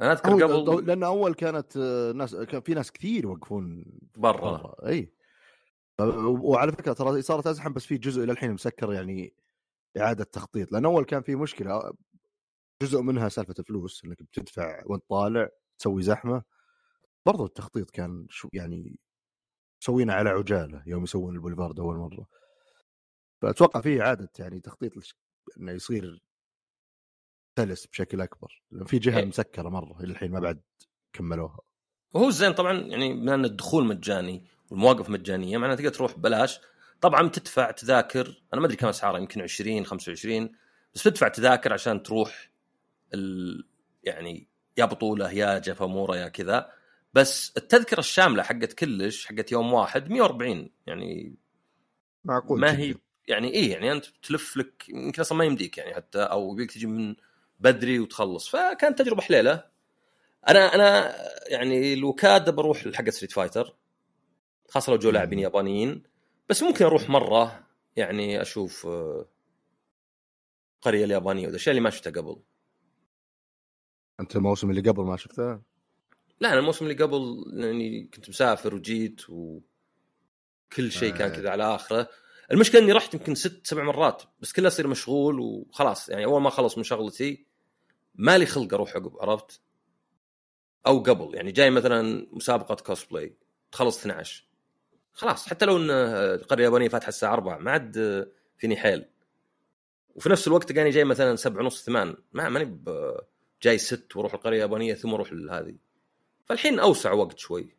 أنا 0.00 0.12
أذكر 0.12 0.46
قبل 0.46 0.86
لأن 0.86 1.02
أول 1.02 1.34
كانت 1.34 1.76
آه، 1.76 2.12
ناس 2.12 2.36
كان 2.36 2.60
في 2.60 2.74
ناس 2.74 2.92
كثير 2.92 3.24
يوقفون 3.24 3.84
برا 4.16 4.74
إي. 4.88 5.12
وعلى 6.42 6.72
فكرة 6.72 6.92
ترى 6.92 7.22
صارت 7.22 7.46
أزحم 7.46 7.72
بس 7.72 7.84
في 7.86 7.98
جزء 7.98 8.24
إلى 8.24 8.32
الحين 8.32 8.52
مسكر 8.52 8.92
يعني 8.92 9.34
إعادة 9.98 10.24
تخطيط 10.24 10.72
لأن 10.72 10.84
أول 10.84 11.04
كان 11.04 11.22
في 11.22 11.34
مشكلة 11.36 11.92
جزء 12.82 13.00
منها 13.00 13.28
سالفة 13.28 13.54
الفلوس 13.58 14.04
إنك 14.04 14.22
بتدفع 14.22 14.82
وأنت 14.86 15.02
طالع 15.08 15.48
تسوي 15.78 16.02
زحمة. 16.02 16.42
برضو 17.26 17.46
التخطيط 17.46 17.90
كان 17.90 18.26
شو 18.30 18.48
يعني 18.52 18.98
مسوينه 19.82 20.12
على 20.12 20.30
عجالة 20.30 20.82
يوم 20.86 21.02
يسوون 21.02 21.34
البوليفارد 21.34 21.80
أول 21.80 21.96
مرة. 21.96 22.26
فأتوقع 23.42 23.80
في 23.80 24.00
إعادة 24.02 24.28
يعني 24.38 24.60
تخطيط 24.60 24.96
لش- 24.96 25.16
إنه 25.60 25.72
يصير 25.72 26.22
سلس 27.58 27.86
بشكل 27.86 28.20
أكبر 28.20 28.62
لأن 28.70 28.84
في 28.84 28.98
جهة 28.98 29.18
إيه. 29.18 29.24
مسكرة 29.24 29.68
مرة 29.68 30.00
إلى 30.00 30.12
الحين 30.12 30.30
ما 30.30 30.40
بعد 30.40 30.62
كملوها. 31.12 31.58
وهو 32.14 32.28
الزين 32.28 32.52
طبعا 32.52 32.72
يعني 32.72 33.14
بما 33.14 33.34
إن 33.34 33.44
الدخول 33.44 33.84
مجاني 33.86 34.44
والمواقف 34.72 35.10
مجانية 35.10 35.58
معناها 35.58 35.76
تقدر 35.76 35.88
تروح 35.88 36.18
ببلاش. 36.18 36.60
طبعا 37.00 37.28
تدفع 37.28 37.70
تذاكر 37.70 38.42
أنا 38.52 38.60
ما 38.60 38.66
أدري 38.66 38.76
كم 38.76 38.86
اسعارها 38.86 39.18
يمكن 39.20 39.40
20 39.42 39.86
25 39.86 40.50
بس 40.94 41.02
تدفع 41.02 41.28
تذاكر 41.28 41.72
عشان 41.72 42.02
تروح 42.02 42.50
ال... 43.14 43.64
يعني 44.04 44.48
يا 44.76 44.84
بطولة 44.84 45.32
يا 45.32 45.58
جفاموره 45.58 46.16
يا 46.16 46.28
كذا. 46.28 46.72
بس 47.14 47.52
التذكرة 47.56 47.98
الشاملة 47.98 48.42
حقت 48.42 48.72
كلش 48.72 49.26
حقت 49.26 49.52
يوم 49.52 49.72
واحد 49.72 50.10
140 50.10 50.70
يعني 50.86 51.34
معقول 52.24 52.60
ما. 52.60 52.78
هي 52.78 52.94
يعني 53.28 53.48
إيه 53.50 53.72
يعني 53.72 53.92
أنت 53.92 54.04
تلف 54.22 54.56
لك 54.56 54.88
يمكن 54.88 55.20
أصلا 55.20 55.38
ما 55.38 55.44
يمديك 55.44 55.78
يعني 55.78 55.94
حتى 55.94 56.18
أو 56.22 56.52
يبيك 56.52 56.72
تجي 56.72 56.86
من 56.86 57.16
بدري 57.60 57.98
وتخلص. 57.98 58.48
فكانت 58.48 58.98
تجربة 59.02 59.22
حليلة. 59.22 59.64
أنا 60.48 60.74
أنا 60.74 61.14
يعني 61.48 61.92
الوكاده 61.92 62.52
بروح 62.52 62.86
لحق 62.86 63.08
Street 63.10 63.32
Fighter 63.32 63.81
خاصة 64.68 64.92
لو 64.92 64.98
جو. 64.98 65.10
لاعبين 65.10 65.38
يابانيين 65.38 66.02
بس 66.48 66.62
ممكن 66.62 66.84
أروح 66.84 67.10
مرة 67.10 67.66
يعني 67.96 68.42
أشوف 68.42 68.86
آه، 68.86 69.26
القريه 70.76 71.04
اليابانية 71.04 71.46
والاشياء 71.46 71.72
اللي 71.72 71.80
ما 71.80 71.90
شفتها 71.90 72.10
قبل 72.10 72.36
أنت 74.20 74.36
الموسم 74.36 74.70
اللي 74.70 74.90
قبل 74.90 75.02
ما 75.02 75.16
شفته 75.16 75.60
لا 76.40 76.52
أنا 76.52 76.58
الموسم 76.58 76.84
اللي 76.84 77.04
قبل 77.04 77.44
يعني 77.52 78.04
كنت 78.14 78.28
مسافر 78.28 78.74
وجيت 78.74 79.30
وكل 79.30 80.92
شيء 80.92 81.14
كان 81.14 81.30
آه. 81.30 81.36
كذا 81.36 81.50
على 81.50 81.74
آخره 81.74 82.08
المشكلة 82.52 82.80
إني 82.80 82.92
رحت 82.92 83.14
يمكن 83.14 83.34
ست 83.34 83.66
سبع 83.66 83.82
مرات 83.82 84.22
بس 84.40 84.52
كلها 84.52 84.68
اصير 84.68 84.86
مشغول 84.86 85.40
وخلاص 85.40 86.08
يعني 86.08 86.24
أول 86.24 86.42
ما 86.42 86.48
أخلص 86.48 86.78
من 86.78 86.84
شغلتي 86.84 87.46
مالي 88.14 88.46
خلق 88.46 88.74
أروح 88.74 88.96
عقب 88.96 89.16
عرفت؟ 89.20 89.60
أو 90.86 90.98
قبل 90.98 91.34
يعني 91.34 91.52
جاي 91.52 91.70
مثلا 91.70 92.26
مسابقة 92.32 92.74
كوسبلاي 92.74 93.36
تخلص 93.72 94.00
12 94.00 94.51
خلاص 95.12 95.48
حتى 95.48 95.64
لو 95.64 95.76
إن 95.76 95.90
القرية 95.90 96.64
اليابانية 96.64 96.88
فاتحة 96.88 97.08
الساعة 97.08 97.32
4 97.32 97.58
ما 97.58 97.70
عاد 97.70 98.28
فيني 98.56 98.76
حيل. 98.76 99.04
وفي 100.14 100.28
نفس 100.28 100.48
الوقت 100.48 100.68
تلقاني 100.68 100.90
جاي 100.90 101.04
مثلا 101.04 101.36
7 101.36 101.62
ونص 101.62 101.84
8 101.84 102.16
ما 102.32 102.48
ماني 102.48 102.78
جاي 103.62 103.78
6 103.78 104.18
وأروح 104.18 104.34
القرية 104.34 104.56
اليابانية 104.56 104.94
ثم 104.94 105.14
أروح 105.14 105.32
لهذه. 105.32 105.76
فالحين 106.44 106.80
أوسع 106.80 107.12
وقت 107.12 107.38
شوي. 107.38 107.76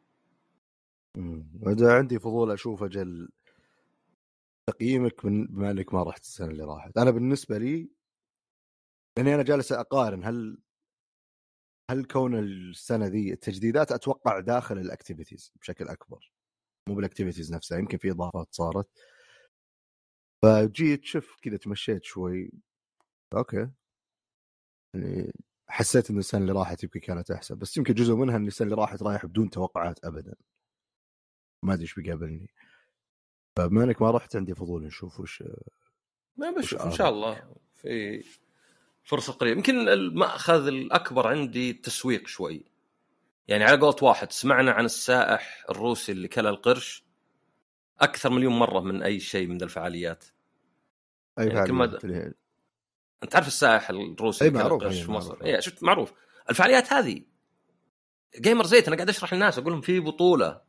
مم. 1.15 1.47
واذا 1.61 1.93
عندي 1.93 2.19
فضول 2.19 2.51
أشوف 2.51 2.83
أجل 2.83 3.29
تقييمك 4.67 5.25
من 5.25 5.47
بما 5.47 5.71
إنك 5.71 5.93
ما 5.93 6.03
رحت 6.03 6.21
السنة 6.21 6.47
اللي 6.47 6.63
راحت. 6.63 6.97
أنا 6.97 7.11
بالنسبة 7.11 7.57
لي 7.57 7.89
لأني 9.17 9.35
أنا 9.35 9.43
جالس 9.43 9.71
أقارن 9.71 10.23
هل 10.23 10.57
هل 11.91 12.05
كون 12.05 12.39
السنة 12.39 13.05
ذي 13.05 13.33
التجديدات 13.33 13.91
أتوقع 13.91 14.39
داخل 14.39 14.77
ال 14.77 14.84
activities 14.84 15.53
بشكل 15.61 15.87
أكبر؟ 15.87 16.32
مو 16.89 16.95
بال 16.95 17.05
activities 17.05 17.53
نفسها 17.53 17.77
يمكن 17.77 17.97
في 17.97 18.11
إضافات 18.11 18.47
صارت. 18.51 18.87
فجيت 20.43 21.05
شوف 21.05 21.37
كذا 21.41 21.57
تمشيت 21.57 22.03
شوي. 22.03 22.51
أوكي. 23.33 23.69
يعني 24.93 25.33
حسيت 25.67 26.09
إن 26.09 26.17
السنة 26.17 26.41
اللي 26.41 26.53
راحت 26.53 26.83
يمكن 26.83 26.99
كانت 26.99 27.31
أحسن 27.31 27.55
بس 27.55 27.77
يمكن 27.77 27.93
جزء 27.93 28.13
منها 28.13 28.37
إن 28.37 28.47
السنة 28.47 28.65
اللي 28.65 28.81
راحت 28.81 29.03
رايح 29.03 29.25
بدون 29.25 29.49
توقعات 29.49 30.05
ابدا. 30.05 30.35
ما 31.63 31.73
أدري 31.73 31.83
إيش 31.83 31.93
بيقابلني. 31.93 32.49
فبما 33.57 33.83
إنك 33.83 34.01
ما 34.01 34.11
رحت 34.11 34.35
عندي 34.35 34.55
فضول 34.55 34.83
نشوف 34.83 35.19
وش 35.19 35.43
ما 36.35 36.51
بشوف 36.51 36.81
إن؟ 36.81 36.91
شاء 36.91 37.09
الله 37.09 37.55
في 37.75 38.23
فرصة 39.03 39.33
قريبة. 39.33 39.57
يمكن 39.57 39.89
المأخذ 39.89 40.67
الأكبر 40.67 41.27
عندي 41.27 41.69
التسويق 41.69 42.27
شوي. 42.27 42.65
يعني 43.47 43.63
على 43.63 43.77
قولة 43.77 43.95
واحد 44.01 44.31
سمعنا 44.31 44.71
عن 44.71 44.85
السائح 44.85 45.65
الروسي 45.69 46.11
اللي 46.11 46.27
كلا 46.27 46.49
القرش 46.49 47.03
أكثر 48.01 48.29
مليون 48.29 48.53
مرة 48.59 48.79
من 48.79 49.03
أي 49.03 49.19
شيء 49.19 49.47
من 49.47 49.61
الفعاليات. 49.63 50.25
أي 51.39 51.47
يعني 51.47 51.67
فعاليات 51.67 51.89
مدى- 51.99 52.03
اللي- 52.03 52.33
أنت 53.23 53.35
عارف 53.35 53.47
السائح 53.47 53.89
الروسي 53.89 54.49
كلا 54.51 54.63
معروف، 54.63 54.83
في 54.83 55.11
مصر. 55.11 55.43
اي 55.45 55.61
شفت 55.61 55.83
معروف. 55.83 56.13
الفعاليات 56.49 56.93
هذه. 56.93 57.21
جيمر 58.39 58.65
زيت 58.65 58.87
أنا 58.87 58.95
قاعد 58.95 59.09
أشرح 59.09 59.33
للناس 59.33 59.57
أقول 59.59 59.71
لهم 59.71 59.81
في 59.81 59.99
بطولة. 59.99 60.61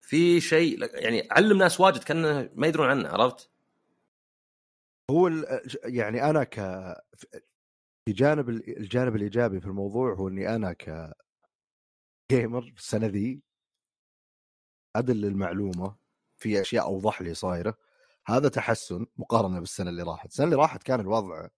في 0.00 0.40
شيء 0.40 0.94
يعني 0.94 1.28
علم 1.30 1.58
ناس 1.58 1.80
واجد 1.80 2.02
كأنه 2.04 2.50
ما 2.54 2.66
يدرون 2.66 2.88
عنه 2.90 3.08
عرفت؟ 3.08 3.50
هو 5.10 5.26
ال- 5.28 5.44
يعني 5.84 6.30
أنا 6.30 6.44
ك 6.44 6.54
في 8.06 8.12
جانب 8.12 8.48
الجانب 8.50 9.16
الإيجابي 9.16 9.60
في 9.60 9.66
الموضوع 9.66 10.14
هو 10.14 10.28
إني 10.28 10.54
أنا 10.54 10.72
ك 10.72 11.12
جيمر 12.30 12.62
في 12.62 12.80
السنة 12.80 13.06
ذي 13.06 13.42
أدل 14.96 15.24
المعلومة 15.24 15.96
في 16.36 16.60
أشياء 16.60 16.84
أوضح 16.84 17.22
لي 17.22 17.34
صايرة. 17.34 17.78
هذا 18.26 18.48
تحسن 18.48 19.06
مقارنة 19.16 19.60
بالسنة 19.60 19.90
اللي 19.90 20.02
راحت، 20.02 20.28
السنة 20.30 20.46
اللي 20.46 20.56
راحت 20.56 20.82
كان 20.82 21.00
الوضع 21.00 21.48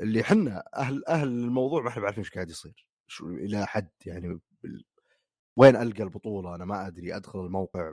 اللي 0.00 0.22
حنا 0.22 0.64
أهل 0.76 1.04
أهل 1.08 1.28
الموضوع 1.28 1.82
ما 1.82 1.88
إحنا 1.88 2.04
عارفين 2.04 2.24
إيش 2.24 2.30
قاعد 2.30 2.50
يصير. 2.50 2.86
شو 3.06 3.28
إلى 3.28 3.66
حد 3.66 3.88
يعني 4.06 4.40
وين 5.56 5.76
ألقى 5.76 6.02
البطولة؟ 6.02 6.54
أنا 6.54 6.64
ما 6.64 6.86
أدري. 6.86 7.16
أدخل 7.16 7.40
الموقع 7.40 7.92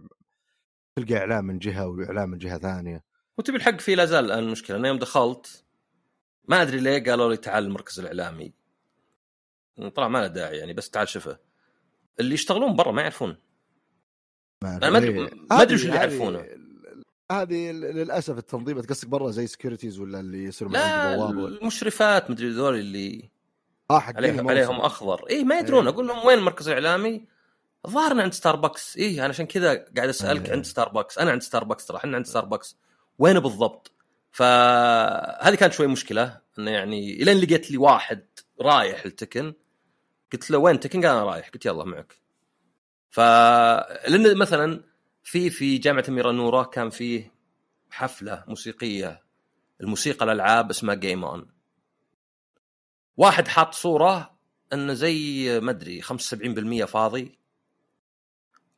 تلقى 0.96 1.18
إعلان 1.18 1.46
من 1.46 1.60
جهة 1.60 1.88
وإعلان 1.88 2.30
من 2.30 2.38
جهة 2.38 2.58
ثانية. 2.58 3.04
وتبي 3.38 3.58
الحق 3.58 3.80
فيه 3.80 3.96
لا 3.96 4.06
زال 4.06 4.26
الآن 4.26 4.40
المشكلة. 4.40 4.78
أنا 4.78 4.88
يوم 4.88 4.98
دخلت 5.00 5.66
ما 6.48 6.62
أدري 6.62 6.80
ليه 6.80 7.04
قالوا 7.04 7.30
لي 7.30 7.38
تعال 7.38 7.66
المركز 7.66 8.00
الإعلامي. 8.00 8.59
طلع 9.96 10.08
ما 10.08 10.18
له 10.18 10.28
داعي 10.28 10.58
يعني 10.58 10.74
بس 10.74 10.90
تعال 10.90 11.08
شوفه 11.08 11.38
اللي 12.20 12.34
يشتغلون 12.34 12.76
برا 12.76 12.92
ما 12.92 13.02
يعرفون 13.02 13.38
ما 14.64 14.78
أنا 14.78 14.90
ما 14.90 15.00
إيه. 15.00 15.12
ما 15.52 15.62
هذه- 15.62 15.74
وش 15.74 15.86
اللي 15.86 15.96
يعرفونه. 15.96 16.46
هذه 17.32 17.72
للأسف 17.72 18.38
التنظيم 18.38 18.82
قصدك 18.82 19.08
برا 19.08 19.32
زي 19.32 19.48
securities 19.48 20.00
ولا 20.00 20.20
اللي 20.20 20.44
يصير 20.44 20.70
لا 20.70 21.16
المشرفات 21.32 22.30
مدري 22.32 22.50
ذول 22.50 22.76
اللي 22.76 23.30
آه 23.92 24.00
عليهم. 24.00 24.50
عليهم 24.50 24.82
أخضر 24.82 25.30
اي 25.30 25.44
ما 25.44 25.60
يدرون 25.60 25.88
إيه. 25.88 25.94
أقول 25.94 26.08
لهم 26.08 26.26
وين 26.26 26.38
المركز 26.38 26.68
الإعلامي 26.68 27.26
ظاهرنا 27.88 28.24
عند 28.24 28.34
ستاربكس 28.34 28.98
إيه 28.98 29.20
أنا 29.20 29.30
عشان 29.30 29.46
كذا 29.46 29.74
قاعد 29.98 30.10
أسألك 30.10 30.46
إيه. 30.46 30.52
عند 30.52 30.66
ستاربكس 30.66 31.18
أنا 31.18 31.32
عند 31.32 31.42
ستاربكس 31.42 31.86
ترى 31.86 31.98
إحنا 31.98 32.16
عند 32.18 32.26
ستاربكس 32.26 32.78
وين 33.20 33.40
بالضبط 33.40 33.92
فهذه 34.32 35.56
كانت 35.56 35.74
شوي 35.74 35.88
مشكلة 35.88 36.42
إنه 36.60 36.72
يعني 36.72 37.22
الين 37.24 37.38
لقيت 37.38 37.72
لي 37.72 37.78
واحد 37.78 38.26
رايح 38.62 39.06
ال 39.06 39.13
Tekken 39.13 39.54
قلت 40.34 40.52
له 40.52 40.58
وين؟ 40.58 40.80
Tekken 40.80 41.06
قال 41.06 41.12
أنا 41.12 41.24
رايح؟ 41.24 41.50
قلت 41.50 41.66
يلا 41.66 41.86
معك. 41.86 42.16
ف 43.10 43.20
لأن 44.10 44.38
مثلا 44.38 44.84
في 45.24 45.50
في 45.50 45.78
جامعة 45.78 46.04
أميرة 46.10 46.32
نورة 46.32 46.64
كان 46.64 46.90
فيه 46.90 47.34
حفلة 47.90 48.44
موسيقية 48.48 49.24
الموسيقى 49.82 50.26
الألعاب 50.26 50.70
اسمها 50.70 50.96
Game 50.96 51.24
On 51.26 51.48
واحد 53.18 53.48
حاط 53.48 53.74
صورة 53.74 54.40
انه 54.74 54.94
زي 54.94 55.60
ما 55.60 55.72
أدري 55.72 56.02
75% 56.02 56.86
فاضي. 56.86 57.40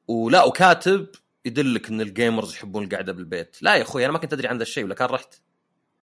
ولا 0.07 0.43
وكاتب 0.43 1.07
يدلك 1.45 1.89
إن 1.89 2.01
ال 2.01 2.09
gamers 2.09 2.53
يحبون 2.53 2.83
القعدة 2.83 3.13
بالبيت. 3.13 3.63
لا 3.63 3.75
يا 3.75 3.81
أخوي 3.81 4.05
أنا 4.05 4.13
ما 4.13 4.19
كنت 4.19 4.33
أدري 4.33 4.47
عن 4.47 4.57
ذا 4.57 4.63
الشيء 4.63 4.83
ولا 4.83 4.95
كان 4.95 5.09
رحت. 5.09 5.35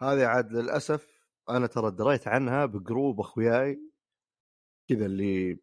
هذه 0.02 0.26
عاد 0.26 0.52
للأسف 0.52 1.08
أنا 1.50 1.68
ترى 1.68 1.92
دريت 1.92 2.28
عنها 2.28 2.66
ب 2.66 2.75
group 2.75 3.20
أخوياي. 3.20 3.80
كذا 4.90 5.06
اللي 5.06 5.54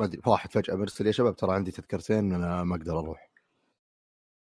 ما 0.00 0.06
أدري 0.06 0.20
واحد 0.26 0.52
فجأة 0.52 0.74
مرسل 0.74 1.06
يا 1.06 1.12
شباب 1.12 1.36
ترى 1.36 1.54
عندي 1.54 1.70
تذكرتين 1.70 2.32
أنا 2.32 2.64
ما 2.64 2.76
أقدر 2.76 2.98
أروح. 2.98 3.30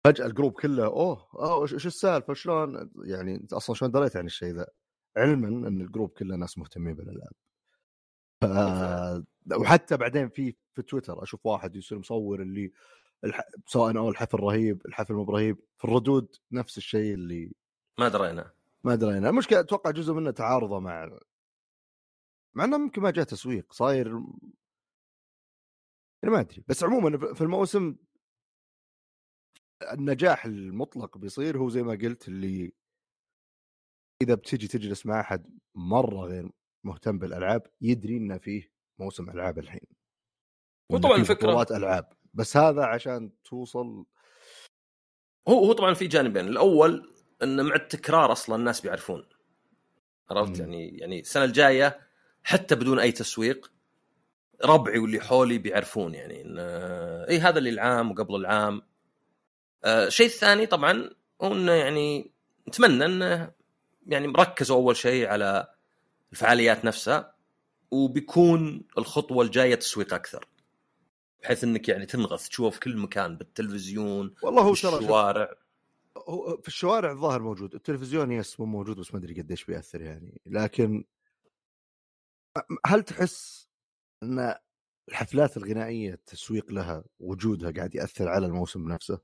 فجأة 0.04 0.26
ال 0.26 0.30
group 0.30 0.52
كله 0.52 0.86
أوه 0.86 1.28
أوه 1.34 1.62
إيش 1.62 1.86
السالفة؟ 1.86 2.34
شلون؟ 2.34 2.90
يعني 3.04 3.34
أنت 3.34 3.52
أصلا 3.52 3.76
شلون 3.76 3.90
دريت 3.90 4.16
عن 4.16 4.26
الشيء 4.26 4.54
ذا؟ 4.54 4.66
علما 5.16 5.48
إن 5.48 5.80
الجروب 5.80 6.10
كله 6.10 6.36
ناس 6.36 6.58
مهتمين 6.58 6.94
بالألعاب. 6.94 7.32
ف... 8.42 8.46
وحتى 9.56 9.96
بعدين 9.96 10.28
في 10.28 10.54
في 10.74 10.82
تويتر 10.82 11.22
أشوف 11.22 11.46
واحد 11.46 11.76
يصير 11.76 11.98
مصور 11.98 12.42
اللي 12.42 12.72
الح... 13.24 13.40
سواء 13.66 13.98
أو 13.98 14.08
الحفل 14.08 14.38
رهيب 14.38 14.82
الحفل 14.86 15.14
مو 15.14 15.24
برهيب 15.24 15.56
في 15.78 15.84
الردود 15.84 16.36
نفس 16.52 16.78
الشيء 16.78 17.14
اللي 17.14 17.52
ما 17.98 18.08
درينا 18.08 18.52
ما 18.84 18.92
ادري 18.92 19.18
أنا 19.18 19.28
المشكلة 19.28 19.60
أتوقع 19.60 19.90
جزء 19.90 20.12
منه 20.12 20.30
تعارضه 20.30 20.80
مع 20.80 21.18
مع 22.54 22.64
إنه 22.64 22.76
يمكن 22.76 23.02
ما 23.02 23.10
جاء 23.10 23.24
تسويق 23.24 23.72
صاير 23.72 24.06
أنا 26.24 26.32
ما 26.32 26.40
أدري 26.40 26.64
بس 26.68 26.84
عموما 26.84 27.34
في 27.34 27.40
الموسم 27.40 27.96
النجاح 29.92 30.44
المطلق 30.44 31.18
بيصير 31.18 31.58
هو 31.58 31.68
زي 31.68 31.82
ما 31.82 31.92
قلت 31.92 32.28
اللي 32.28 32.72
إذا 34.22 34.34
بتجي 34.34 34.68
تجلس 34.68 35.06
مع 35.06 35.20
أحد 35.20 35.58
مرة 35.74 36.20
غير 36.20 36.50
مهتم 36.84 37.18
بالألعاب 37.18 37.66
يدري 37.80 38.16
إنه 38.16 38.38
فيه 38.38 38.72
موسم 38.98 39.30
ألعاب 39.30 39.58
الحين 39.58 39.86
وطبعاً 40.92 41.22
بطولات 41.22 41.72
ألعاب 41.72 42.12
بس 42.34 42.56
هذا 42.56 42.84
عشان 42.84 43.32
توصل 43.44 44.04
هو 45.48 45.64
هو 45.64 45.72
طبعا 45.72 45.94
في 45.94 46.06
جانبين 46.06 46.46
الأول 46.46 47.14
إن 47.42 47.64
مع 47.64 47.74
التكرار 47.74 48.32
أصلا 48.32 48.56
الناس 48.56 48.80
بيعرفون 48.80 49.28
عرفت. 50.30 50.58
يعني 50.58 50.88
يعني 50.98 51.20
السنة 51.20 51.44
الجاية 51.44 52.11
حتى 52.44 52.74
بدون 52.74 52.98
أي 52.98 53.12
تسويق 53.12 53.72
ربعي 54.64 54.98
واللي 54.98 55.20
حولي 55.20 55.58
بيعرفون 55.58 56.14
يعني 56.14 56.42
إن 56.42 56.58
إي 57.28 57.38
هذا 57.38 57.58
اللي 57.58 57.70
العام 57.70 58.10
وقبل 58.10 58.36
العام. 58.36 58.82
الشيء 59.84 60.26
الثاني 60.26 60.66
طبعا 60.66 61.10
هو 61.42 61.52
إنه 61.52 61.72
يعني 61.72 62.30
نتمنى 62.68 63.04
إنه 63.04 63.52
يعني 64.06 64.28
مركزوا 64.28 64.76
أول 64.76 64.96
شيء 64.96 65.26
على 65.26 65.74
الفعاليات 66.32 66.84
نفسها 66.84 67.34
وبيكون 67.90 68.84
الخطوة 68.98 69.44
الجاية 69.44 69.74
تسويق 69.74 70.14
أكثر. 70.14 70.48
بحيث 71.42 71.64
إنك 71.64 71.88
يعني 71.88 72.06
تنغث 72.06 72.48
تشوفه 72.48 72.70
في 72.70 72.80
كل 72.80 72.96
مكان 72.96 73.36
بالتلفزيون 73.36 74.34
والله 74.42 74.62
هو 74.62 74.74
في 74.74 74.82
ترى 74.82 74.98
الشوارع 74.98 75.54
هو 76.16 76.56
في 76.62 76.68
الشوارع 76.68 77.12
الظاهر 77.12 77.42
موجود 77.42 77.74
التلفزيون 77.74 78.32
يس 78.32 78.60
مو 78.60 78.66
موجود 78.66 78.96
بس 78.96 79.14
ما 79.14 79.20
أدري 79.20 79.42
قديش 79.42 79.64
بيأثر 79.64 80.02
يعني. 80.02 80.40
لكن 80.46 81.04
هل 82.86 83.02
تحس 83.02 83.68
أن 84.22 84.54
الحفلات 85.08 85.56
الغنائية 85.56 86.14
التسويق 86.14 86.72
لها 86.72 87.04
وجودها 87.20 87.70
قاعد 87.70 87.94
يأثر 87.94 88.28
على 88.28 88.46
الموسم 88.46 88.88
نفسه؟ 88.88 89.20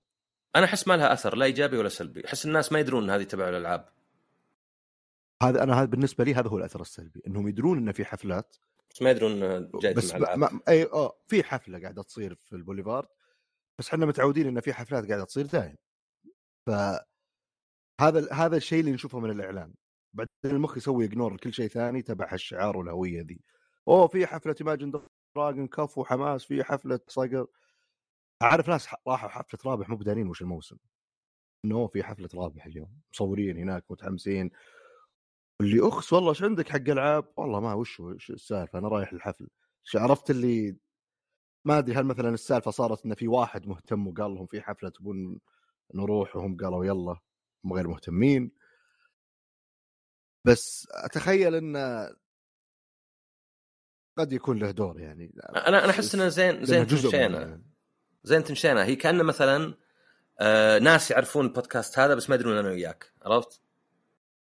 أنا 0.57 0.65
أحس 0.65 0.89
ما 0.89 0.97
لها 0.97 1.13
أثر 1.13 1.37
لا 1.37 1.45
إيجابي 1.45 1.77
ولا 1.79 1.89
سلبي. 1.89 2.27
أحس 2.27 2.47
الناس 2.47 2.73
ما 2.73 2.79
يدرون 2.79 3.05
إن 3.05 3.11
هذه 3.11 3.23
تبع 3.23 3.49
الألعاب. 3.49 3.89
هذا 5.43 5.63
أنا 5.63 5.81
هذا 5.81 5.85
بالنسبة 5.85 6.25
لي 6.25 6.35
هذا 6.35 6.49
هو 6.49 6.59
الأثر 6.59 6.81
السلبي 6.81 7.23
إنهم 7.27 7.49
يدرون 7.49 7.79
إن 7.79 7.93
في 7.93 8.05
حفلات. 8.05 8.57
بس 8.91 9.03
ما 9.03 9.11
يدرون 9.11 9.41
جاية 9.81 9.95
بس 9.95 10.15
ما... 10.15 10.61
أي 10.69 10.85
آه 10.85 11.19
في 11.27 11.43
حفلة 11.43 11.81
قاعدة 11.81 12.03
تصير 12.03 12.35
في 12.35 12.53
البوليفارد 12.57 13.09
بس 13.79 13.89
إحنا 13.89 14.07
متعودين 14.07 14.47
إن 14.47 14.61
في 14.61 14.73
حفلات 14.73 15.09
قاعدة 15.09 15.25
تصير 15.25 15.47
دائم 15.47 15.77
ف 16.67 16.71
هذا 18.01 18.33
هذا 18.33 18.57
الشيء 18.57 18.81
اللي 18.81 18.93
نشوفه 18.93 19.19
من 19.19 19.31
الإعلان. 19.31 19.75
بعدين 20.15 20.31
المخ 20.45 20.77
يسوي 20.77 21.05
اجنور 21.05 21.35
لكل 21.35 21.53
شيء 21.55 21.69
ثاني 21.69 22.03
تبع 22.03 22.31
الشعار 22.33 22.77
والهوية 22.77 23.23
ذي. 23.23 23.41
أوه 23.89 24.07
في 24.09 24.27
حفلة 24.27 24.55
ايماجن 24.61 24.93
دراجون 25.37 25.67
كف 25.67 25.99
وحماس 25.99 26.45
في 26.45 26.65
حفلة 26.65 27.01
صقر. 27.09 27.47
أعرف 28.43 28.69
ناس 28.69 28.89
راحوا 29.09 29.29
حفلة 29.29 29.61
رابح 29.73 29.89
مو 29.89 29.97
بدارين 29.97 30.29
وش 30.29 30.43
الموسم. 30.43 30.77
إنه 31.65 31.87
في 31.87 32.03
حفلة 32.03 32.29
رابح 32.35 32.67
اليوم 32.67 33.01
مصورين 33.13 33.59
هناك 33.59 33.85
متحمسين. 33.91 34.51
اللي 35.61 35.89
أخس 35.89 36.13
والله 36.13 36.31
إيش 36.31 36.43
عندك 36.43 36.69
حق 36.69 36.89
ألعاب؟ 36.89 37.33
والله 37.37 37.61
ما 37.61 37.75
وش 37.75 38.01
وش 38.01 38.31
السالفة 38.31 38.79
أنا 38.79 38.89
رايح 38.89 39.13
الحفل. 39.13 39.49
عرفت 39.97 40.31
اللي 40.31 40.77
ما 41.65 41.79
أدري 41.79 41.97
هل 41.97 42.05
مثلا 42.05 42.29
السالفة 42.29 42.71
صارت 42.71 43.07
إن 43.07 43.15
في 43.15 43.29
واحد 43.29 43.67
مهتم 43.67 44.07
وقال 44.07 44.35
لهم 44.35 44.47
في 44.47 44.63
حفلة 44.63 44.91
تبون 44.91 45.41
نروح 45.95 46.37
وهم 46.37 46.57
قالوا 46.57 46.85
يلا 46.85 47.17
هم 47.65 47.73
غير 47.73 47.89
مهتمين. 47.89 48.53
بس 50.45 50.89
أتخيل 50.91 51.55
انه 51.55 52.11
قد 54.19 54.33
يكون 54.33 54.59
له 54.59 54.71
دور 54.71 55.01
يعني 55.01 55.33
أنا 55.49 55.69
أنا 55.85 55.91
أحس 55.91 56.15
إنه 56.15 56.29
زين 56.29 56.65
زين 56.65 56.87
تمشينا 56.87 57.61
زين 58.25 58.45
تمشينا 58.45 58.85
هي 58.85 58.97
كأنه 58.97 59.23
مثلا 59.23 59.75
آه 60.41 60.79
ناس 60.79 61.11
يعرفون 61.11 61.47
البودكاست 61.47 61.99
هذا 61.99 62.15
بس 62.15 62.31
ما 62.31 62.35
يدرون 62.35 62.57
أنا 62.57 62.69
وياك. 62.69 63.13
عرفت؟ 63.23 63.61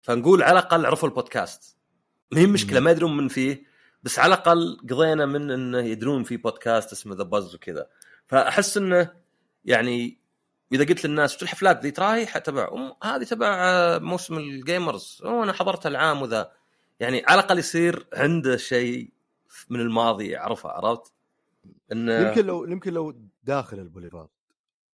فنقول 0.02 0.44
على 0.44 0.60
الأقل 0.60 0.86
عرفوا 0.86 1.10
البودكاست. 1.10 1.78
ما 2.32 2.40
هي 2.40 2.48
مشكله. 2.48 2.80
ما 2.80 2.92
يدرون 2.92 3.18
من 3.18 3.28
فيه 3.28 3.64
بس 4.04 4.20
على 4.20 4.34
الأقل 4.34 4.78
قضينا 4.90 5.26
من 5.26 5.52
إنه 5.52 5.80
يدرون 5.80 6.24
في 6.24 6.38
بودكاست 6.38 6.92
اسمه 6.92 7.16
ذا 7.16 7.24
باز 7.24 7.56
وكذا. 7.56 7.90
فأحس 8.28 8.78
إنه 8.78 9.14
يعني 9.66 10.19
اذا 10.72 10.86
قلت 10.86 11.06
للناس 11.06 11.36
وش 11.36 11.44
الحفلات 11.44 11.82
ذي 11.82 11.92
تراهي 11.92 12.26
تبع 12.26 12.94
هذه 13.04 13.24
تبع 13.24 13.48
آه، 13.60 13.98
موسم 13.98 14.38
ال 14.38 14.48
gamers. 14.48 15.22
أوه 15.26 15.44
أنا 15.44 15.54
حضرت 15.54 15.88
العام 15.88 16.22
وذا. 16.22 16.52
يعني 17.00 17.24
على 17.26 17.40
الأقل 17.40 17.60
يصير 17.60 18.08
عنده 18.14 18.58
شيء 18.58 19.14
من 19.70 19.80
الماضي 19.80 20.28
يعرفه 20.28 20.70
عرفت؟ 20.70 21.14
انه 21.92 22.28
يمكن 22.28 22.46
لو 22.46 22.66
يمكن 22.66 22.94
لو 22.94 23.14
داخل 23.44 23.80
البوليفارد 23.80 24.30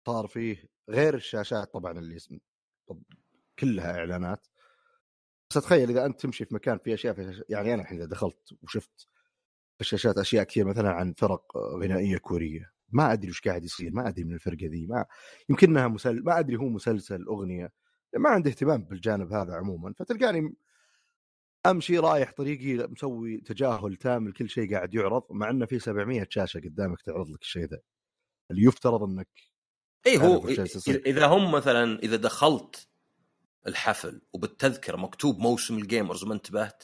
صار 0.06 0.28
فيه 0.28 0.70
غير 0.90 1.14
الشاشات 1.14 1.74
طبعا 1.74 2.00
اللي 2.00 2.16
اسم 2.16 2.40
طب 2.88 3.02
كلها 3.60 3.98
إعلانات. 3.98 4.48
بس 5.50 5.58
أتخيل 5.58 5.90
إذا 5.90 6.06
أنت 6.06 6.22
تمشي 6.22 6.46
في 6.46 6.56
مكان 6.56 6.78
فيه 6.78 6.94
أشياء 6.94 7.14
في 7.14 7.44
يعني 7.50 7.74
أنا 7.74 7.82
الحين 7.82 7.98
إذا 7.98 8.06
دخلت 8.06 8.54
وشفت 8.64 9.08
في 9.76 9.82
الشاشات 9.82 10.18
أشياء 10.18 10.44
كثير 10.44 10.66
مثلا 10.66 10.92
عن 10.92 11.14
فرق 11.14 11.58
غنائية 11.58 12.18
كورية. 12.18 12.72
ما 12.92 13.14
أدري 13.14 13.30
وش 13.30 13.42
قاعد 13.42 13.64
يصير 13.64 13.92
ما 13.94 14.08
أدري 14.08 14.24
من 14.24 14.34
الفرقة 14.34 14.68
ذي 14.68 14.88
ما 14.88 15.06
يمكنها 15.50 15.88
مسل 15.88 16.24
ما 16.24 16.40
أدري 16.40 16.58
هو 16.58 16.70
مسلسل 16.70 17.24
أغنية 17.24 17.72
ما 18.18 18.30
عندي 18.30 18.50
اهتمام 18.50 18.84
بالجانب 18.84 19.34
هذا 19.34 19.54
عموما 19.54 19.94
فتلقاني 19.94 20.56
أمشي 21.66 22.00
رايح 22.00 22.32
طريقي 22.32 22.88
مسوي 22.88 23.38
تجاهل 23.38 23.96
تام 23.96 24.30
لكل 24.30 24.50
شيء 24.50 24.74
قاعد 24.76 24.94
يعرض 24.94 25.24
مع 25.30 25.50
إنه 25.50 25.66
في 25.66 25.80
700 25.80 26.28
شاشة 26.30 26.60
قدامك 26.60 27.02
تعرض 27.02 27.30
لك 27.30 27.42
الشيء 27.42 27.66
ذا 27.66 27.80
اللي 28.52 28.64
يفترض 28.64 29.04
إنك 29.04 29.28
إي 30.08 30.18
هو 30.18 30.48
إذا 30.88 31.26
هم 31.26 31.52
مثلا 31.52 32.00
إذا 32.00 32.16
دخلت 32.16 32.88
الحفل 33.68 34.22
وبالتذكرة 34.34 34.98
مكتوب 34.98 35.40
موسم 35.40 35.78
ال 35.78 35.84
gamers 35.84 36.24
وما 36.24 36.34
انتبهت 36.34 36.84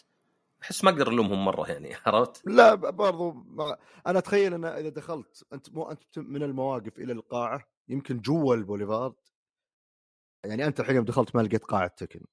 احس 0.66 0.84
ما 0.84 0.90
أقدر 0.90 1.08
الومهم 1.08 1.46
مرة 1.46 1.72
يعني 1.72 1.96
عرفت؟ 2.06 2.48
لا 2.48 2.76
برضو 2.76 3.32
ما 3.32 3.78
أنا 4.08 4.20
أتخيل 4.20 4.54
ان 4.54 4.66
إذا 4.66 4.90
دخلت 4.90 5.46
أنت 5.54 5.70
مو 5.74 5.92
أنت 5.92 6.20
من 6.20 6.44
المواقف 6.44 7.00
إلى 7.00 7.14
القاعة 7.14 7.70
يمكن 7.90 8.20
جوا 8.20 8.56
البوليفارد 8.56 9.16
يعني 10.46 10.66
أنت 10.68 10.80
الحين 10.80 11.06
دخلت 11.06 11.36
ما 11.36 11.42
لقيت 11.42 11.64
قاعة 11.64 11.88
تكن 11.88 12.26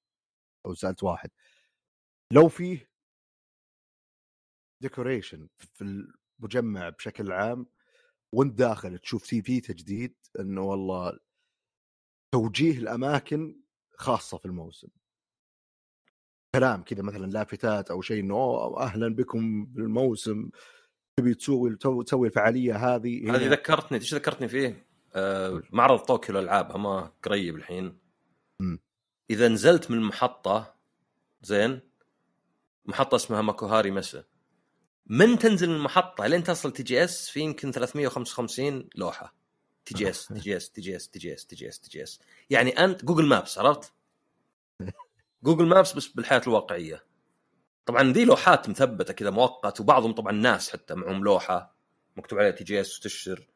أو 0.66 0.75
سألت 0.75 1.03
واحد 1.03 1.31
لو 2.33 2.49
فيه 2.49 2.90
ديكوريشن 4.83 5.49
في 5.59 6.09
المجمع 6.40 6.88
بشكل 6.88 7.33
عام 7.33 7.66
وأنت 8.35 8.59
داخل 8.59 8.99
تشوف 8.99 9.25
في 9.25 9.42
فيه 9.42 9.61
تجديد 9.62 10.16
إنه 10.40 10.62
والله 10.62 11.18
توجيه 12.35 12.79
الأماكن 12.79 13.61
خاصة 13.97 14.38
في 14.38 14.47
الموسم 14.47 14.88
كلام 16.54 16.82
كذا 16.82 17.02
مثلا 17.02 17.26
لافتات 17.30 17.90
أو 17.90 18.02
شيء 18.02 18.20
إنه 18.20 18.34
"أوه، 18.34 18.82
أهلا 18.82 19.14
بكم 19.14 19.64
بالموسم 19.64 20.50
تبي 21.16 21.34
تسوي 21.34 21.76
تسوي 21.76 22.28
الفعالية 22.28 22.76
هذه. 22.76 23.36
هذه 23.36 23.48
ذكرتني 23.48 23.98
إيش 23.98 24.14
ذكرتني 24.14 24.48
فيه؟ 24.48 24.86
آه 25.14 25.62
معرض 25.70 25.98
طوكيو 25.98 26.34
للألعاب 26.34 26.76
ما 26.76 27.12
قريب 27.22 27.56
الحين 27.56 27.98
مم. 28.60 28.78
إذا 29.30 29.48
نزلت 29.48 29.90
من 29.90 29.98
المحطه 29.98 30.74
زين 31.42 31.80
محطة 32.84 33.16
اسمها 33.16 33.42
ماكوهاري 33.42 33.90
ميسي 33.90 34.24
من 35.06 35.38
تنزل 35.38 35.68
من 35.68 35.76
المحطة 35.76 36.26
لين 36.26 36.44
تصل 36.44 36.72
TGS 36.72 37.28
في 37.28 37.40
يمكن 37.40 37.72
355 37.72 38.88
لوحة 38.94 39.34
تي 39.84 39.94
جي 39.94 40.10
إس 40.10 40.26
تي 40.34 40.40
جي 40.40 40.56
إس 40.56 40.70
تي 40.70 40.80
جي 40.80 40.96
إس 40.96 41.08
تي 41.08 41.18
جي 41.18 41.34
إس 41.34 41.46
تي 41.46 41.56
جي 41.56 41.68
إس 41.68 41.80
تي 41.80 41.90
جي 41.90 42.02
إس 42.02 42.20
يعني 42.50 42.70
أنت 42.70 43.04
Google 43.05 43.26
Maps 43.26 43.59
عرفت؟ 43.58 43.92
Google 45.44 45.66
Maps 45.66 45.92
بس 45.92 46.07
بالحياة 46.07 46.42
الواقعية. 46.46 47.05
طبعا 47.87 48.12
ذي 48.12 48.24
لوحات 48.24 48.68
مثبتة 48.68 49.12
كذا 49.12 49.31
مؤقت 49.31 49.81
وبعضهم 49.81 50.12
طبعا 50.12 50.33
ناس 50.33 50.70
حتى 50.70 50.94
معهم 50.94 51.24
لوحة 51.24 51.76
مكتوب 52.16 52.38
عليها 52.38 52.50
TGS 52.50 52.98
وتشر. 52.98 53.48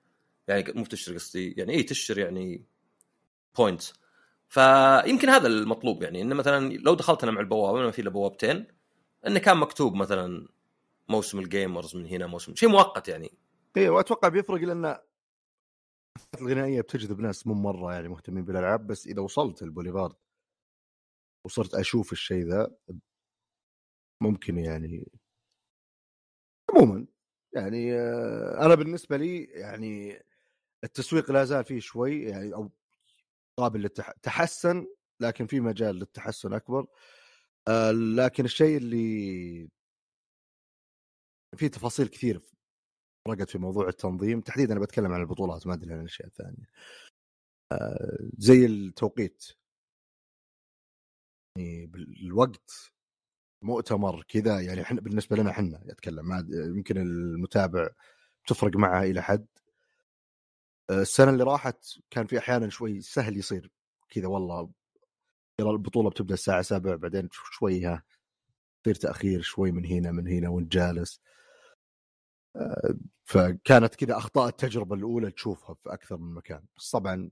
يعني 0.49 0.73
مو 0.75 0.85
تشر 0.85 1.15
قصدي 1.15 1.55
يعني 1.57 1.73
اي 1.75 1.83
تشر 1.83 2.19
يعني 2.19 2.65
points 3.59 3.93
فيمكن 4.49 5.29
هذا 5.29 5.47
المطلوب 5.47 6.03
يعني 6.03 6.23
انه 6.23 6.35
مثلا 6.35 6.73
لو 6.73 6.95
دخلت 6.95 7.23
أنا 7.23 7.33
مع 7.33 7.41
البوابة 7.41 7.79
ما 7.81 7.91
في 7.91 8.03
الا 8.03 8.11
بوابتين 8.11 8.67
إنه 9.27 9.39
كان 9.39 9.57
مكتوب 9.57 9.95
مثلا 9.95 10.49
موسم 11.09 11.39
ال 11.39 11.47
gamers 11.47 11.97
من 11.97 12.07
هنا 12.07 12.27
موسم 12.27 12.55
شيء 12.55 12.69
مؤقت 12.69 13.09
يعني. 13.09 13.39
أيوه 13.77 13.97
وأتوقع 13.97 14.29
بيفرق 14.29 14.61
لأن 14.61 14.99
الغنائية 16.41 16.81
بتجذب 16.81 17.21
ناس 17.21 17.47
مو 17.47 17.55
مرة 17.55 17.93
يعني 17.93 18.09
مهتمين 18.09 18.45
بالألعاب 18.45 18.87
بس 18.87 19.07
إذا 19.07 19.21
وصلت 19.21 19.63
البوليفارد 19.63 20.15
وصرت 21.47 21.75
أشوف 21.75 22.13
الشيء 22.13 22.45
ذا 22.47 22.77
ممكن 24.23 24.59
يعني 24.59 25.11
عموما 26.71 27.07
يعني 27.55 27.95
آه، 27.95 28.67
أنا 28.67 28.75
بالنسبة 28.75 29.17
لي 29.17 29.45
يعني 29.45 30.23
التسويق 30.85 31.31
لا 31.31 31.45
زال 31.45 31.65
فيه 31.65 31.81
شوي 31.81 32.23
يعني 32.23 32.55
أو 32.55 32.71
قابل 33.59 33.81
للتح... 33.83 34.11
تحسن 34.23 34.87
لكن 35.21 35.47
في 35.47 35.61
مجال 35.61 35.97
للتحسن 35.97 36.53
أكبر. 36.53 36.87
آه، 37.69 37.91
لكن 37.93 38.45
الشيء 38.45 38.77
اللي 38.77 39.69
في 41.57 41.69
تفاصيل 41.69 42.09
كثير 42.09 42.43
فرقت 43.27 43.51
في 43.51 43.59
موضوع 43.59 43.89
التنظيم 43.89 44.41
تحديدا 44.41 44.73
أنا 44.73 44.81
بتكلم 44.81 45.13
عن 45.13 45.21
البطولات 45.21 45.67
ما 45.67 45.75
أدري 45.75 45.93
عن 45.95 46.01
الأشياء 46.01 46.29
الثانية. 46.29 46.67
آه، 47.73 48.19
زي 48.39 48.67
التوقيت. 48.67 49.45
بالوقت 51.87 52.93
مؤتمر 53.63 54.23
كذا 54.29 54.61
يعني 54.61 54.83
إحنا 54.83 55.01
بالنسبة 55.01 55.37
لنا 55.37 55.51
إحنا 55.51 55.81
اتكلم 55.91 56.29
ما 56.29 56.47
يمكن 56.51 56.97
المتابع 56.99 57.89
تفرق 58.47 58.77
معها 58.77 59.05
إلى 59.05 59.23
حد. 59.23 59.47
آه، 60.91 61.03
السنة 61.03 61.31
اللي 61.31 61.45
راحت 61.45 61.85
كان 62.11 62.27
في 62.27 62.39
أحيانا 62.39 62.69
شوي 62.69 63.01
سهل 63.01 63.37
يصير 63.37 63.71
كذا 64.11 64.27
والله 64.27 64.71
يلا 65.61 65.71
البطولة 65.71 66.11
بتبدأ 66.11 66.35
الساعة 66.35 66.63
7 66.63 66.97
بعدين 66.97 67.29
شوي 67.33 67.85
ها 67.85 68.03
يصير 68.87 68.95
تأخير 69.03 69.43
شوي 69.43 69.73
من 69.73 69.87
هنا 69.87 70.13
من 70.13 70.29
هنا 70.29 70.49
وأنت 70.49 70.73
جالس. 70.73 71.21
آه، 72.57 72.95
فكانت 73.25 73.95
كذا 73.95 74.17
أخطاء 74.19 74.49
التجربة 74.49 74.97
الأولى 74.97 75.31
تشوفها 75.31 75.75
في 75.75 75.93
أكثر 75.95 76.17
من 76.17 76.35
مكان. 76.35 76.65
بس 76.77 76.91
طبعا 76.91 77.31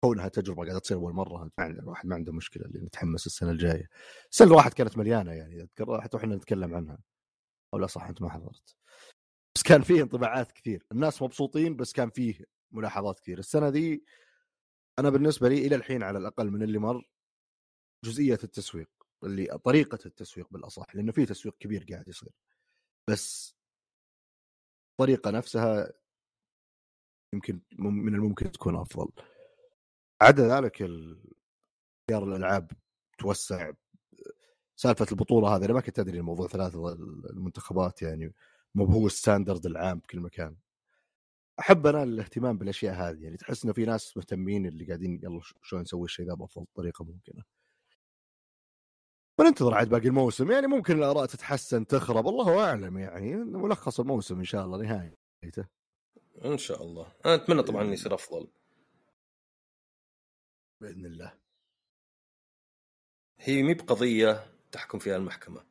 كونها 0.00 0.28
تجربه 0.28 0.64
قاعدة 0.64 0.78
تصير 0.78 0.96
أول 0.96 1.12
مرة. 1.12 1.50
الواحد 1.60 2.06
ما 2.06 2.14
عنده 2.14 2.32
مشكلة 2.32 2.64
اللي 2.64 2.80
نتحمس 2.80 3.26
السنة 3.26 3.50
الجاية؟ 3.50 3.88
السنة 4.30 4.54
راحت 4.54 4.74
كانت 4.74 4.98
مليانة 4.98 5.32
يعني 5.32 5.62
أذكر 5.62 6.00
حتى 6.00 6.16
إحنا 6.16 6.36
نتكلم 6.36 6.74
عنها. 6.74 6.98
أو 7.74 7.78
لا 7.78 7.86
صح 7.86 8.02
أنت 8.02 8.22
ما 8.22 8.30
حضرت. 8.30 8.76
بس 9.56 9.62
كان 9.62 9.82
فيه 9.82 10.02
انطباعات 10.02 10.52
كثير. 10.52 10.86
الناس 10.92 11.22
مبسوطين 11.22 11.76
بس 11.76 11.92
كان 11.92 12.10
فيه 12.10 12.44
ملاحظات 12.72 13.20
كثير. 13.20 13.38
السنة 13.38 13.70
دي 13.70 14.04
أنا 14.98 15.10
بالنسبة 15.10 15.48
لي 15.48 15.66
إلى 15.66 15.76
الحين 15.76 16.02
على 16.02 16.18
الأقل 16.18 16.50
من 16.50 16.62
اللي 16.62 16.78
مر 16.78 17.10
جزئية 18.04 18.38
التسويق 18.44 18.90
اللي 19.24 19.58
طريقة 19.58 19.98
التسويق 20.06 20.48
بالأصح 20.50 20.94
لأنه 20.94 21.12
في 21.12 21.26
تسويق 21.26 21.56
كبير 21.58 21.86
قاعد 21.90 22.08
يصير. 22.08 22.32
بس 23.10 23.56
الطريقة 24.92 25.30
نفسها 25.30 25.92
يمكن 27.34 27.60
من 27.78 28.14
الممكن 28.14 28.52
تكون 28.52 28.76
أفضل. 28.76 29.12
عدا 30.20 30.60
ذلك 30.60 30.82
اختيار 30.82 32.24
الألعاب 32.24 32.72
توسع 33.18 33.72
سالفة 34.76 35.06
البطولة 35.12 35.56
هذه 35.56 35.64
أنا 35.64 35.72
ما 35.72 35.80
كنت 35.80 35.98
أدري 35.98 36.18
الموضوع 36.18 36.48
ثلاثة 36.48 36.92
المنتخبات 37.30 38.02
يعني 38.02 38.34
مو 38.74 38.84
هو 38.84 39.06
الستاندرد 39.06 39.66
العام 39.66 39.98
بكل 39.98 40.20
مكان. 40.20 40.56
أحب 41.60 41.86
أنا 41.86 42.02
الاهتمام 42.02 42.58
بالأشياء 42.58 42.94
هذه 42.94 43.22
يعني 43.22 43.36
تحس 43.36 43.64
إنه 43.64 43.72
في 43.72 43.84
ناس 43.84 44.16
مهتمين 44.16 44.66
اللي 44.66 44.84
قاعدين 44.84 45.20
يلا 45.22 45.40
شلون 45.62 45.82
نسوي 45.82 46.04
الشيء 46.04 46.26
ذا 46.26 46.34
بأفضل 46.34 46.66
طريقة 46.74 47.04
ممكنة. 47.04 47.42
وننتظر 49.38 49.74
عاد 49.74 49.88
باقي 49.88 50.08
الموسم 50.08 50.50
يعني 50.50 50.66
ممكن 50.66 50.98
الآراء 50.98 51.26
تتحسن 51.26 51.86
تخرب 51.86 52.28
الله 52.28 52.64
أعلم 52.64 52.98
يعني 52.98 53.36
ملخص 53.36 54.00
الموسم 54.00 54.38
إن 54.38 54.44
شاء 54.44 54.64
الله 54.64 54.78
نهايته. 54.78 55.68
إن 56.44 56.58
شاء 56.58 56.82
الله. 56.82 57.12
أنا 57.26 57.34
أتمنى 57.34 57.62
طبعا 57.62 57.82
انه 57.82 57.92
يصير 57.92 58.14
أفضل. 58.14 58.48
بإذن 60.80 61.06
الله. 61.06 61.32
هي 63.38 63.62
مي 63.62 63.74
بقضية 63.74 64.46
تحكم 64.72 64.98
فيها 64.98 65.16
المحكمة. 65.16 65.64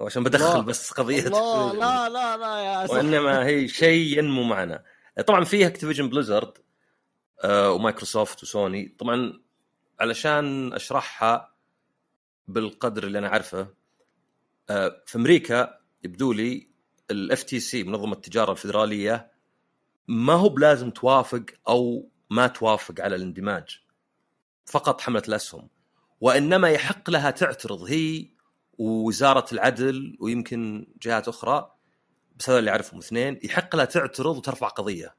عشان 0.00 0.24
بدخل 0.24 0.44
الله. 0.44 0.60
بس 0.62 0.90
قضية. 0.90 1.26
الله 1.26 1.72
لا 1.82 2.08
لا 2.08 2.36
لا 2.36 2.60
يا 2.64 2.84
أسف. 2.84 2.92
وإنما 2.92 3.46
هي 3.46 3.68
شيء 3.68 4.18
ينمو 4.18 4.42
معنا 4.42 4.84
طبعا 5.26 5.44
فيها 5.44 5.66
Activision 5.66 6.08
Blizzard 6.08 6.52
ومايكروسوفت 7.44 8.42
وسوني. 8.42 8.96
طبعا 8.98 9.42
علشان 10.00 10.72
أشرحها 10.72 11.54
بالقدر 12.48 13.04
اللي 13.04 13.18
أنا 13.18 13.28
عارفه 13.28 13.74
آه 14.70 15.02
في 15.06 15.18
أمريكا 15.18 15.78
يبدو 16.04 16.32
لي 16.32 16.68
ال 17.10 17.42
FTC 17.42 17.84
منظمة 17.84 18.12
التجارة 18.12 18.52
الفدراليه 18.52 19.32
ما 20.08 20.32
هو 20.32 20.48
بلازم 20.48 20.90
توافق 20.90 21.44
أو 21.68 22.10
ما 22.30 22.46
توافق 22.46 22.94
على 23.00 23.16
الاندماج. 23.16 23.82
فقط 24.66 25.00
حملة 25.00 25.22
الأسهم 25.28 25.68
وإنما 26.20 26.70
يحق 26.70 27.10
لها 27.10 27.30
تعترض 27.30 27.82
هي 27.82 28.28
ووزارة 28.78 29.46
العدل 29.52 30.16
ويمكن 30.20 30.86
جهات 31.02 31.28
أخرى 31.28 31.74
بس 32.36 32.50
هذا 32.50 32.58
اللي 32.58 32.70
أعرفهم 32.70 32.98
اثنين 32.98 33.38
يحق 33.42 33.76
لها 33.76 33.84
تعترض 33.84 34.36
وترفع 34.36 34.68
قضية. 34.68 35.16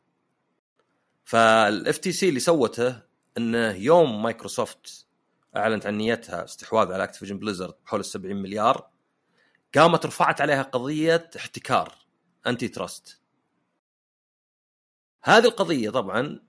فال 1.25 1.97
FTC 1.97 2.29
اللي 2.29 2.39
سوته 2.39 3.01
إنه 3.37 3.71
يوم 3.71 4.23
مايكروسوفت 4.23 5.07
أعلنت 5.55 5.85
عن 5.85 5.97
نيتها 5.97 6.43
استحواذ 6.43 6.91
على 6.91 7.03
أكتيفيجن 7.03 7.39
بليزرد 7.39 7.73
بحول 7.85 7.99
ال 7.99 8.05
70 8.05 8.35
مليار 8.35 8.89
قامت 9.75 10.05
رفعت 10.05 10.41
عليها 10.41 10.61
قضية 10.61 11.29
احتكار 11.37 11.95
antitrust 12.47 13.21
هذه 15.23 15.45
القضية 15.45 15.89
طبعا 15.89 16.39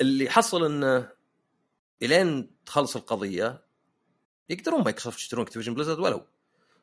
اللي 0.00 0.30
حصل 0.30 0.64
إنه 0.64 1.15
إلين 2.02 2.50
تخلص 2.66 2.96
القضية 2.96 3.62
يقدرون 4.48 4.84
مايكروسوفت 4.84 5.18
يشترون 5.18 5.42
اكتيفيجن 5.42 5.74
بليزرد 5.74 5.98
ولو. 5.98 6.26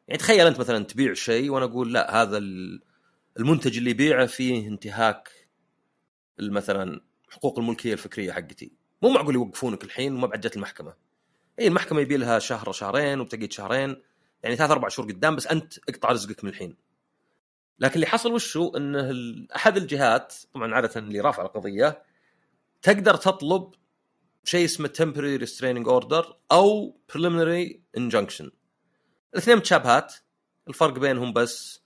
يعني 0.08 0.20
تخيل 0.20 0.48
أنت 0.48 0.60
مثلا 0.60 0.86
تبيع 0.86 1.14
شيء 1.14 1.50
وأنا 1.50 1.66
أقول 1.66 1.94
لا 1.94 2.22
هذا 2.22 2.38
المنتج 3.40 3.78
اللي 3.78 3.90
يبيعه 3.90 4.26
فيه 4.26 4.68
انتهاك 4.68 5.30
مثلا 6.40 7.02
حقوق 7.30 7.60
الملكية 7.60 7.94
الفكرية 7.94 8.32
حقتي. 8.32 8.72
مو 9.02 9.10
معقول 9.10 9.36
يوقفونك 9.36 9.84
الحين 9.84 10.16
وما 10.16 10.28
بعد 10.28 10.42
جت 10.42 10.56
المحكمة. 10.56 10.94
إي 11.60 11.68
المحكمة 11.68 12.02
يبي 12.02 12.18
لها 12.18 12.40
شهر 12.40 12.72
شهرين 12.72 13.20
وبتقعد 13.20 13.52
شهرين 13.52 13.96
يعني 14.44 14.56
ثلاث 14.56 14.72
أربع 14.72 14.88
شهور 14.88 15.12
قدام 15.12 15.36
بس 15.36 15.48
أنت 15.48 15.74
اقطع 15.90 16.10
رزقك 16.12 16.44
من 16.44 16.50
الحين. 16.50 16.76
لكن 17.80 17.96
اللي 17.96 18.06
حصل 18.06 18.34
وشو 18.34 18.70
انه 18.78 19.12
أحد 19.56 19.78
الجهات 19.78 20.34
طبعا 20.54 20.76
عادة 20.76 21.00
اللي 21.00 21.20
رافع 21.20 21.44
القضية 21.44 22.04
تقدر 22.82 23.16
تطلب 23.16 23.74
شيء 24.44 24.66
اسمه 24.66 24.90
temporary 25.02 25.46
restraining 25.46 25.88
order 25.88 26.34
أو 26.52 26.98
preliminary 27.12 27.80
injunction. 27.98 28.50
الاثنين 29.34 29.58
متشابهات 29.58 30.14
الفرق 30.68 31.00
بينهم 31.00 31.34
بس 31.34 31.82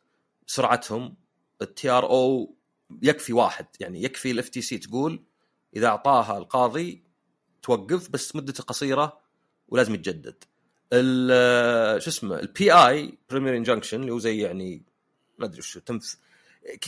سرعتهم 0.47 1.17
ال 1.61 1.89
TRO 1.89 2.55
يكفي 3.01 3.33
واحد 3.33 3.65
يعني 3.79 4.03
يكفي 4.03 4.31
ال 4.31 4.49
FTC 4.49 4.77
تقول 4.77 5.23
إذا 5.75 5.87
أعطاها 5.87 6.37
القاضي 6.37 7.03
توقف 7.61 8.09
بس 8.09 8.35
مدته 8.35 8.63
قصيرة 8.63 9.21
ولازم 9.67 9.95
يتجدد. 9.95 10.43
شو 12.01 12.09
اسمه 12.09 12.39
ال 12.39 12.71
PI 12.71 13.17
preliminary 13.29 13.57
injunction 13.57 14.01
اللي 14.01 14.11
هو 14.11 14.19
زي 14.19 14.41
يعني 14.41 14.83
ما 15.37 15.45
أدري 15.45 15.61
شو 15.61 15.79
تمث 15.79 16.15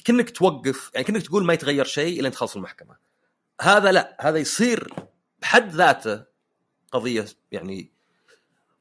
كأنك 0.06 0.30
توقف 0.30 0.92
يعني 0.94 1.08
كأنك 1.08 1.22
تقول 1.22 1.46
ما 1.46 1.54
يتغير 1.54 1.86
شيء 1.86 2.20
الين 2.20 2.32
تخلص 2.32 2.56
المحكمة. 2.56 2.98
هذا 3.62 3.92
لا 3.92 4.18
هذا 4.20 4.38
يصير 4.38 4.94
بحد 5.42 5.70
ذاته 5.70 6.26
قضية 6.92 7.26
يعني 7.52 7.92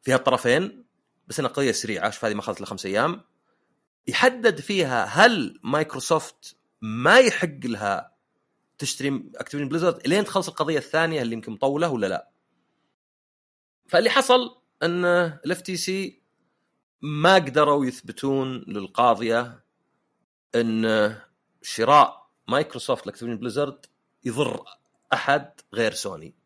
فيها 0.03 0.17
الطرفين 0.17 0.85
بس 1.27 1.39
إنها 1.39 1.51
قضية 1.51 1.73
سريعة 1.73 2.11
شوف 2.11 2.25
هذه 2.25 2.35
ما 2.35 2.41
اخذت 2.41 2.65
خمس 2.65 2.87
أيام. 2.87 3.21
يحدد 4.07 4.61
فيها 4.61 5.05
هل 5.05 5.61
مايكروسوفت 5.63 6.57
ما 6.83 7.19
يحق 7.19 7.59
لها 7.65 8.15
تشتري 8.79 9.31
أكتيفيجن 9.37 9.69
بليزرد 9.69 10.09
لين 10.09 10.25
تخلص 10.25 10.49
القضية 10.49 10.79
الثانية 10.79 11.23
اللي 11.23 11.35
يمكن 11.35 11.53
مطولة 11.53 11.89
ولا 11.89 12.07
لا. 12.07 12.31
فاللي 13.87 14.11
حصل 14.11 14.63
إن 14.83 15.05
ال 15.05 15.61
FTC 15.61 16.23
ما 17.03 17.35
قدروا 17.35 17.87
يثبتون 17.87 18.65
للقاضية 18.69 19.65
إن 20.55 21.15
شراء 21.63 22.31
مايكروسوفت 22.49 23.07
لأكتيفيجن 23.07 23.37
بليزرد 23.37 23.87
يضر 24.25 24.65
أحد 25.13 25.61
غير 25.75 25.93
سوني. 25.93 26.38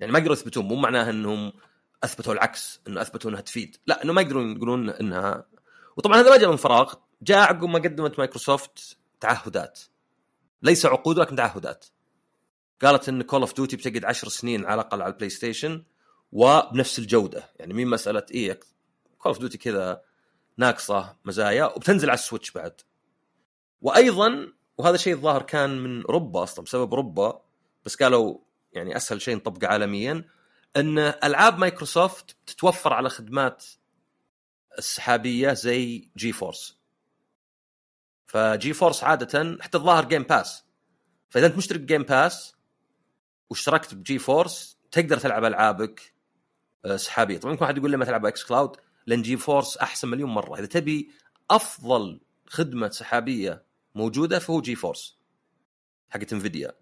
يعني 0.00 0.12
ما 0.12 0.18
قدروا 0.18 0.32
يثبتون 0.32 0.64
مو 0.64 0.74
معناها 0.74 1.10
إنهم 1.10 1.52
أثبتوا 2.04 2.32
العكس 2.32 2.80
إنه 2.88 3.00
أثبتوا 3.00 3.30
إنها 3.30 3.40
تفيد. 3.40 3.76
لا 3.86 4.04
إنه 4.04 4.12
ما 4.12 4.20
يقدرون 4.20 4.56
يقولون 4.56 4.90
إنها. 4.90 5.46
وطبعا 5.96 6.20
هذا 6.20 6.30
ما 6.30 6.36
جاء 6.36 6.50
من 6.50 6.56
فراغ 6.56 6.94
جاء 7.22 7.38
عقب 7.38 7.64
ما 7.64 7.78
قدمت 7.78 8.18
مايكروسوفت 8.18 8.96
تعهدات. 9.20 9.80
ليس 10.62 10.86
عقود 10.86 11.18
ولكن 11.18 11.36
تعهدات. 11.36 11.86
قالت 12.82 13.08
إن 13.08 13.22
كول 13.22 13.40
اوف 13.40 13.54
ديوتي 13.54 13.76
بتقعد 13.76 14.04
10 14.04 14.28
سنين 14.28 14.64
على 14.64 14.74
الأقل 14.74 15.02
على 15.02 15.12
البلاي 15.12 15.30
ستيشن 15.30 15.84
وبنفس 16.32 16.98
الجودة. 16.98 17.50
يعني 17.56 17.74
مين 17.74 17.88
مساله 17.88 18.26
إيه 18.30 18.60
كول 19.18 19.32
اوف 19.32 19.38
ديوتي 19.38 19.58
كذا 19.58 20.02
ناقصة 20.56 21.16
مزايا 21.24 21.64
وبتنزل 21.64 22.10
على 22.10 22.18
السويتش 22.18 22.50
بعد. 22.50 22.80
وأيضا 23.80 24.52
وهذا 24.78 24.96
شيء 24.96 25.14
الظاهر 25.14 25.42
كان 25.42 25.78
من 25.78 26.02
اوروبا 26.02 26.42
أصلا 26.42 26.64
بسبب 26.64 26.90
اوروبا 26.90 27.42
بس 27.84 27.96
قالوا 27.96 28.38
يعني 28.76 28.96
أسهل 28.96 29.20
شيء 29.20 29.36
نطبقه 29.36 29.68
عالميا 29.68 30.24
أن 30.76 30.98
ألعاب 30.98 31.58
مايكروسوفت 31.58 32.36
تتوفر 32.46 32.92
على 32.92 33.08
خدمات 33.08 33.64
السحابية 34.78 35.52
زي 35.52 36.10
جي 36.16 36.32
فورس 36.32 36.78
فجي 38.26 38.72
فورس 38.72 39.04
عادة 39.04 39.58
حتى 39.60 39.78
الظاهر 39.78 40.04
جيم 40.04 40.22
باس 40.22 40.64
فإذا 41.30 41.46
أنت 41.46 41.56
مشترك 41.56 41.80
جيم 41.80 42.02
باس 42.02 42.54
واشتركت 43.50 43.94
بجي 43.94 44.18
فورس 44.18 44.78
تقدر 44.90 45.18
تلعب 45.18 45.44
ألعابك 45.44 46.14
آه، 46.84 46.96
سحابية. 46.96 47.38
طبعا 47.38 47.52
ممكن 47.52 47.64
واحد 47.64 47.78
يقول 47.78 47.90
لي 47.90 47.96
ما 47.96 48.04
تلعب 48.04 48.26
إكس 48.26 48.44
كلاود 48.44 48.76
لأن 49.06 49.22
جي 49.22 49.36
فورس 49.36 49.76
أحسن 49.76 50.08
مليون 50.08 50.30
مرة. 50.30 50.58
إذا 50.58 50.66
تبي 50.66 51.10
أفضل 51.50 52.20
خدمة 52.46 52.90
سحابية 52.90 53.64
موجودة 53.94 54.38
فهو 54.38 54.60
جي 54.60 54.74
فورس 54.74 55.18
حقت 56.10 56.32
انفيديا 56.32 56.72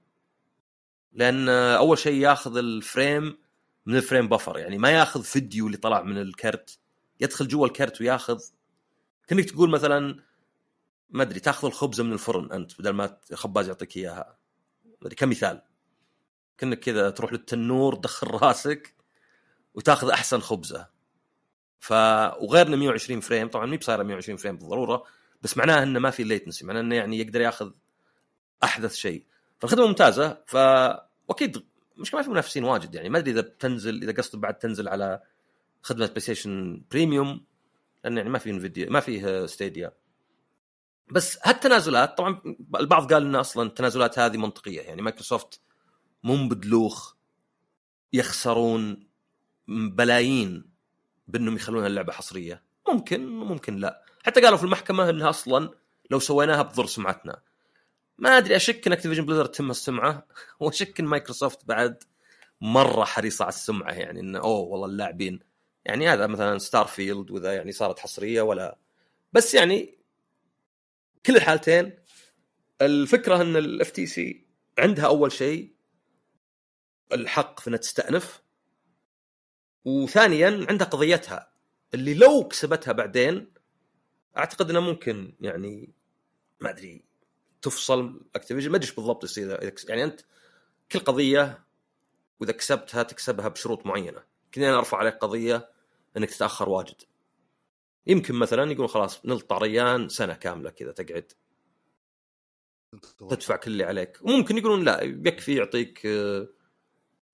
لأن 1.15 1.49
أول 1.49 1.99
شيء 1.99 2.21
ياخذ 2.21 2.57
ال 2.57 2.70
frame 2.70 3.39
من 3.87 3.97
ال 3.97 4.02
frame 4.02 4.29
buffer 4.29 4.59
يعني 4.59 4.79
ما 4.79 4.91
ياخذ 4.91 5.23
فيديو 5.23 5.67
اللي 5.67 5.77
طلع 5.77 6.03
من 6.03 6.19
الكرت. 6.19 6.79
يدخل 7.21 7.49
جوا 7.49 7.67
الكرت 7.67 8.01
وياخذ. 8.01 8.41
كأنك 9.27 9.51
تقول 9.51 9.71
مثلا 9.71 10.23
ما 11.11 11.23
أدري 11.23 11.41
تاخذ 11.41 11.67
الخبزة 11.67 12.05
من 12.05 12.13
الفرن 12.13 12.53
أنت 12.53 12.79
بدل 12.79 12.91
ما 12.91 13.19
خباز 13.33 13.69
يعطيك 13.69 13.97
إياها. 13.97 14.39
كمثال. 15.17 15.63
كأنك 16.59 16.81
كذا 16.81 17.11
تروح 17.11 17.33
للتنور 17.33 17.95
تدخل 17.95 18.27
راسك 18.27 18.95
وتاخذ 19.75 20.11
أحسن 20.11 20.41
خبزة. 20.41 20.89
ف 21.81 21.93
وغير 22.41 22.67
انه 22.67 22.77
120 22.77 23.21
frame 23.21 23.49
طبعا 23.49 23.67
مي 23.67 23.77
بصايره 23.77 24.03
120 24.03 24.37
frame 24.37 24.57
بالضرورة 24.57 25.05
بس 25.43 25.57
معناه 25.57 25.83
إنه 25.83 25.99
ما 25.99 26.11
في 26.11 26.25
latency 26.25 26.67
معناه 26.67 26.81
إنه 26.81 26.95
يعني 26.95 27.19
يقدر 27.19 27.41
ياخذ 27.41 27.73
أحدث 28.65 28.95
شيء. 28.95 29.27
فالخدمة 29.59 29.87
ممتازة 29.87 30.43
ف 30.47 30.57
واكيد 31.29 31.65
مش 31.97 32.15
ما 32.15 32.23
في 32.23 32.31
منافسين 32.31 32.65
واجد 32.65 32.95
يعني. 32.95 33.09
ما 33.09 33.19
أدري 33.19 33.31
إذا 33.31 33.41
بتنزل 33.41 34.03
إذا 34.03 34.13
قصد 34.13 34.41
بعد 34.41 34.59
تنزل 34.59 34.89
على 34.89 35.23
خدمة 35.83 36.07
بلاي 36.07 36.21
ستيشن 36.21 36.85
بريميوم 36.91 37.45
لأن 38.05 38.17
يعني 38.17 38.31
ما 38.31 38.39
في 38.39 38.51
انفيديا 38.51 38.91
ما 38.91 39.01
فيه 39.01 39.47
ستيديا 39.47 39.93
بس 41.11 41.39
هالتنازلات 41.43 42.19
طبعا 42.19 42.41
البعض 42.77 43.13
قال 43.13 43.23
إن 43.23 43.35
أصلا 43.35 43.69
التنازلات 43.69 44.19
هذه 44.19 44.37
منطقية 44.37 44.81
يعني. 44.81 45.03
مايكروسوفت 45.03 45.61
مو 46.23 46.49
بدلوخ 46.49 47.15
يخسرون 48.13 49.09
بلايين 49.69 50.65
بأنهم 51.29 51.57
يخلون 51.57 51.87
اللعبة 51.87 52.13
حصرية. 52.13 52.63
ممكن 52.89 53.27
ممكن 53.27 53.77
لا. 53.77 54.05
حتى 54.25 54.41
قالوا 54.41 54.59
في 54.59 54.65
المحكمة 54.65 55.11
انها 55.11 55.31
أصلا 55.31 55.71
لو 56.11 56.19
سويناها 56.19 56.63
بتضر 56.63 56.87
سمعتنا. 56.87 57.43
ما 58.19 58.39
أدري 58.39 58.57
أشك 58.57 58.87
إن 58.87 58.93
اكتيفيجن 58.93 59.27
بليزرد 59.27 59.51
تهم 59.51 59.71
السمعة 59.71 60.27
وأشك 60.61 61.01
إن 61.01 61.07
مايكروسوفت 61.07 61.65
بعد 61.65 62.03
مرة 62.61 63.05
حريصة 63.05 63.43
على 63.45 63.53
السمعة 63.53 63.93
يعني 63.93 64.21
إنه 64.21 64.39
أوه 64.39 64.61
والله 64.61 64.87
اللاعبين 64.87 65.41
يعني 65.85 66.09
هذا 66.09 66.27
مثلا 66.27 66.59
ستار 66.59 66.87
فيلد 66.87 67.31
وإذا 67.31 67.55
يعني 67.55 67.73
صارت 67.73 67.99
حصرية 67.99 68.43
ولا 68.43 68.79
بس 69.33 69.55
يعني 69.55 69.99
كل 71.27 71.37
الحالتين 71.37 71.99
الفكرة 72.83 73.43
إن 73.43 73.57
ال 73.57 73.91
FTC 73.91 74.47
عندها 74.79 75.07
أول 75.07 75.33
شيء 75.33 75.75
الحق 77.13 77.61
في 77.61 77.69
إنها 77.69 77.79
تستأنف 77.79 78.43
وثانيا 79.85 80.67
عندها 80.69 80.87
قضيتها 80.87 81.53
اللي 81.95 82.15
لو 82.15 82.49
كسبتها 82.49 82.93
بعدين 82.93 83.53
أعتقد 84.37 84.71
انها 84.71 84.81
ممكن 84.81 85.35
يعني 85.41 85.95
ما 86.61 86.71
أدري 86.71 87.05
تفصل 87.65 88.21
اكتيفيجن 88.35 88.71
ما 88.71 88.77
أدري 88.77 88.93
بالضبط 88.97 89.25
يصير. 89.25 89.73
يعني 89.89 90.05
أنت 90.05 90.21
كل 90.93 90.99
قضية 90.99 91.65
وإذا 92.41 92.53
كسبتها 92.53 93.03
تكسبها 93.03 93.49
بشروط 93.49 93.87
معينة. 93.87 94.23
كذا 94.53 94.69
أنا 94.69 94.79
أرفع 94.79 94.99
عليك 94.99 95.15
قضية 95.15 95.71
إنك 96.17 96.31
تتأخر 96.31 96.69
واجد. 96.69 97.03
يمكن 98.07 98.35
مثلا 98.35 98.71
يقولون 98.73 98.89
خلاص 98.89 99.27
نلطع 99.27 99.59
ريان 99.59 100.09
سنة 100.09 100.35
كاملة 100.35 100.71
كذا 100.71 100.93
تقعد. 100.93 101.33
تدفع 103.19 103.57
كل 103.57 103.71
اللي 103.71 103.85
عليك. 103.85 104.19
وممكن 104.23 104.59
يقولون 104.59 104.85
لا 104.85 105.03
يكفي 105.03 105.55
يعطيك 105.55 106.07
آه، 106.07 106.49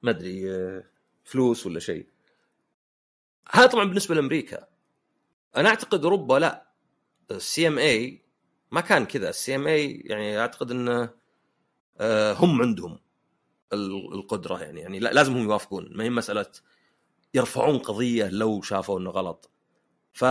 ما 0.03 0.11
أدري 0.11 0.55
آه، 0.55 0.85
فلوس 1.25 1.67
ولا 1.67 1.81
شيء. 1.81 2.07
هذا 3.51 3.67
طبعا 3.67 3.85
بالنسبة 3.85 4.15
لأمريكا. 4.15 4.69
أنا 5.57 5.69
أعتقد 5.69 6.05
أوروبا 6.05 6.35
لا. 6.35 6.71
ال 7.31 7.69
CMA 7.69 8.20
ما 8.71 8.81
كان 8.81 9.05
كذا. 9.07 9.29
ال 9.29 9.55
CMA 9.55 9.93
يعني 9.93 10.39
أعتقد 10.39 10.71
انه 10.71 11.11
آه، 12.01 12.33
هم 12.33 12.63
عندهم 12.63 12.99
القدرة 13.73 14.63
يعني. 14.63 14.81
يعني 14.81 14.99
لازم 14.99 15.33
هم 15.37 15.43
يوافقون. 15.43 15.89
ما 15.97 16.05
هي 16.05 16.11
مسألة 16.11 16.47
يرفعون 17.35 17.79
قضية 17.79 18.29
لو 18.29 18.63
شافوا 18.63 18.99
إنه 19.01 19.11
غلط. 19.11 19.51
ف 20.13 20.25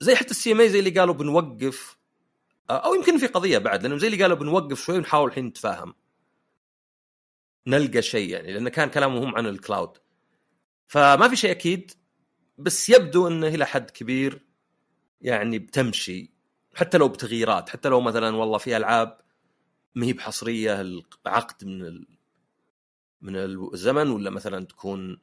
زي 0.00 0.16
حتى 0.16 0.30
ال 0.30 0.52
CMA 0.52 0.68
زي 0.68 0.78
اللي 0.78 0.90
قالوا 0.90 1.14
بنوقف 1.14 1.98
أو 2.70 2.94
يمكن 2.94 3.18
في 3.18 3.26
قضية 3.26 3.58
بعد 3.58 3.82
لأنهم 3.82 3.98
زي 3.98 4.06
اللي 4.06 4.22
قالوا 4.22 4.36
بنوقف 4.36 4.80
شوي 4.82 4.98
ونحاول 4.98 5.28
الحين 5.28 5.46
نتفاهم. 5.46 5.94
نلقى 7.66 8.02
شيء 8.02 8.30
يعني 8.30 8.52
لأن 8.52 8.68
كان 8.68 8.88
كلامهم 8.88 9.36
عن 9.36 9.46
الكلاود 9.46 9.98
فما 10.86 11.28
في 11.28 11.36
شيء 11.36 11.50
أكيد 11.50 11.90
بس 12.58 12.88
يبدو 12.88 13.28
إنه 13.28 13.48
إلى 13.48 13.66
حد 13.66 13.90
كبير 13.90 14.46
يعني 15.20 15.58
بتمشي. 15.58 16.35
حتى 16.76 16.98
لو 16.98 17.08
بتغييرات 17.08 17.68
حتى 17.68 17.88
لو 17.88 18.00
مثلا 18.00 18.36
والله 18.36 18.58
في 18.58 18.76
ألعاب 18.76 19.18
ما 19.94 20.06
هي 20.06 20.12
بحصرية 20.12 20.80
العقد 21.26 21.64
من 21.64 21.82
ال... 21.82 22.06
من 23.20 23.36
الزمن 23.36 24.10
ولا 24.10 24.30
مثلا 24.30 24.66
تكون 24.66 25.20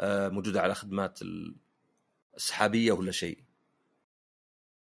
آه، 0.00 0.28
موجودة 0.28 0.60
على 0.62 0.74
خدمات 0.74 1.20
السحابية 2.36 2.92
ولا 2.92 3.12
شيء. 3.12 3.38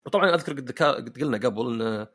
وطبعا 0.06 0.34
أذكر 0.34 0.52
قد 0.52 0.70
قد 0.72 1.18
قلنا 1.18 1.38
قبل 1.38 1.82
إن 1.82 2.06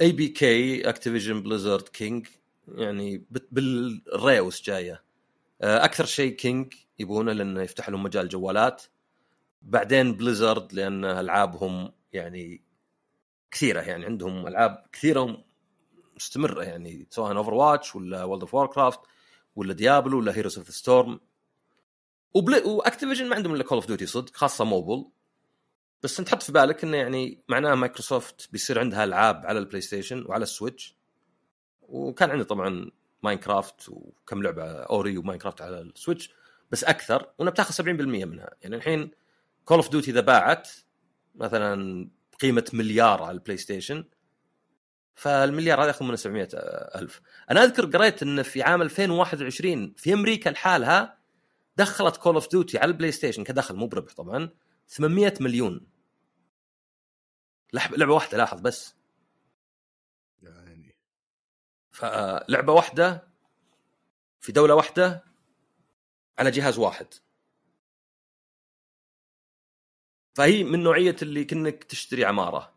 ABK 0.00 0.88
اكتيفيجن 0.88 1.42
بليزرد 1.42 1.88
كينج 1.88 2.26
يعني 2.68 3.26
بالريوس 3.30 4.62
جاية. 4.62 5.04
آه، 5.62 5.84
أكثر 5.84 6.04
شيء 6.04 6.32
كينج 6.36 6.74
يبونه 6.98 7.32
لأنه 7.32 7.62
يفتح 7.62 7.88
لهم 7.88 8.02
مجال 8.02 8.28
جوالات. 8.28 8.82
بعدين 9.62 10.12
بليزرد 10.12 10.72
لأن 10.72 11.04
ألعابهم 11.04 11.92
يعني 12.12 12.63
كثيرة 13.54 13.80
يعني 13.80 14.04
عندهم 14.04 14.46
ألعاب 14.46 14.84
كثيرة 14.92 15.44
مستمرة 16.16 16.62
يعني 16.62 17.06
سواء 17.10 17.36
اوفر 17.36 17.54
واتش 17.54 17.96
ولا 17.96 18.24
وولد 18.24 18.40
اوف 18.40 18.56
كرافت 18.56 19.00
ولا 19.56 19.72
ديابلو 19.72 20.18
ولا 20.18 20.36
هيروز 20.36 20.58
اوف 20.58 20.70
ستورم 20.70 21.20
واكتيفيجن 22.34 23.28
ما 23.28 23.36
عندهم 23.36 23.54
إلا 23.54 23.64
كول 23.64 23.78
اوف 23.78 23.86
ديوتي 23.86 24.06
صدق 24.06 24.36
خاصة 24.36 24.64
موبل 24.64 25.06
بس 26.02 26.18
انت 26.20 26.28
حط 26.28 26.42
في 26.42 26.52
بالك 26.52 26.84
إنه 26.84 26.96
يعني 26.96 27.42
معناه 27.48 27.74
مايكروسوفت 27.74 28.48
بيصير 28.52 28.80
عندها 28.80 29.04
ألعاب 29.04 29.46
على 29.46 29.58
البلاي 29.58 29.80
ستيشن 29.80 30.24
وعلى 30.26 30.42
السويتش 30.42 30.96
وكان 31.82 32.30
عندي 32.30 32.44
طبعا 32.44 32.90
ماينكرافت 33.22 33.88
وكم 33.88 34.42
لعبة 34.42 34.64
Ori 34.64 35.18
وماينكرافت 35.18 35.62
على 35.62 35.80
السويتش 35.80 36.30
بس 36.70 36.84
أكثر 36.84 37.30
وأنا 37.38 37.50
بتاخذ 37.50 37.84
70% 37.84 37.88
منها. 37.90 38.50
يعني 38.62 38.76
الحين 38.76 39.10
Call 39.64 39.76
of 39.76 39.90
Duty 39.90 40.10
إذا 40.10 40.20
باعت 40.20 40.70
مثلا 41.34 42.08
قيمة 42.40 42.64
مليار 42.72 43.22
على 43.22 43.34
البلاي 43.34 43.56
ستيشن. 43.56 44.04
فالمليار 45.14 45.80
هذا 45.80 45.86
ياخذ 45.86 46.04
منه 46.04 46.16
700 46.16 46.48
ألف. 46.94 47.20
أنا 47.50 47.64
أذكر 47.64 47.86
قريت 47.86 48.22
انه 48.22 48.42
في 48.42 48.62
عام 48.62 48.82
2021 48.82 49.94
في 49.96 50.12
أمريكا 50.12 50.50
لحالها 50.50 51.18
دخلت 51.76 52.16
Call 52.16 52.34
of 52.34 52.50
Duty 52.50 52.78
على 52.78 52.90
البلاي 52.92 53.12
ستيشن 53.12 53.44
كدخل 53.44 53.74
مو 53.74 53.86
بربح 53.86 54.12
طبعا 54.14 54.50
800 54.88 55.34
مليون. 55.40 55.86
لعبة 57.72 58.14
واحدة 58.14 58.38
لاحظ 58.38 58.60
بس. 58.60 58.94
يعني. 60.42 60.96
فلعبه 61.90 62.72
واحدة 62.72 63.28
في 64.40 64.52
دولة 64.52 64.74
واحدة 64.74 65.24
على 66.38 66.50
جهاز 66.50 66.78
واحد. 66.78 67.06
فهي 70.34 70.64
من 70.64 70.82
نوعية 70.82 71.16
اللي 71.22 71.44
كانك 71.44 71.84
تشتري 71.84 72.24
عمارة. 72.24 72.74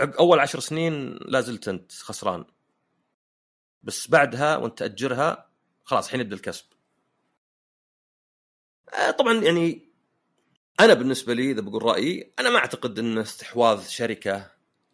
أول 0.00 0.40
عشر 0.40 0.60
سنين 0.60 1.16
لا 1.16 1.40
زلت 1.40 1.68
أنت 1.68 1.92
خسران. 1.92 2.44
بس 3.82 4.10
بعدها 4.10 4.56
وأنت 4.56 4.78
تأجرها 4.78 5.50
خلاص 5.84 6.06
الحين 6.06 6.20
يبدا 6.20 6.36
الكسب. 6.36 6.64
آه، 8.94 9.10
طبعا 9.10 9.34
يعني 9.34 9.92
أنا 10.80 10.94
بالنسبة 10.94 11.34
لي 11.34 11.50
إذا 11.50 11.60
بقول 11.60 11.82
رأيي 11.82 12.32
أنا 12.38 12.50
ما 12.50 12.58
أعتقد 12.58 12.98
إن 12.98 13.18
استحواذ 13.18 13.86
شركة 13.88 14.50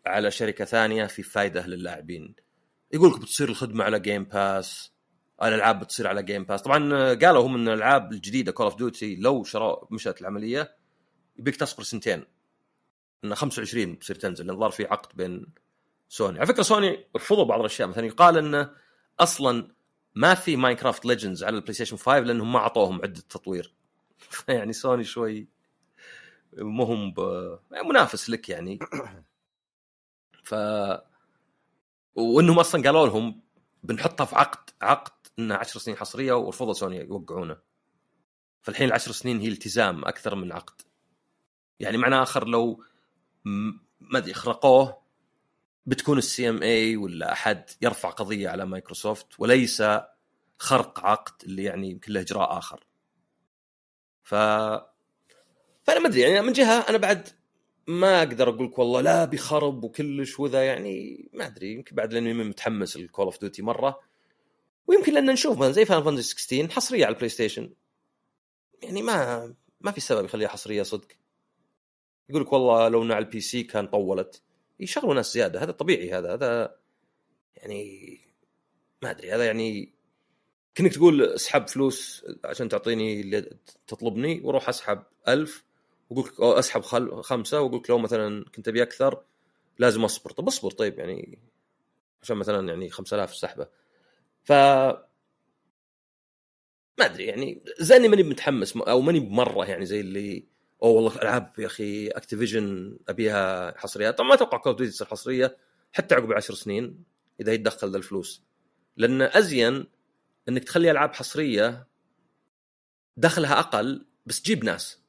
على 0.06 0.30
شركة 0.30 0.64
ثانية 0.64 1.06
في 1.06 1.22
فائده 1.22 1.66
للاعبين. 1.66 2.34
يقول 2.92 3.10
لك 3.12 3.20
بتصير 3.20 3.48
الخدمة 3.48 3.84
على 3.84 4.00
Game 4.00 4.24
Pass 4.24 4.92
الألعاب 5.42 5.80
بتصير 5.80 6.06
على 6.06 6.22
Game 6.22 6.44
Pass 6.44 6.62
طبعا 6.62 7.14
قالوا 7.14 7.46
هم 7.46 7.54
إن 7.54 7.68
الألعاب 7.68 8.12
الجديدة 8.12 8.52
Call 8.52 8.66
of 8.66 8.76
Duty 8.76 9.16
لو 9.16 9.44
شروا 9.44 9.86
مشت 9.90 10.20
العملية 10.20 10.76
يبيك 11.36 11.56
تصبر 11.56 11.82
سنتين. 11.82 12.24
انه 13.24 13.34
25 13.34 13.94
بتصير 13.94 14.16
تنزل 14.16 14.46
لأن 14.46 14.58
ظهر 14.58 14.70
في 14.70 14.84
عقد 14.84 15.16
بين 15.16 15.46
سوني. 16.08 16.38
على 16.38 16.46
فكرة 16.46 16.62
سوني 16.62 17.06
رفضوا 17.16 17.44
بعض 17.44 17.60
الأشياء. 17.60 17.88
مثلا 17.88 18.06
يقال 18.06 18.38
إنه 18.38 18.70
أصلا 19.20 19.74
ما 20.14 20.34
في 20.34 20.56
Minecraft 20.56 21.06
Legends 21.06 21.44
على 21.44 21.56
البلاي 21.56 21.74
ستيشن 21.74 21.96
5 21.96 22.18
لأنهم 22.18 22.52
ما 22.52 22.58
أعطوهم 22.58 23.02
عدة 23.02 23.20
تطوير. 23.20 23.74
يعني 24.48 24.72
سوني 24.72 25.04
شوي 25.04 25.48
مهم 26.52 27.12
ب... 27.12 27.18
يعني 27.70 27.88
منافس 27.88 28.30
لك 28.30 28.48
يعني. 28.48 28.78
ف 30.44 30.54
وإنهم 32.14 32.58
أصلا 32.58 32.82
قالوا 32.82 33.06
لهم 33.06 33.42
بنحطها 33.82 34.24
في 34.24 34.36
عقد 34.36 34.70
عقد 34.82 35.12
انه 35.38 35.54
10 35.54 35.80
سنين 35.80 35.96
حصرية 35.96 36.32
ورفضوا 36.32 36.72
سوني 36.72 36.96
يوقعونه. 36.96 37.56
فالحين 38.62 38.88
العشر 38.88 39.12
سنين 39.12 39.40
هي 39.40 39.48
التزام 39.48 40.04
أكثر 40.04 40.34
من 40.34 40.52
عقد. 40.52 40.82
يعني 41.80 41.96
معنى 41.96 42.22
آخر 42.22 42.48
لو 42.48 42.84
ما 44.00 44.18
أدري 44.18 44.34
خرقوه 44.34 45.02
بتكون 45.86 46.18
ال 46.18 46.48
CMA 46.48 46.96
ولا 46.96 47.32
أحد 47.32 47.70
يرفع 47.82 48.10
قضية 48.10 48.48
على 48.48 48.66
مايكروسوفت 48.66 49.26
وليس 49.38 49.82
خرق 50.58 51.00
عقد 51.06 51.44
اللي 51.44 51.64
يعني 51.64 51.90
يمكن 51.90 52.12
له 52.12 52.20
إجراء 52.20 52.58
آخر. 52.58 52.84
ف 54.22 54.34
فأنا 55.84 56.00
ما 56.00 56.08
أدري 56.08 56.20
يعني 56.20 56.40
من 56.46 56.52
جهة 56.52 56.88
أنا 56.88 56.98
بعد 56.98 57.28
ما 57.86 58.18
أقدر 58.18 58.48
أقول 58.48 58.66
لك 58.66 58.78
والله 58.78 59.00
لا 59.00 59.24
بيخرب 59.24 59.84
وكلش 59.84 60.40
وذا 60.40 60.66
يعني 60.66 61.28
ما 61.32 61.46
أدري 61.46 61.72
يمكن 61.72 61.96
بعد 61.96 62.12
لاني 62.14 62.34
متحمس 62.34 62.96
ال 62.96 63.02
Call 63.02 63.24
of 63.24 63.40
Duty 63.40 63.62
مرة. 63.62 64.00
ويمكن 64.86 65.14
لأن 65.14 65.26
نشوف 65.30 65.58
مثلا 65.58 65.72
زي 65.72 65.84
Final 65.84 66.02
Fantasy 66.02 66.38
16 66.38 66.70
حصرية 66.70 67.04
على 67.04 67.12
البلاي 67.12 67.28
ستيشن 67.28 67.72
يعني 68.82 69.02
ما 69.02 69.54
ما 69.80 69.90
في 69.92 70.00
سبب 70.00 70.24
يخليها 70.24 70.48
حصرية 70.48 70.82
صدق. 70.82 71.08
يقول 72.28 72.42
لك 72.42 72.52
والله 72.52 72.88
لو 72.88 73.02
على 73.02 73.18
البي 73.18 73.40
سي 73.40 73.62
كان 73.62 73.86
طولت. 73.86 74.42
يشغلوا 74.80 75.14
ناس 75.14 75.34
زيادة 75.34 75.62
هذا 75.62 75.72
طبيعي 75.72 76.12
هذا 76.12 76.34
هذا 76.34 76.76
يعني 77.56 78.18
ما 79.02 79.10
أدري 79.10 79.32
هذا 79.32 79.46
يعني 79.46 79.92
كنك 80.76 80.94
تقول 80.94 81.22
اسحب 81.22 81.68
فلوس 81.68 82.24
عشان 82.44 82.68
تعطيني 82.68 83.20
اللي 83.20 83.50
تطلبني 83.86 84.40
وأروح 84.44 84.68
اسحب 84.68 85.02
ألف 85.28 85.64
واقول 86.10 86.26
لك 86.26 86.40
اسحب 86.40 86.82
خل... 86.82 87.22
خمسة 87.22 87.60
واقول 87.60 87.78
لك 87.78 87.90
لو 87.90 87.98
مثلا 87.98 88.44
كنت 88.54 88.68
أبي 88.68 88.82
أكثر 88.82 89.22
لازم 89.78 90.04
أصبر. 90.04 90.30
طب 90.30 90.46
أصبر 90.46 90.70
طيب 90.70 90.98
يعني 90.98 91.38
عشان 92.22 92.36
مثلا 92.36 92.68
يعني 92.68 92.90
5000 92.90 93.32
السحبة. 93.32 93.68
ف 94.44 94.52
ما 96.98 97.04
أدري 97.06 97.24
يعني 97.24 97.62
زي 97.78 97.96
اني 97.96 98.08
ماني 98.08 98.22
متحمس 98.22 98.76
أو 98.76 99.00
ماني 99.00 99.20
بمرة 99.20 99.64
يعني 99.64 99.86
زي 99.86 100.00
اللي 100.00 100.44
أوه 100.82 100.90
والله 100.90 101.22
ألعاب 101.22 101.52
يا 101.58 101.66
أخي 101.66 102.08
أكتيفيجن 102.08 102.98
أبيها 103.08 103.78
حصريات 103.78 104.18
طبعا 104.18 104.28
ما 104.28 104.34
أتوقع 104.34 104.58
Call 104.58 104.72
of 104.72 104.82
تصير 104.82 105.06
حصرية 105.06 105.56
حتى 105.92 106.14
عقب 106.14 106.32
عشر 106.32 106.54
سنين 106.54 107.04
إذا 107.40 107.52
يتدخل 107.52 107.90
ذا 107.90 107.96
الفلوس. 107.96 108.44
لأن 108.96 109.22
أزين 109.22 109.86
إنك 110.48 110.64
تخلي 110.64 110.90
ألعاب 110.90 111.14
حصرية 111.14 111.86
دخلها 113.16 113.58
أقل 113.58 114.06
بس 114.26 114.42
تجيب 114.42 114.64
ناس. 114.64 115.02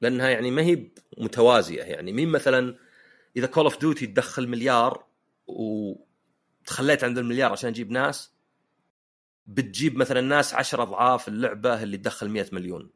لأنها 0.00 0.28
يعني 0.28 0.50
ما 0.50 0.62
هي 0.62 0.90
متوازية 1.18 1.82
يعني. 1.82 2.12
مين 2.12 2.28
مثلا 2.28 2.76
إذا 3.36 3.46
Call 3.46 3.64
of 3.64 3.80
Duty 3.80 4.06
تدخل 4.06 4.48
مليار 4.48 5.06
وتخليت 5.46 7.04
عند 7.04 7.18
المليار 7.18 7.52
عشان 7.52 7.72
تجيب 7.72 7.90
ناس 7.90 8.32
بتجيب 9.46 9.96
مثلا 9.96 10.20
ناس 10.20 10.54
عشر 10.54 10.82
أضعاف 10.82 11.28
اللعبة 11.28 11.82
اللي 11.82 11.96
تدخل 11.96 12.28
100 12.28 12.46
مليون. 12.52 12.95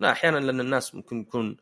لا 0.00 0.12
أحيانا 0.12 0.38
لأن 0.38 0.60
الناس 0.60 0.94
ممكن 0.94 1.20
يكون 1.20 1.56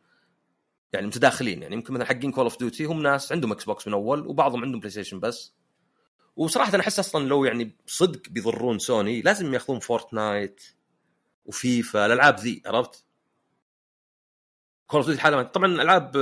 يعني 0.93 1.07
متداخلين 1.07 1.61
يعني 1.61 1.75
يمكن 1.75 1.93
مثلا 1.93 2.05
حقين 2.05 2.31
Call 2.31 2.43
of 2.43 2.59
Duty 2.59 2.85
هم 2.85 3.01
ناس 3.01 3.31
عندهم 3.31 3.51
إكس 3.51 3.63
بوكس 3.63 3.87
من 3.87 3.93
أول 3.93 4.27
وبعضهم 4.27 4.63
عندهم 4.63 4.79
بلاي 4.79 4.91
ستيشن 4.91 5.19
بس. 5.19 5.53
وصراحة 6.35 6.73
أنا 6.73 6.83
أحس 6.83 6.99
أصلا 6.99 7.27
لو 7.27 7.45
يعني 7.45 7.75
صدق 7.87 8.29
بيضرون 8.29 8.79
سوني 8.79 9.21
لازم 9.21 9.53
يأخذون 9.53 9.79
فورتنايت 9.79 10.63
وفيفا 11.45 12.05
الألعاب 12.05 12.39
ذي 12.39 12.61
عرفت؟ 12.65 13.05
Call 14.87 14.99
of 14.99 15.07
Duty 15.07 15.21
حالة 15.21 15.43
طبعا 15.43 15.81
ألعاب 15.81 16.17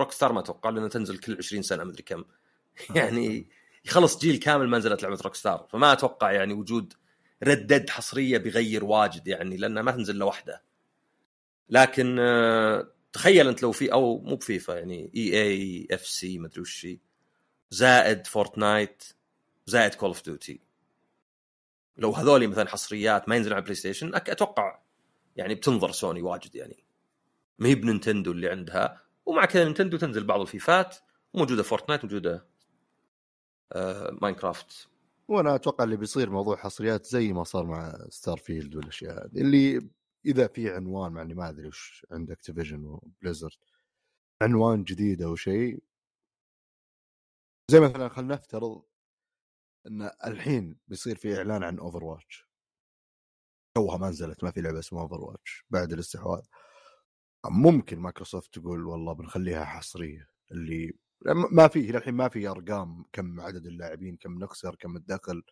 روك 0.00 0.12
ستار 0.12 0.32
ما 0.32 0.40
أتوقع 0.40 0.70
لأنها 0.70 0.88
تنزل 0.88 1.18
كل 1.18 1.36
20 1.38 1.62
سنة 1.62 1.84
مدري 1.84 2.02
كم. 2.02 2.24
يعني 2.96 3.48
يخلص 3.84 4.18
جيل 4.18 4.36
كامل 4.36 4.68
ما 4.68 4.78
نزلت 4.78 5.02
لعبة 5.02 5.18
روك 5.24 5.34
ستار 5.34 5.66
فما 5.70 5.92
أتوقع 5.92 6.32
يعني 6.32 6.54
وجود 6.54 6.94
Red 7.42 7.63
Dead 7.63 7.90
حصرية 7.90 8.38
بيغير 8.38 8.84
واجد 8.84 9.28
يعني 9.28 9.56
لأنها 9.56 9.82
ما 9.82 9.92
تنزل 9.92 10.16
لوحده 10.16 10.62
لكن 11.68 12.18
آه، 12.18 12.92
تخيل 13.12 13.48
انت 13.48 13.62
لو 13.62 13.72
في 13.72 13.92
أو 13.92 14.18
مو 14.18 14.36
بفيفا 14.36 14.72
يعني 14.72 15.10
EA 15.16 15.42
FC 15.42 16.38
ما 16.38 16.46
أدري 16.46 16.60
وش 16.60 16.86
زائد 17.70 18.26
فورتنايت 18.26 19.04
زائد 19.66 19.94
Call 19.94 20.08
of 20.08 20.24
Duty 20.24 20.60
لو 21.96 22.12
هذولي 22.12 22.46
مثلا 22.46 22.68
حصريات 22.68 23.28
ما 23.28 23.36
ينزلون 23.36 23.54
على 23.54 23.62
بلاي 23.62 23.74
ستيشن 23.74 24.14
أتوقع 24.14 24.80
يعني 25.36 25.54
بتنضر 25.54 25.92
سوني 25.92 26.22
واجد 26.22 26.54
يعني. 26.54 26.84
ما 27.58 27.68
هي 27.68 27.74
بننتندو 27.74 28.32
اللي 28.32 28.48
عندها 28.48 29.00
ومع 29.26 29.44
كذا 29.44 29.64
نينتندو 29.64 29.96
تنزل 29.96 30.24
بعض 30.24 30.40
الفيفات 30.40 30.96
موجودة 31.34 31.62
فورتنايت 31.62 32.04
موجودة 32.04 32.46
آه 33.72 34.18
ماينكرافت. 34.22 34.88
وأنا 35.28 35.54
أتوقع 35.54 35.84
اللي 35.84 35.96
بيصير 35.96 36.30
موضوع 36.30 36.56
حصريات 36.56 37.06
زي 37.06 37.32
ما 37.32 37.44
صار 37.44 37.66
مع 37.66 38.06
Starfield 38.08 38.76
والاشياء 38.76 39.26
اللي 39.26 39.88
إذا 40.26 40.46
في 40.46 40.70
عنوان 40.70 41.12
مع 41.12 41.22
إني 41.22 41.34
ما 41.34 41.48
أدري 41.48 41.68
وش 41.68 42.06
عند 42.10 42.30
Activision 42.30 42.84
و 42.84 42.92
Blizzard 42.92 43.58
عنوان 44.42 44.84
جديد 44.84 45.22
أو 45.22 45.36
شيء. 45.36 45.82
زي 47.70 47.80
مثلا 47.80 48.08
خلينا 48.08 48.34
نفترض 48.34 48.82
إن 49.86 50.10
الحين 50.26 50.78
بيصير 50.88 51.16
في 51.16 51.36
إعلان 51.36 51.62
عن 51.62 51.78
Overwatch 51.78 52.48
توها 53.76 53.98
ما 53.98 54.08
نزلت 54.08 54.44
ما 54.44 54.50
في 54.50 54.60
لعبة 54.60 54.78
اسمها 54.78 55.02
Overwatch 55.02 55.64
بعد 55.70 55.92
الاستحواذ. 55.92 56.42
ممكن 57.46 57.98
مايكروسوفت 57.98 58.58
تقول 58.58 58.86
والله 58.86 59.12
بنخليها 59.12 59.64
حصرية 59.64 60.30
اللي 60.52 60.92
ما 61.52 61.68
في 61.68 61.96
الحين 61.96 62.14
ما 62.14 62.28
في 62.28 62.48
أرقام 62.48 63.04
كم 63.12 63.40
عدد 63.40 63.66
اللاعبين 63.66 64.16
كم 64.16 64.38
نخسر 64.38 64.74
كم 64.74 64.96
الدخل. 64.96 65.42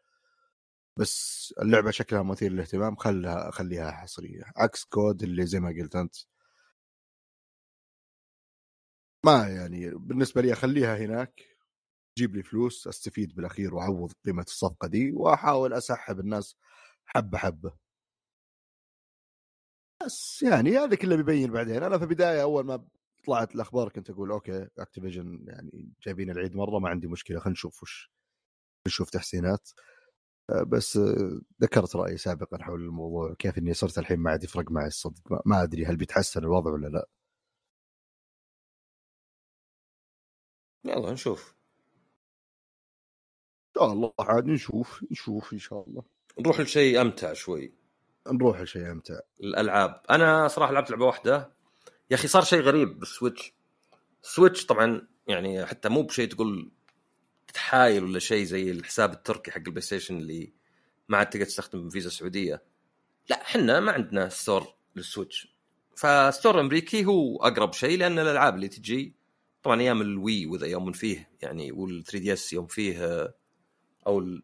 بس 0.99 1.55
اللعبة 1.63 1.91
شكلها 1.91 2.23
مثير 2.23 2.53
للاهتمام 2.53 2.97
خلها 2.97 3.51
خليها 3.51 3.91
حصرية. 3.91 4.43
عكس 4.57 4.85
COD 4.85 5.23
اللي 5.23 5.47
زي 5.47 5.61
ما 5.61 5.69
قلت 5.69 5.97
أنت. 5.97 6.17
ما 9.27 9.49
يعني 9.49 9.91
بالنسبة 9.91 10.43
لي 10.43 10.53
أخليها 10.53 10.97
هناك. 10.97 11.41
تجيب 12.17 12.37
لي 12.37 12.43
فلوس 12.43 12.87
أستفيد 12.89 13.35
بالأخير 13.35 13.75
وأعوض 13.75 14.13
قيمة 14.27 14.43
الصفقة 14.43 14.89
دي 14.89 15.13
وأحاول 15.13 15.73
أسحب 15.73 16.21
الناس 16.21 16.57
حبه 17.07 17.39
حبة. 17.39 17.73
بس 20.07 20.43
يعني 20.43 20.79
هذا 20.79 20.97
كله 20.97 21.17
بيبين 21.17 21.53
بعدين. 21.53 21.83
أنا 21.83 21.99
في 21.99 22.05
البداية 22.05 22.43
أول 22.43 22.65
ما 22.67 22.85
طلعت 23.27 23.55
الأخبار 23.55 23.89
كنت 23.89 24.11
أقول 24.11 24.31
okay 24.31 24.69
Activision 24.79 25.45
يعني 25.49 25.93
جايبين 26.07 26.31
العيد 26.31 26.57
مرة 26.57 26.79
ما 26.79 26.89
عندي 26.89 27.07
مشكلة 27.07 27.39
خلينا 27.41 27.53
نشوف 27.53 27.83
وش 27.83 28.11
نشوف 28.87 29.11
تحسينات. 29.11 29.71
بس 30.67 30.99
ذكرت 31.63 31.97
رأيي 31.97 32.17
سابقا 32.17 32.59
حول 32.65 32.81
الموضوع 32.81 33.35
كيف 33.39 33.59
إني 33.59 33.75
صرت 33.75 33.99
الحين 33.99 34.19
ما 34.19 34.31
عاد 34.31 34.45
يفرق 34.45 34.71
معي 34.71 34.87
الصدق 34.87 35.43
ما 35.47 35.63
أدري 35.63 35.85
هل 35.87 35.97
بيتحسن 35.97 36.41
الوضع 36.41 36.71
ولا 36.71 36.87
لا. 36.89 37.09
يلا 40.85 41.13
نشوف. 41.13 41.55
إن 43.77 43.81
شاء 43.81 43.93
الله 43.93 44.13
عاد 44.21 44.47
نشوف 44.47 45.05
نشوف 45.11 45.53
إن 45.53 45.59
شاء 45.59 45.85
الله. 45.89 46.03
نروح 46.41 46.61
لشيء 46.61 47.01
أمتع 47.01 47.33
شوي. 47.33 47.75
نروح 48.33 48.61
لشيء 48.61 48.91
أمتع. 48.91 49.21
الألعاب. 49.41 50.03
أنا 50.11 50.49
صراحة 50.49 50.73
لعبت 50.73 50.91
لعبة 50.91 51.07
واحدة. 51.07 51.53
يا 52.11 52.17
أخي 52.17 52.29
صار 52.29 52.43
شيء 52.43 52.61
غريب 52.61 52.99
بال 52.99 53.11
Switch. 53.11 53.55
Switch 54.23 54.67
طبعا 54.67 55.09
يعني 55.29 55.67
حتى 55.67 55.89
مو 55.89 56.03
بشيء 56.03 56.29
تقول 56.29 56.73
تحايل 57.53 58.05
ولا 58.05 58.19
شيء 58.19 58.45
زي 58.45 58.71
الحساب 58.71 59.13
التركي 59.13 59.51
حق 59.51 59.57
ال 59.59 59.81
PlayStation 59.81 60.17
اللي 60.17 60.53
ما 61.09 61.19
عاد 61.19 61.31
تقدر 61.31 61.45
تستخدم 61.45 61.89
فيزا 61.89 62.11
سعودية. 62.11 62.63
لا 63.31 63.43
إحنا 63.43 63.81
ما 63.81 63.93
عندنا 63.93 64.29
store 64.29 64.75
لل 64.97 65.08
Switch. 65.08 65.49
ف 65.97 66.08
store 66.08 66.61
أمريكي 66.61 67.05
هو 67.05 67.37
أقرب 67.37 67.73
شيء 67.73 67.99
لأن 67.99 68.19
الألعاب 68.19 68.55
اللي 68.55 68.69
تجي 68.69 69.17
طبعا 69.63 69.81
أيام 69.81 70.01
ال 70.01 70.12
Wii 70.12 70.47
واذا 70.47 70.67
يوم 70.67 70.93
فيه 70.93 71.31
يعني 71.43 71.73
وال 71.73 72.05
3DS 72.05 72.53
يوم 72.53 72.67
فيه 72.67 73.35
أو 74.07 74.19
ال... 74.19 74.43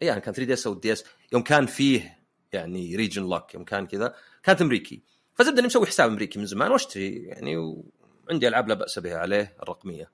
يعني 0.00 0.20
كان 0.20 0.34
3DS 0.34 0.66
أو 0.66 0.72
ال 0.72 0.92
DS 0.92 1.04
يوم 1.32 1.42
كان 1.42 1.66
فيه 1.66 2.18
يعني 2.52 2.96
region 2.96 3.22
lock 3.22 3.54
يوم 3.54 3.64
كان 3.64 3.86
كذا 3.86 4.14
كانت 4.42 4.62
أمريكي. 4.62 5.02
فزبده 5.34 5.58
اني 5.58 5.66
مسوي 5.66 5.86
حساب 5.86 6.10
أمريكي 6.10 6.38
من 6.38 6.46
زمان 6.46 6.70
وأشتري 6.70 7.16
يعني 7.16 7.56
وعندي 7.56 8.48
ألعاب 8.48 8.68
لا 8.68 8.74
بأس 8.74 8.98
بها 8.98 9.18
عليه 9.18 9.56
الرقمية. 9.62 10.10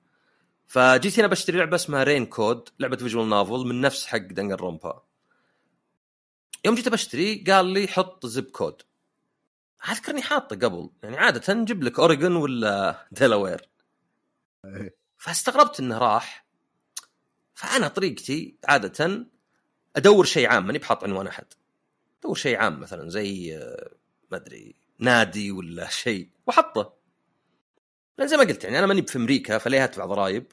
فجيت 0.67 1.19
هنا 1.19 1.29
بشتري 1.29 1.59
لعبة 1.59 1.77
اسمها 1.77 2.05
Rain 2.05 2.27
Code 2.27 2.69
لعبة 2.79 2.97
visual 2.97 3.29
novel 3.29 3.67
من 3.67 3.81
نفس 3.81 4.07
حق 4.07 4.19
Danganronpa 4.19 5.03
يوم 6.65 6.75
جيت 6.75 6.89
بشتري 6.89 7.45
قال 7.47 7.67
لي 7.67 7.87
حط 7.89 8.27
zip 8.27 8.45
code 8.45 8.83
أذكرني 9.91 10.23
حاطه 10.23 10.57
قبل 10.57 10.91
يعني 11.03 11.17
عادة 11.17 11.55
نجيب 11.55 11.83
لك 11.83 11.99
أوريغون 11.99 12.37
ولا 12.37 12.97
ديلاوير 13.13 13.69
إيه. 14.65 14.97
فاستغربت 15.19 15.81
إنه 15.81 15.99
راح. 15.99 16.47
فأنا 17.55 17.89
طريقتي 17.89 18.57
عادة 18.65 19.27
أدور 19.97 20.25
شيء 20.25 20.49
عام 20.49 20.67
ماني 20.67 20.79
بحاط 20.79 21.05
عنوان 21.05 21.27
أحد. 21.27 21.47
أدور 22.21 22.35
شيء 22.35 22.57
عام 22.57 22.81
مثلا 22.81 23.11
زي 23.11 23.57
آه، 23.57 23.91
ما 24.31 24.37
أدري 24.37 24.75
نادي 24.99 25.51
ولا 25.51 25.89
شيء 26.05 26.29
واحطه 26.47 26.93
لأن 28.19 28.29
زي 28.29 28.37
ما 28.37 28.43
قلت 28.43 28.65
يعني 28.65 28.79
أنا 28.79 28.87
ماني 28.87 29.07
في 29.07 29.19
أمريكا 29.19 29.59
فليه 29.59 29.85
ادفع 29.85 30.05
ضرائب؟ 30.07 30.47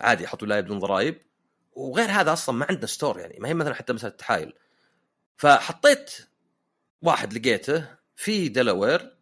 عادي 0.00 0.26
أحط 0.26 0.42
ولايه 0.42 0.60
بدون 0.60 0.78
ضرائب. 0.78 1.20
وغير 1.72 2.10
هذا 2.10 2.32
أصلا 2.32 2.54
ما 2.54 2.66
عندنا 2.68 2.86
store 2.86 3.18
يعني 3.18 3.38
ما 3.40 3.48
هي 3.48 3.54
مثلا 3.54 3.74
حتى 3.74 3.92
مسألة 3.92 4.12
تحايل. 4.12 4.54
فحطيت 5.36 6.12
واحد 7.02 7.32
لقيته 7.32 7.96
في 8.16 8.48
دلاوير 8.48 9.16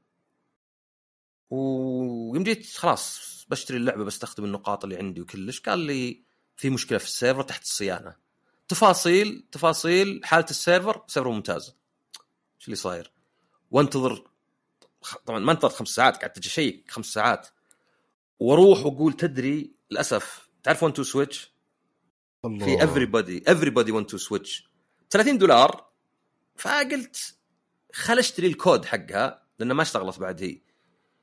جيت 2.36 2.76
خلاص 2.76 3.20
بشتري 3.48 3.76
اللعبة 3.76 4.04
بستخدم 4.04 4.44
النقاط 4.44 4.84
اللي 4.84 4.96
عندي 4.96 5.20
وكلش. 5.20 5.60
قال 5.60 5.78
لي 5.78 6.22
في 6.56 6.70
مشكلة 6.70 6.98
في 6.98 7.04
ال 7.04 7.10
server 7.10 7.42
تحت 7.42 7.62
الصيانة. 7.62 8.16
تفاصيل 8.68 9.44
تفاصيل 9.52 10.20
حالة 10.24 10.46
ال 10.50 10.57
server، 10.57 11.04
server 11.07 11.30
ممتاز. 11.30 11.76
إيش 12.58 12.64
اللي 12.64 12.76
صاير؟ 12.76 13.12
وانتظر 13.70 14.30
طبعا 15.26 15.38
ما 15.38 15.52
انتظرت 15.52 15.74
خمس 15.74 15.88
ساعات 15.88 16.16
قعدت 16.16 16.46
أشيك 16.46 16.90
خمس 16.90 17.06
ساعات. 17.06 17.48
وأروح 18.41 18.87
واقول 18.87 19.12
تدري 19.12 19.74
للأسف 19.91 20.49
تعرف 20.62 20.82
1-2-Switch؟ 20.82 21.57
في 22.43 22.78
Everybody, 22.78 23.44
Everybody 23.50 23.92
1-2-Switch. 23.92 24.68
30 25.11 25.39
دولار 25.39 25.91
فقلت 26.57 27.37
خل 27.93 28.18
أشتري 28.18 28.47
الكود 28.47 28.84
حقها 28.84 29.47
لأنه 29.59 29.74
ما 29.74 29.82
اشتغلت 29.82 30.18
بعد 30.18 30.43
هي. 30.43 30.61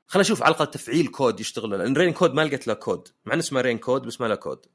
خل 0.06 0.20
أشوف 0.20 0.42
على 0.42 0.54
الأقل 0.54 0.70
تفعيل 0.70 1.08
كود 1.08 1.40
يشتغل 1.40 1.70
لأن 1.70 1.96
Rain 1.96 2.12
Code 2.12 2.34
ما 2.34 2.44
لقيت 2.44 2.66
له 2.66 2.74
كود 2.74 3.08
مع 3.24 3.32
إنه 3.32 3.42
اسمه 3.42 3.60
Rain 3.60 3.78
Code 3.78 4.02
بس 4.02 4.20
ما 4.20 4.26
له 4.26 4.34
كود 4.34 4.66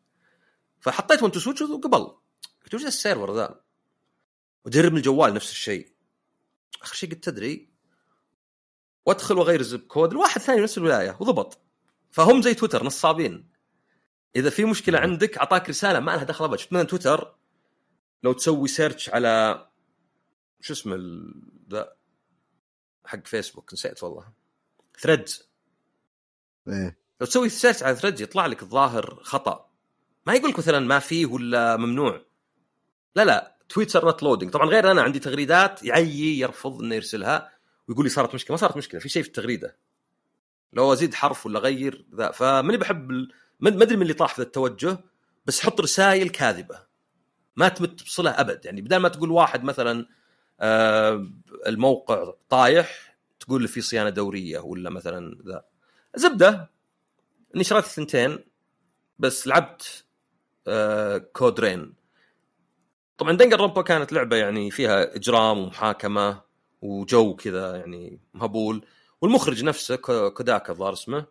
فحطيت 0.79 1.23
1-2-Switch 1.23 1.61
وقبل. 1.61 2.15
قلت 2.63 2.73
وش 2.73 2.85
ال 2.85 2.92
server 2.92 3.35
ذا؟ 3.35 3.61
وجرب 4.65 4.91
من 4.91 4.97
الجوال 4.97 5.33
نفس 5.33 5.51
الشيء. 5.51 5.93
آخر 6.81 6.95
شيء 6.95 7.09
قلت 7.09 7.23
تدري. 7.23 7.69
وادخل 9.05 9.37
واغير 9.37 9.59
ال 9.59 9.64
zip 9.64 9.79
code 9.79 10.11
لواحد 10.11 10.41
ثاني 10.41 10.61
نفس 10.61 10.77
الولاية 10.77 11.17
وضبط. 11.19 11.68
فهم 12.11 12.41
زي 12.41 12.53
تويتر 12.53 12.83
نصابين. 12.83 13.49
إذا 14.35 14.49
في 14.49 14.65
مشكلة 14.65 14.99
عندك 14.99 15.37
أعطاك 15.37 15.69
رسالة 15.69 15.99
ما 15.99 16.11
لها 16.11 16.23
دخل 16.23 16.45
ابد 16.45 16.59
شفت 16.59 16.73
مثلا 16.73 16.87
تويتر؟ 16.87 17.35
لو 18.23 18.33
تسوي 18.33 18.67
search 18.67 19.09
على 19.09 19.65
شو 20.61 20.73
اسمه 20.73 20.95
ال- 20.95 21.41
ذا 21.69 21.95
حق 23.05 23.27
فيسبوك 23.27 23.73
نسيت 23.73 24.03
والله. 24.03 24.33
Threads 24.99 25.49
إيه. 26.67 26.97
لو 27.21 27.27
تسوي 27.27 27.49
search 27.49 27.83
على 27.83 27.95
Threads 27.95 28.21
يطلع 28.21 28.45
لك 28.45 28.61
الظاهر 28.61 29.19
خطأ. 29.23 29.69
ما 30.25 30.33
يقول 30.33 30.49
لك 30.49 30.59
مثلا 30.59 30.79
ما 30.79 30.99
فيه 30.99 31.25
ولا 31.25 31.77
ممنوع. 31.77 32.25
لا 33.15 33.25
لا. 33.25 33.57
Twitter 33.69 34.05
not 34.05 34.23
loading 34.23 34.51
طبعا 34.51 34.65
غير 34.69 34.91
أنا 34.91 35.01
عندي 35.01 35.19
تغريدات 35.19 35.83
يعيي 35.83 36.39
يرفض 36.39 36.81
إنه 36.81 36.95
يرسلها 36.95 37.51
ويقول 37.87 38.05
لي 38.05 38.09
صارت 38.09 38.35
مشكلة. 38.35 38.53
ما 38.53 38.57
صارت 38.57 38.77
مشكلة 38.77 38.99
في 38.99 39.09
شيء 39.09 39.21
في 39.23 39.27
التغريدة. 39.27 39.77
لو 40.73 40.93
أزيد 40.93 41.13
حرف 41.13 41.45
ولا 41.45 41.59
أغير 41.59 42.05
ذا. 42.15 42.31
فماني 42.31 42.77
بحب 42.77 43.11
ال- 43.11 43.31
ما 43.59 43.69
أدري 43.69 43.95
من 43.95 44.01
اللي 44.01 44.13
طاح 44.13 44.33
في 44.35 44.41
التوجه 44.41 44.97
بس 45.45 45.59
حط 45.61 45.81
رسائل 45.81 46.29
كاذبة. 46.29 46.79
ما 47.55 47.69
تمت 47.69 48.03
بصلة 48.03 48.31
أبد. 48.31 48.65
يعني 48.65 48.81
بدل 48.81 48.97
ما 48.97 49.09
تقول 49.09 49.31
واحد 49.31 49.63
مثلا 49.63 50.05
آه 50.59 51.27
الموقع 51.67 52.33
طايح 52.49 53.17
تقول 53.39 53.67
في 53.67 53.81
صيانة 53.81 54.09
دورية 54.09 54.59
ولا 54.59 54.89
مثلا 54.89 55.37
ذا. 55.47 55.65
زبدة. 56.15 56.69
إني 57.55 57.63
شريت 57.63 57.85
الثنتين 57.85 58.39
بس 59.19 59.47
لعبت 59.47 60.03
آه 60.67 61.17
code 61.17 61.59
rain. 61.59 61.93
طبعا 63.17 63.37
Danganronpa 63.37 63.81
كانت 63.81 64.13
لعبة 64.13 64.35
يعني 64.35 64.71
فيها 64.71 65.15
إجرام 65.15 65.57
ومحاكمة 65.57 66.41
وجو 66.81 67.35
كذا 67.35 67.75
يعني 67.75 68.19
مهبول. 68.33 68.85
والمخرج 69.21 69.63
نفسه 69.63 69.95
كو- 69.95 70.29
كوداكا 70.31 70.71
الظاهر 70.73 70.93
اسمه 70.93 71.25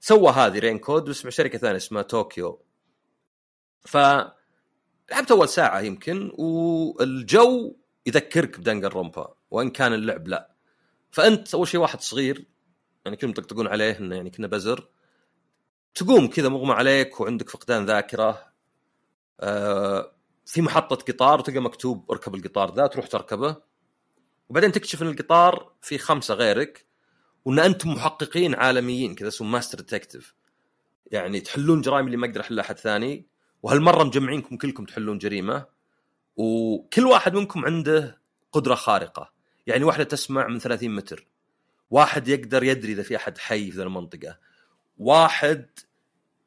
سوى 0.00 0.30
هذه 0.32 0.58
Rain 0.58 0.78
Code 0.78 1.04
بس 1.04 1.24
مع 1.24 1.30
شركة 1.30 1.58
ثانية 1.58 1.76
اسمها 1.76 2.02
طوكيو. 2.02 2.62
ف 3.80 3.96
لعبت 5.10 5.30
أول 5.30 5.48
ساعة 5.48 5.80
يمكن 5.80 6.32
والجو 6.38 7.76
يذكرك 8.06 8.60
ب 8.60 8.92
Danganronpa 8.92 9.34
وإن 9.50 9.70
كان 9.70 9.92
اللعب 9.92 10.28
لا. 10.28 10.54
فأنت 11.10 11.54
أول 11.54 11.68
شيء 11.68 11.80
واحد 11.80 12.00
صغير 12.00 12.46
يعني 13.04 13.16
كلهم 13.16 13.30
يطقطقون 13.30 13.66
عليه 13.66 13.98
إنه 13.98 14.16
يعني 14.16 14.30
كنا 14.30 14.46
بزر 14.46 14.88
تقوم 15.94 16.26
كذا 16.26 16.48
مغمى 16.48 16.72
عليك 16.72 17.20
وعندك 17.20 17.48
فقدان 17.48 17.86
ذاكرة 17.86 18.52
آه 19.40 20.12
في 20.46 20.62
محطة 20.62 20.96
قطار 20.96 21.38
وتلقى 21.40 21.60
مكتوب 21.60 22.10
اركب 22.10 22.34
القطار 22.34 22.74
ذا 22.74 22.86
تروح 22.86 23.06
تركبه. 23.06 23.56
وبعدين 24.48 24.72
تكتشف 24.72 25.02
إن 25.02 25.08
القطار 25.08 25.72
في 25.82 25.98
خمسة 25.98 26.34
غيرك 26.34 26.86
وإن 27.44 27.58
أنتم 27.58 27.90
محققين 27.90 28.54
عالميين 28.54 29.14
كذا 29.14 29.28
اسمه 29.28 29.48
Master 29.48 29.78
Detective 29.78 30.34
يعني 31.14 31.40
تحلون 31.40 31.80
جرائم 31.80 32.06
اللي 32.06 32.16
ما 32.16 32.26
يقدر 32.26 32.40
يحلها 32.40 32.64
أحد 32.64 32.78
ثاني. 32.78 33.26
وهالمرة 33.62 34.04
مجمعينكم 34.04 34.56
كلكم 34.56 34.84
تحلون 34.84 35.18
جريمة. 35.18 35.66
وكل 36.36 37.06
واحد 37.06 37.34
منكم 37.34 37.64
عنده 37.64 38.20
قدرة 38.52 38.74
خارقة. 38.74 39.32
يعني 39.66 39.84
واحدة 39.84 40.04
تسمع 40.04 40.48
من 40.48 40.58
30 40.58 40.94
متر. 40.94 41.26
واحد 41.90 42.28
يقدر 42.28 42.62
يدري 42.62 42.92
إذا 42.92 43.02
في 43.02 43.16
أحد 43.16 43.38
حي 43.38 43.70
في 43.70 43.76
ذا 43.76 43.82
المنطقة. 43.82 44.38
واحد 44.98 45.66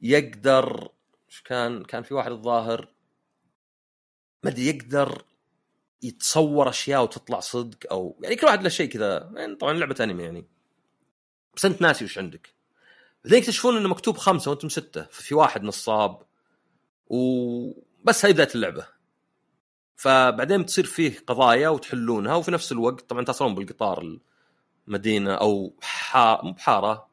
يقدر 0.02 0.90
إيش 1.30 1.42
كان؟ 1.42 1.84
كان 1.84 2.04
في 2.04 2.14
واحد 2.14 2.32
الظاهر. 2.32 2.88
ما 4.44 4.50
أدري 4.50 4.68
يقدر 4.68 5.24
يتصور 6.04 6.70
أشياء 6.70 7.04
وتطلع 7.04 7.40
صدق 7.40 7.78
أو 7.92 8.20
يعني 8.24 8.36
كل 8.36 8.48
واحد 8.48 8.64
له 8.64 8.70
شيء 8.70 8.90
كذا. 8.90 9.32
يعني 9.36 9.56
طبعا 9.56 9.74
لعبة 9.74 9.96
أنمي 10.00 10.24
يعني. 10.24 10.48
بس 11.58 11.66
انت 11.66 11.82
ناسي 11.82 12.06
وش 12.06 12.18
عندك. 12.18 12.54
بعدين 13.24 13.40
يكتشفون 13.40 13.78
إنه 13.78 13.90
مكتوب 13.90 14.18
خمسة 14.18 14.52
وأنتم 14.52 14.70
ستة 14.70 15.04
ففي 15.04 15.36
واحد 15.36 15.64
نصاب. 15.64 16.22
وبس 17.08 18.26
هاي 18.26 18.34
بداية 18.34 18.50
اللعبة. 18.56 18.88
فبعدين 19.96 20.62
بتصير 20.62 20.86
فيه 20.86 21.20
قضايا 21.28 21.70
وتحلونها 21.70 22.36
وفي 22.36 22.52
نفس 22.52 22.72
الوقت 22.72 23.10
طبعا 23.10 23.26
تصلون 23.26 23.56
بالقطار 23.56 24.20
المدينة 24.88 25.34
أو 25.34 25.76
حا... 25.82 26.42
مو 26.44 26.52
بحارة 26.52 27.10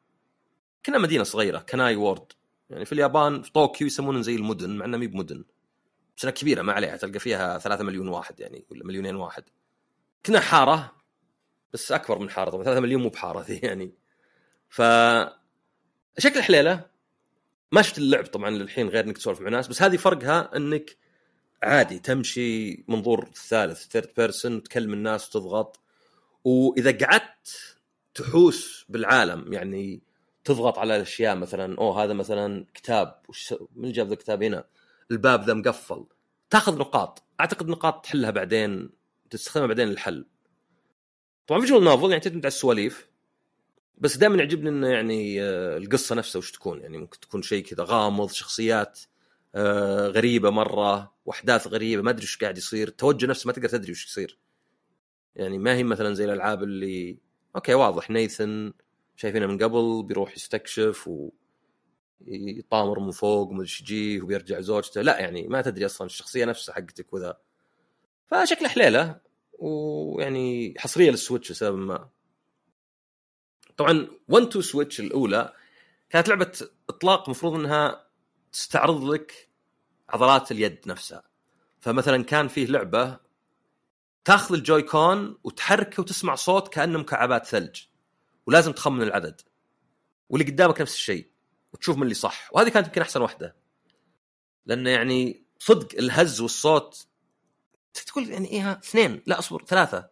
كنا 0.87 0.99
مدينة 0.99 1.25
صغيرة 1.25 1.59
Kanai 1.59 1.97
Ward. 1.97 2.33
يعني 2.71 2.85
في 2.85 2.93
اليابان 2.93 3.43
في 3.43 3.53
طوكيو 3.53 3.87
يسمونها 3.87 4.23
زي 4.23 4.35
المدن 4.35 4.71
مع 4.71 4.85
انها 4.85 4.99
بمدن. 4.99 5.45
بس 6.17 6.25
إنها 6.25 6.35
كبيرة 6.35 6.63
ما 6.63 6.73
عليها 6.73 6.97
تلقى 6.97 7.19
فيها 7.19 7.59
ثلاثة 7.59 7.85
مليون 7.85 8.09
واحد 8.09 8.41
يعني 8.41 8.67
ولا 8.71 8.85
مليونين 8.85 9.17
واحد. 9.17 9.45
كنا 10.27 10.41
حارة 10.41 10.93
بس 11.73 11.93
أكبر 11.93 12.19
من 12.19 12.31
حارة 12.31 12.51
طبعا 12.51 12.65
3 12.65 12.81
مليون 12.81 13.03
مو 13.03 13.09
بحارة 13.09 13.41
ذي 13.41 13.57
يعني. 13.67 14.04
ف 14.75 14.83
شكل 16.19 16.43
حليلة. 16.43 16.87
ما 17.73 17.83
شفت 17.83 17.99
اللعب 17.99 18.27
طبعا 18.27 18.51
للحين 18.51 18.89
غير 18.89 19.05
إنك 19.05 19.19
تسولف 19.19 19.41
مع 19.41 19.51
ناس 19.51 19.69
بس 19.69 19.83
هذه 19.83 19.97
فرقها 19.97 20.57
إنك 20.57 20.97
عادي 21.63 21.99
تمشي 21.99 22.85
منظور 22.89 23.31
ثالث 23.35 23.87
third 23.89 24.09
person 24.17 24.63
تكلم 24.63 24.93
الناس 24.93 25.29
وتضغط. 25.29 25.81
وإذا 26.45 27.07
قعدت 27.07 27.77
تحوس 28.15 28.87
بالعالم 28.89 29.53
يعني 29.53 30.03
تضغط 30.45 30.79
على 30.79 30.97
الاشياء 30.97 31.37
مثلا 31.37 31.79
أوه 31.79 32.05
هذا 32.05 32.13
مثلا 32.13 32.67
كتاب 32.75 33.23
وش 33.29 33.55
من 33.77 33.93
جاب 33.93 34.07
ذا 34.07 34.13
الكتاب 34.13 34.43
هنا؟ 34.43 34.65
الباب 35.11 35.45
ذا 35.45 35.55
مقفل. 35.55 36.07
تأخذ 36.51 36.79
نقاط. 36.79 37.23
أعتقد 37.41 37.69
نقاط 37.69 38.05
تحلها 38.05 38.31
بعدين 38.31 38.91
تستخدمها 39.31 39.67
بعدين 39.67 39.89
للحل. 39.89 40.27
طبعا 41.47 41.61
visual 41.61 41.85
novel 41.85 42.11
يعني 42.11 42.21
تعتمد 42.21 42.47
على 42.47 42.49
السواليف. 42.49 43.14
بس 43.99 44.17
دائما 44.17 44.37
يعجبني 44.37 44.69
إنه 44.69 44.89
يعني 44.89 45.43
آه، 45.43 45.77
القصة 45.77 46.15
نفسها 46.15 46.39
وش 46.39 46.53
تكون. 46.53 46.81
يعني 46.81 46.99
ممكن 46.99 47.21
تكون 47.21 47.43
شيء 47.43 47.65
كذا 47.65 47.85
غامض 47.85 48.31
شخصيات 48.31 49.01
آه، 49.55 50.09
غريبة 50.09 50.51
مرة 50.51 51.15
وأحداث 51.27 51.67
غريبة 51.67 52.03
ما 52.03 52.11
أدري 52.11 52.23
إيش 52.23 52.39
قاعد 52.39 52.59
يصير. 52.59 52.89
التوجه 52.89 53.27
نفسه 53.27 53.47
ما 53.47 53.53
تقدر 53.53 53.69
تدري 53.69 53.93
وش 53.93 54.07
يصير. 54.07 54.39
يعني 55.37 55.59
ما 55.59 55.75
هي 55.75 55.85
مثلا 55.85 56.15
زي 56.15 56.25
الألعاب 56.25 56.63
اللي 56.63 57.19
okay 57.57 57.75
واضح 57.75 58.11
Nathan 58.11 58.73
شايفينه 59.17 59.47
من 59.47 59.59
قبل 59.59 60.03
بيروح 60.03 60.37
يستكشف 60.37 61.09
و 61.09 61.31
يطامر 62.27 63.01
من 63.01 63.11
فوق 63.11 63.49
ومدري 63.49 63.63
إيش 63.63 63.81
يجيه 63.81 64.23
وبيرجع 64.23 64.61
زوجته. 64.61 65.03
لا 65.03 65.21
يعني 65.21 65.49
ما 65.49 65.63
تدري 65.63 65.87
أصلا 65.87 66.07
الشخصية 66.07 66.45
نفسها 66.45 66.75
حقتك 66.75 67.13
وذا. 67.13 67.37
فشكله 68.27 68.69
حليلة 68.69 69.21
ويعني 69.59 70.75
حصرية 70.79 71.11
لل 71.11 71.21
Switch 71.21 71.51
لسبب 71.51 71.79
ما. 71.79 72.09
طبعا 73.77 74.09
1-2-Switch 74.29 75.01
الأولى 75.01 75.53
كانت 76.11 76.29
لعبة 76.29 76.53
إطلاق 76.89 77.25
المفروض 77.25 77.55
إنها 77.55 78.07
تستعرض 78.53 79.05
لك 79.05 79.49
عضلات 80.09 80.53
اليد 80.53 80.81
نفسها. 80.87 81.23
فمثلا 81.81 82.25
كان 82.25 82.49
فيه 82.49 82.67
لعبة 82.67 83.19
تاخذ 84.25 84.55
الجوي 84.55 84.83
كون 84.83 85.39
وتحركه 85.45 86.01
وتسمع 86.01 86.35
صوت 86.35 86.69
كأنه 86.69 86.99
مكعبات 86.99 87.47
ثلج 87.47 87.81
ولازم 88.47 88.73
تخمن 88.73 89.03
العدد. 89.03 89.41
واللي 90.29 90.51
قدامك 90.51 90.81
نفس 90.81 90.95
الشيء 90.95 91.31
وتشوف 91.73 91.97
من 91.97 92.03
اللي 92.03 92.15
صح. 92.15 92.49
وهذه 92.53 92.69
كانت 92.69 92.87
يمكن 92.87 93.01
أحسن 93.01 93.23
واحدة. 93.23 93.57
لأنه 94.67 94.91
يعني 94.91 95.45
صدق 95.59 95.99
الهز 95.99 96.41
والصوت 96.41 97.07
تقول 98.07 98.29
يعني 98.31 98.49
إيه 98.49 98.73
اثنين 98.73 99.23
لا 99.27 99.39
أصبر 99.39 99.65
ثلاثة. 99.65 100.09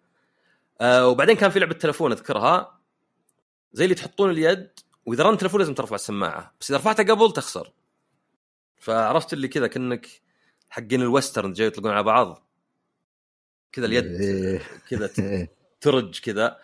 آه 0.81 1.09
وبعدين 1.09 1.37
كان 1.37 1.51
في 1.51 1.59
لعبة 1.59 1.75
تلفون 1.75 2.13
أذكرها. 2.13 2.82
زي 3.73 3.85
اللي 3.85 3.95
تحطون 3.95 4.31
اليد 4.31 4.71
وإذا 5.07 5.25
رن 5.25 5.39
تلفون 5.39 5.61
لازم 5.61 5.75
ترفع 5.75 5.95
السماعة. 5.95 6.55
بس 6.61 6.71
إذا 6.71 6.79
رفعتها 6.79 7.15
قبل 7.15 7.33
تخسر. 7.33 7.73
فعرفت 8.77 9.33
اللي 9.33 9.49
كذا 9.49 9.67
كأنك 9.67 10.09
حقين 10.71 11.03
الويسترن 11.03 11.53
جاي 11.53 11.67
يطلقون 11.67 11.91
على 11.93 12.03
بعض. 12.03 12.47
كذا 13.73 13.87
اليد. 13.87 14.07
كذا. 14.91 15.11
ترج 15.81 16.21
كذا. 16.21 16.59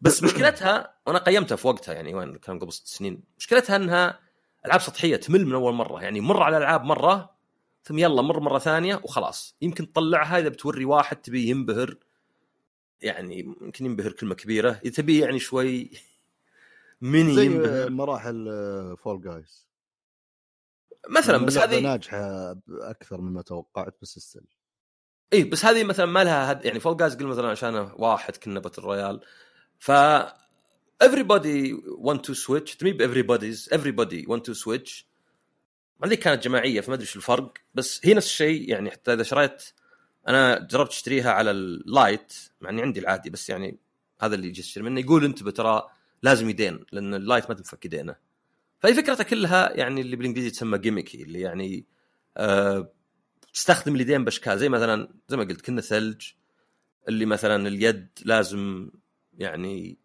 بس 0.00 0.22
مشكلتها 0.22 0.94
وأنا 1.06 1.18
قيمتها 1.18 1.56
في 1.56 1.68
وقتها 1.68 1.94
يعني 1.94 2.14
وين 2.14 2.36
كان 2.36 2.58
قبل 2.58 2.72
ست 2.72 2.86
سنين. 2.86 3.22
مشكلتها 3.38 3.76
إنها 3.76 4.20
ألعاب 4.66 4.80
سطحية 4.80 5.16
تمل 5.16 5.46
من 5.46 5.54
أول 5.54 5.74
مرة. 5.74 6.02
يعني 6.02 6.20
مر 6.20 6.42
على 6.42 6.56
الألعاب 6.56 6.84
مرة 6.84 7.34
ثم 7.84 7.98
يلا 7.98 8.22
مر 8.22 8.40
مرة 8.40 8.58
ثانية 8.58 9.00
وخلاص. 9.04 9.56
يمكن 9.62 9.92
تطلعها 9.92 10.38
إذا 10.38 10.48
بتوري 10.48 10.84
واحد 10.84 11.16
تبي 11.16 11.48
ينبهر. 11.48 11.96
يعني 13.02 13.38
يمكن 13.38 13.84
ينبهر 13.84 14.12
كلمة 14.12 14.34
كبيرة. 14.34 14.80
إذا 14.84 14.92
تبي 14.92 15.18
يعني 15.18 15.38
شوي 15.38 15.90
ميني 17.00 17.34
زي 17.34 17.46
ينبهر 17.46 17.90
مراحل 17.90 18.46
فول 19.04 19.22
جايز 19.22 19.68
مثلا 21.08 21.46
بس 21.46 21.58
هذه 21.58 21.80
ناجحة 21.80 22.56
أكثر 22.70 23.20
مما 23.20 23.42
توقعت 23.42 23.96
بس 24.02 24.16
السل 24.16 24.44
اي 25.32 25.44
بس 25.44 25.64
هذه 25.64 25.84
مثلا 25.84 26.06
ما 26.06 26.24
لها 26.24 26.52
هد... 26.52 26.64
يعني 26.64 26.80
فول 26.80 26.96
جايز 26.96 27.16
قل 27.16 27.26
مثلا 27.26 27.48
عشان 27.48 27.74
واحد 27.96 28.36
كنا 28.36 28.60
باتل 28.60 28.82
رويال 28.82 29.20
ف 29.78 29.92
everybody 31.04 31.72
want 32.08 32.20
to 32.26 32.34
switch. 32.34 32.76
تمي 32.76 32.98
everybody's 32.98 33.68
everybody 33.72 34.26
want 34.26 34.44
to 34.44 34.54
switch. 34.54 35.04
هذه 36.04 36.14
كانت 36.14 36.44
جماعية 36.44 36.80
فما 36.80 36.94
أدري 36.94 37.06
إيش 37.06 37.16
الفرق. 37.16 37.52
بس 37.74 38.00
هي 38.04 38.14
نفس 38.14 38.26
الشيء 38.26 38.70
يعني 38.70 38.90
حتى 38.90 39.12
إذا 39.12 39.22
شريت 39.22 39.62
أنا 40.28 40.58
جربت 40.58 40.90
اشتريها 40.90 41.32
على 41.32 41.50
اللايت 41.50 42.34
مع 42.60 42.70
إني 42.70 42.82
عندي 42.82 43.00
العادي 43.00 43.30
بس 43.30 43.50
يعني 43.50 43.78
هذا 44.20 44.34
اللي 44.34 44.50
جيت 44.50 44.64
اشتري 44.64 44.84
منه. 44.84 45.00
يقول 45.00 45.24
انتبه 45.24 45.50
ترى 45.50 45.88
لازم 46.22 46.50
يدين 46.50 46.84
لأن 46.92 47.14
ال 47.14 47.21
Lite 47.21 47.48
ما 47.48 47.54
تنفك 47.54 47.84
يدينه 47.84 48.16
فهي 48.78 48.94
فكرتها 48.94 49.24
كلها 49.24 49.72
يعني 49.76 50.00
اللي 50.00 50.16
بالإنجليزي 50.16 50.50
تسمى 50.50 50.78
gimmicky 50.78 51.22
اللي 51.22 51.40
يعني 51.40 51.86
آه 52.36 52.92
تستخدم 53.52 53.94
اليدين 53.94 54.24
بأشكال. 54.24 54.58
زي 54.58 54.68
مثلا 54.68 55.08
زي 55.28 55.36
ما 55.36 55.44
قلت 55.44 55.60
كنا 55.60 55.80
ثلج 55.80 56.22
اللي 57.08 57.26
مثلا 57.26 57.68
اليد 57.68 58.08
لازم 58.24 58.90
يعني 59.38 59.98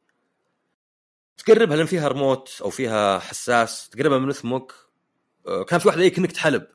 تقربها 1.38 1.78
لأن 1.78 1.86
فيها 1.86 2.08
ريموت 2.08 2.62
أو 2.62 2.70
فيها 2.70 3.20
حساس 3.20 3.90
تقربها 3.90 4.18
من 4.18 4.30
أثمك. 4.30 4.72
آه، 5.48 5.64
كان 5.64 5.80
في 5.80 5.88
واحدة 5.88 6.02
اي 6.02 6.10
كأنك 6.10 6.32
تحلب. 6.32 6.68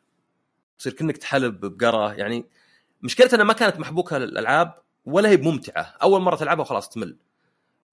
تصير 0.79 0.93
كأنك 0.93 1.17
تحلب 1.17 1.61
بقرة. 1.61 2.15
يعني 2.15 2.47
مشكلتها 3.03 3.35
إنها 3.35 3.47
ما 3.47 3.53
كانت 3.53 3.81
محبوكة 3.81 4.19
للألعاب 4.19 4.83
ولا 5.05 5.29
هي 5.29 5.37
بممتعة. 5.37 5.83
أول 5.83 6.21
مرة 6.21 6.37
تلعبها 6.37 6.63
وخلاص 6.63 6.89
تمل. 6.89 7.17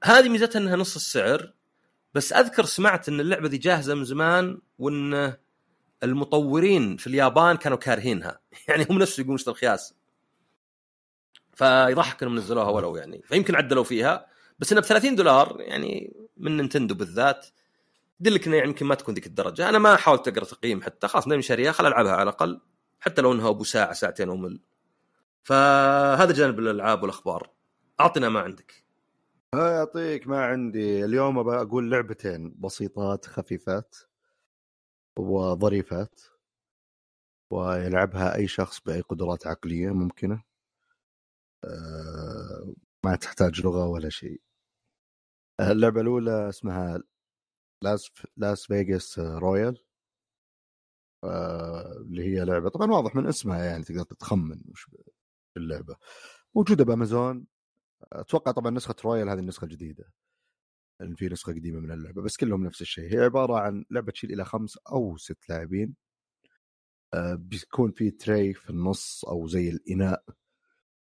هذه 0.04 0.30
ميزتها 0.30 0.60
إنها 0.60 0.76
نص 0.76 0.95
السعر 0.95 1.54
بس 2.14 2.34
أذكر 2.34 2.66
سمعت 2.66 3.10
إن 3.10 3.20
اللعبة 3.20 3.48
دي 3.48 3.58
جاهزة 3.58 3.95
من 3.95 4.06
زمان 4.06 4.62
وإن 4.80 5.34
المطورين 6.04 6.98
في 6.98 7.08
اليابان 7.08 7.58
كانوا 7.58 7.78
كارهينها. 7.78 8.39
يعني 8.68 8.88
هم 8.89 8.98
نفسهم 9.00 9.24
يقولون 9.24 9.36
اشتري 9.36 9.52
الخياس. 9.54 9.93
فيضحك 11.54 12.24
إنهم 12.24 12.36
نزلوها 12.36 12.70
ولو 12.70 12.95
يعني. 12.95 13.22
فيمكن 13.26 13.56
عدلوا 13.56 13.84
فيها 13.84 14.28
بس 14.60 14.72
إنها 14.72 14.82
ب 14.82 14.86
30 14.86 15.16
دولار 15.16 15.58
يعني 15.60 16.16
من 16.38 16.58
نينتندو 16.58 16.95
بالذات. 16.95 17.48
يدلك 18.22 18.48
إنه 18.48 18.56
يعني 18.56 18.70
يمكن 18.70 18.86
ما 18.86 18.95
تكون 18.95 19.16
ذيك 19.16 19.28
الدرجة. 19.28 19.70
أنا 19.70 19.80
ما 19.80 19.95
حاولت 19.95 20.28
أقرأ 20.28 20.45
تقييم 20.45 20.82
حتى 20.82 21.08
خلاص 21.08 21.28
ماني 21.28 21.41
شاريها 21.41 21.72
خل 21.72 21.88
ألعبها 21.88 22.12
على 22.12 22.24
الأقل. 22.24 22.62
حتى 23.00 23.22
لو 23.22 23.34
إنها 23.34 23.50
أبو 23.50 23.64
ساعة 23.64 23.93
ساعتين 23.93 24.30
امل 24.30 24.60
فهذا 25.43 26.34
جانب 26.34 26.60
الألعاب 26.60 27.02
والأخبار. 27.02 27.50
أعطنا 28.00 28.30
ما 28.30 28.39
عندك. 28.39 28.86
يعطيك 29.56 30.28
ما 30.28 30.45
عندي. 30.45 31.06
اليوم 31.06 31.43
بقول 31.43 31.91
لعبتين 31.91 32.56
بسيطات 32.60 33.26
خفيفات 33.26 33.95
وظريفات 35.20 36.22
ويلعبها 37.52 38.36
أي 38.36 38.48
شخص 38.48 38.80
بأي 38.82 39.02
قدرات 39.02 39.48
عقلية 39.48 39.89
ممكنة. 39.89 40.43
أه 41.64 42.74
ما 43.06 43.16
تحتاج 43.16 43.62
لغة 43.62 43.88
ولا 43.88 44.10
شيء. 44.10 44.41
اللعبة 45.60 46.02
الأولى 46.02 46.50
اسمها 46.50 47.04
لاس 47.84 48.12
Las 48.38 48.65
Vegas 48.68 49.20
Royale 49.20 49.84
اللي 52.02 52.24
هي 52.24 52.45
لعبة 52.45 52.70
طبعا 52.70 52.91
واضح 52.91 53.16
من 53.16 53.28
اسمها 53.28 53.64
يعني 53.66 53.84
تقدر 53.84 54.04
تتخمن 54.04 54.62
وش 54.70 54.89
اللعبه 55.58 55.95
موجودة 56.56 56.86
بأمازون. 56.86 57.48
أتوقع 58.04 58.52
طبعا 58.52 58.72
نسخة 58.72 58.95
Royale 59.05 59.30
هذه 59.30 59.39
النسخة 59.39 59.66
الجديدة. 59.66 60.12
لأن 61.02 61.16
في 61.16 61.28
نسخة 61.30 61.54
قديمة 61.54 61.80
من 61.80 61.91
اللعبة 61.91 62.22
بس 62.22 62.38
كلهم 62.38 62.66
نفس 62.66 62.82
الشيء. 62.82 63.14
هي 63.14 63.20
عبارة 63.24 63.60
عن 63.60 63.86
لعبة 63.91 64.12
تشيل 64.12 64.34
إلى 64.34 64.45
خمس 64.45 64.78
أو 64.91 65.18
ست 65.18 65.50
لاعبين. 65.50 65.95
آه، 67.14 67.36
بيكون 67.36 67.91
في 67.91 68.12
tray 68.11 68.53
في 68.54 68.70
النص 68.70 69.26
أو 69.26 69.48
زي 69.48 69.70
الإناء 69.70 70.24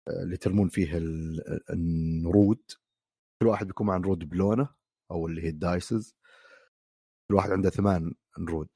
آه، 0.08 0.22
اللي 0.22 0.36
ترمون 0.36 0.68
فيه 0.68 0.98
النرود. 1.70 2.62
كل 3.42 3.46
واحد 3.48 3.66
بيكون 3.66 3.86
مع 3.86 3.96
نرود 3.96 4.18
بلونه 4.28 4.68
أو 5.10 5.26
اللي 5.26 5.42
هي 5.42 5.48
ال 5.48 5.60
dices 5.60 6.16
كل 7.28 7.34
واحد 7.34 7.50
عنده 7.50 7.70
ثمان 7.70 8.14
نرود. 8.38 8.68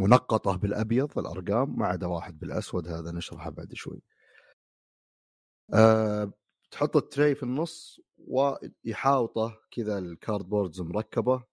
منقطة 0.00 0.56
بالأبيض 0.56 1.18
الأرقام 1.18 1.78
ما 1.78 1.86
عدا 1.86 2.06
واحد 2.06 2.38
بالأسود 2.38 2.88
هذا 2.88 3.12
نشرحه 3.12 3.50
بعد 3.50 3.74
شوي. 3.74 4.02
أه 5.74 6.32
تحط 6.70 6.96
ال 6.96 7.04
tray 7.04 7.34
في 7.34 7.42
النص 7.42 8.00
ويحاوطه 8.18 9.60
كذا 9.70 9.98
ال 9.98 10.05
cardboards 10.05 10.80
مركبة. 10.80 11.44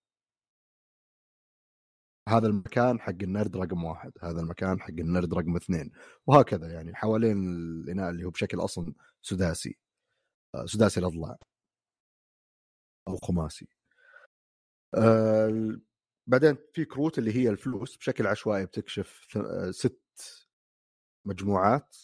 هذا 2.30 2.48
المكان 2.48 3.00
حق 3.00 3.10
النرد 3.22 3.58
رقم 3.58 3.84
واحد 3.84 4.12
هذا 4.22 4.40
المكان 4.42 4.82
حق 4.82 4.90
النرد 4.90 5.34
رقم 5.34 5.56
اثنين 5.56 5.92
وهكذا 6.28 6.68
يعني 6.74 6.96
حوالين 6.96 7.38
الإناء 7.50 8.10
اللي 8.10 8.24
هو 8.26 8.30
بشكل 8.30 8.60
أصلا 8.60 8.94
سداسي 9.22 9.78
آه، 10.56 10.66
سداسي 10.66 11.00
الأضلاع. 11.00 11.38
أو 13.08 13.18
خماسي. 13.18 13.68
آه 14.96 15.80
بعدين 16.28 16.58
في 16.74 16.86
كروت 16.86 17.18
اللي 17.18 17.36
هي 17.36 17.50
الفلوس 17.50 17.98
بشكل 17.98 18.28
عشوائي 18.28 18.66
بتكشف 18.66 19.38
آه، 19.38 19.72
ست 19.72 20.02
مجموعات. 21.26 21.96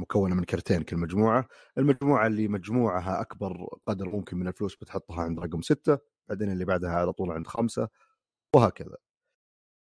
مكونة 0.00 0.34
من 0.34 0.44
كرتين 0.44 0.82
كل 0.82 0.96
مجموعة، 0.96 1.48
المجموعة 1.78 2.26
اللي 2.26 2.48
مجموعها 2.48 3.20
أكبر 3.20 3.66
قدر 3.86 4.08
ممكن 4.08 4.36
من 4.36 4.48
الفلوس 4.48 4.76
بتحطها 4.76 5.22
عند 5.22 5.40
رقم 5.40 5.62
ستة، 5.62 5.98
بعدين 6.28 6.52
اللي 6.52 6.64
بعدها 6.64 6.90
على 6.90 7.12
طول 7.12 7.30
عند 7.30 7.46
خمسة 7.46 7.88
وهكذا. 8.56 8.96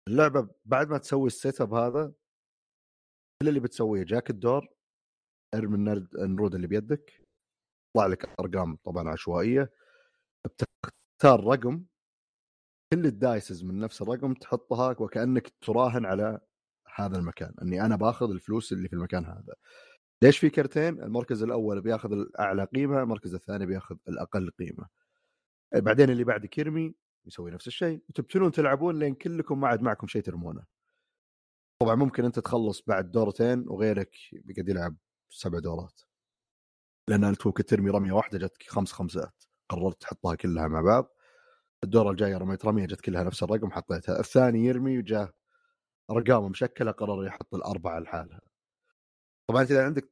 اللعبة 0.08 0.50
بعد 0.66 0.90
ما 0.90 0.98
تسوي 0.98 1.28
ال 1.28 1.62
setup 1.62 1.74
هذا 1.74 2.14
كل 3.42 3.50
اللي 3.50 3.60
بتسويه 3.60 4.04
جاك 4.04 4.30
الدور 4.30 4.68
ارمي 5.56 5.94
النرود 6.16 6.56
اللي 6.56 6.68
بيدك 6.68 7.12
يطلع 7.96 8.08
لك 8.08 8.40
أرقام 8.40 8.76
طبعا 8.76 9.10
عشوائية. 9.10 9.72
بتختار 10.46 11.44
رقم 11.44 11.86
كل 12.94 13.06
ال 13.06 13.15
dices 13.15 13.64
من 13.64 13.80
نفس 13.80 14.02
الرقم 14.02 14.34
تحطها 14.34 14.96
وكأنك 15.00 15.54
تراهن 15.62 16.06
على 16.06 16.40
هذا 16.96 17.18
المكان 17.18 17.54
إني 17.62 17.86
أنا 17.86 17.96
باخذ 17.96 18.32
الفلوس 18.32 18.74
اللي 18.74 18.90
في 18.90 18.94
المكان 18.94 19.26
هذا. 19.26 19.56
ليش 20.24 20.38
في 20.38 20.50
كرتين؟ 20.50 21.04
المركز 21.04 21.44
الأول 21.44 21.82
بياخذ 21.82 22.12
الأعلى 22.12 22.64
قيمة 22.64 23.04
المركز 23.04 23.34
الثاني 23.34 23.66
بياخذ 23.66 23.96
الأقل 24.08 24.52
قيمة. 24.60 24.88
بعدين 25.76 26.10
اللي 26.10 26.24
بعدك 26.24 26.58
يرمي 26.58 26.94
يسوي 27.26 27.52
نفس 27.52 27.68
الشيء. 27.68 28.04
وتبتلون 28.10 28.52
تلعبون 28.52 29.00
لين 29.00 29.16
كلكم 29.16 29.60
ما 29.60 29.68
عاد 29.68 29.82
معكم 29.82 30.08
شيء 30.08 30.22
ترمونه؟ 30.22 30.64
طبعا 31.82 31.96
ممكن 31.96 32.26
أنت 32.26 32.40
تخلص 32.40 32.84
بعد 32.88 33.12
دورتين 33.12 33.66
وغيرك 33.68 34.16
بيقعد 34.32 34.70
يلعب 34.70 34.96
سبع 35.30 35.60
دورات. 35.60 36.02
لأن 37.08 37.24
أنت 37.24 37.48
ممكن 37.48 37.66
ترمي 37.66 37.90
رمية 37.90 38.12
واحدة 38.12 38.38
جتك 38.38 38.64
خمس 38.64 38.92
خمسات. 38.92 39.44
قررت 39.70 40.02
تحطها 40.02 40.36
كلها 40.36 40.68
مع 40.68 40.82
بعض. 40.82 41.16
الدوره 41.84 42.12
الجايه 42.12 42.38
رميت 42.38 42.66
رمية 42.66 42.86
جت 42.86 43.02
كلها 43.02 43.24
نفس 43.24 43.44
الرقم 43.44 43.72
حطيتها. 43.72 44.20
الثاني 44.20 44.66
يرمي 44.66 44.98
وجاه 44.98 45.34
ارقام 46.12 46.46
مشكلة 46.46 46.92
قرر 46.92 47.26
يحط 47.26 47.56
الأربعة 47.56 48.00
لحالها. 48.00 48.42
طبعا 49.50 49.64
إذا 49.64 49.86
عندك 49.86 50.11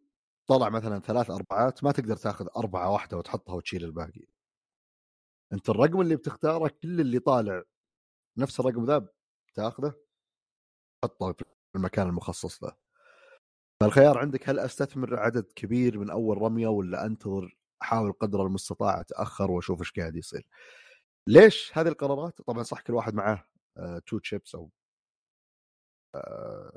طلع 0.50 0.70
مثلا 0.70 1.00
ثلاث 1.00 1.30
أربعات 1.30 1.84
ما 1.84 1.92
تقدر 1.92 2.16
تاخذ 2.16 2.48
أربعة 2.58 2.92
واحدة 2.92 3.18
وتحطها 3.18 3.56
وتشيل 3.56 3.84
الباقي. 3.84 4.26
أنت 5.54 5.70
الرقم 5.70 6.02
اللي 6.02 6.16
بتختاره 6.16 6.68
كل 6.84 7.02
اللي 7.02 7.20
طالع 7.20 7.64
نفس 8.38 8.60
الرقم 8.60 8.86
ذا 8.86 9.08
تاخذه 9.56 9.96
تحطه 11.04 11.34
في 11.34 11.46
المكان 11.76 12.08
المخصص 12.08 12.64
له 12.64 12.76
فالخيار 13.82 14.18
عندك 14.18 14.50
هل 14.50 14.60
أستثمر 14.60 15.20
عدد 15.20 15.52
كبير 15.56 16.00
من 16.00 16.10
أول 16.10 16.38
رمية 16.42 16.68
ولا 16.68 17.06
أنتظر 17.06 17.58
أحاول 17.82 18.12
قدر 18.14 18.46
المستطاع 18.46 19.02
أتأخر 19.02 19.52
وأشوف 19.52 19.80
إيش 19.80 19.92
قاعد 19.92 20.16
يصير؟ 20.16 20.48
ليش 21.28 21.72
هذه 21.78 21.88
القرارات؟ 21.88 22.42
طبعا 22.42 22.64
صح 22.64 22.82
كل 22.82 22.94
واحد 22.94 23.14
معاه 23.14 23.46
تو 24.08 24.18
آه 24.18 24.20
تشيبس 24.20 24.56
أو 24.56 24.72
آه 26.16 26.72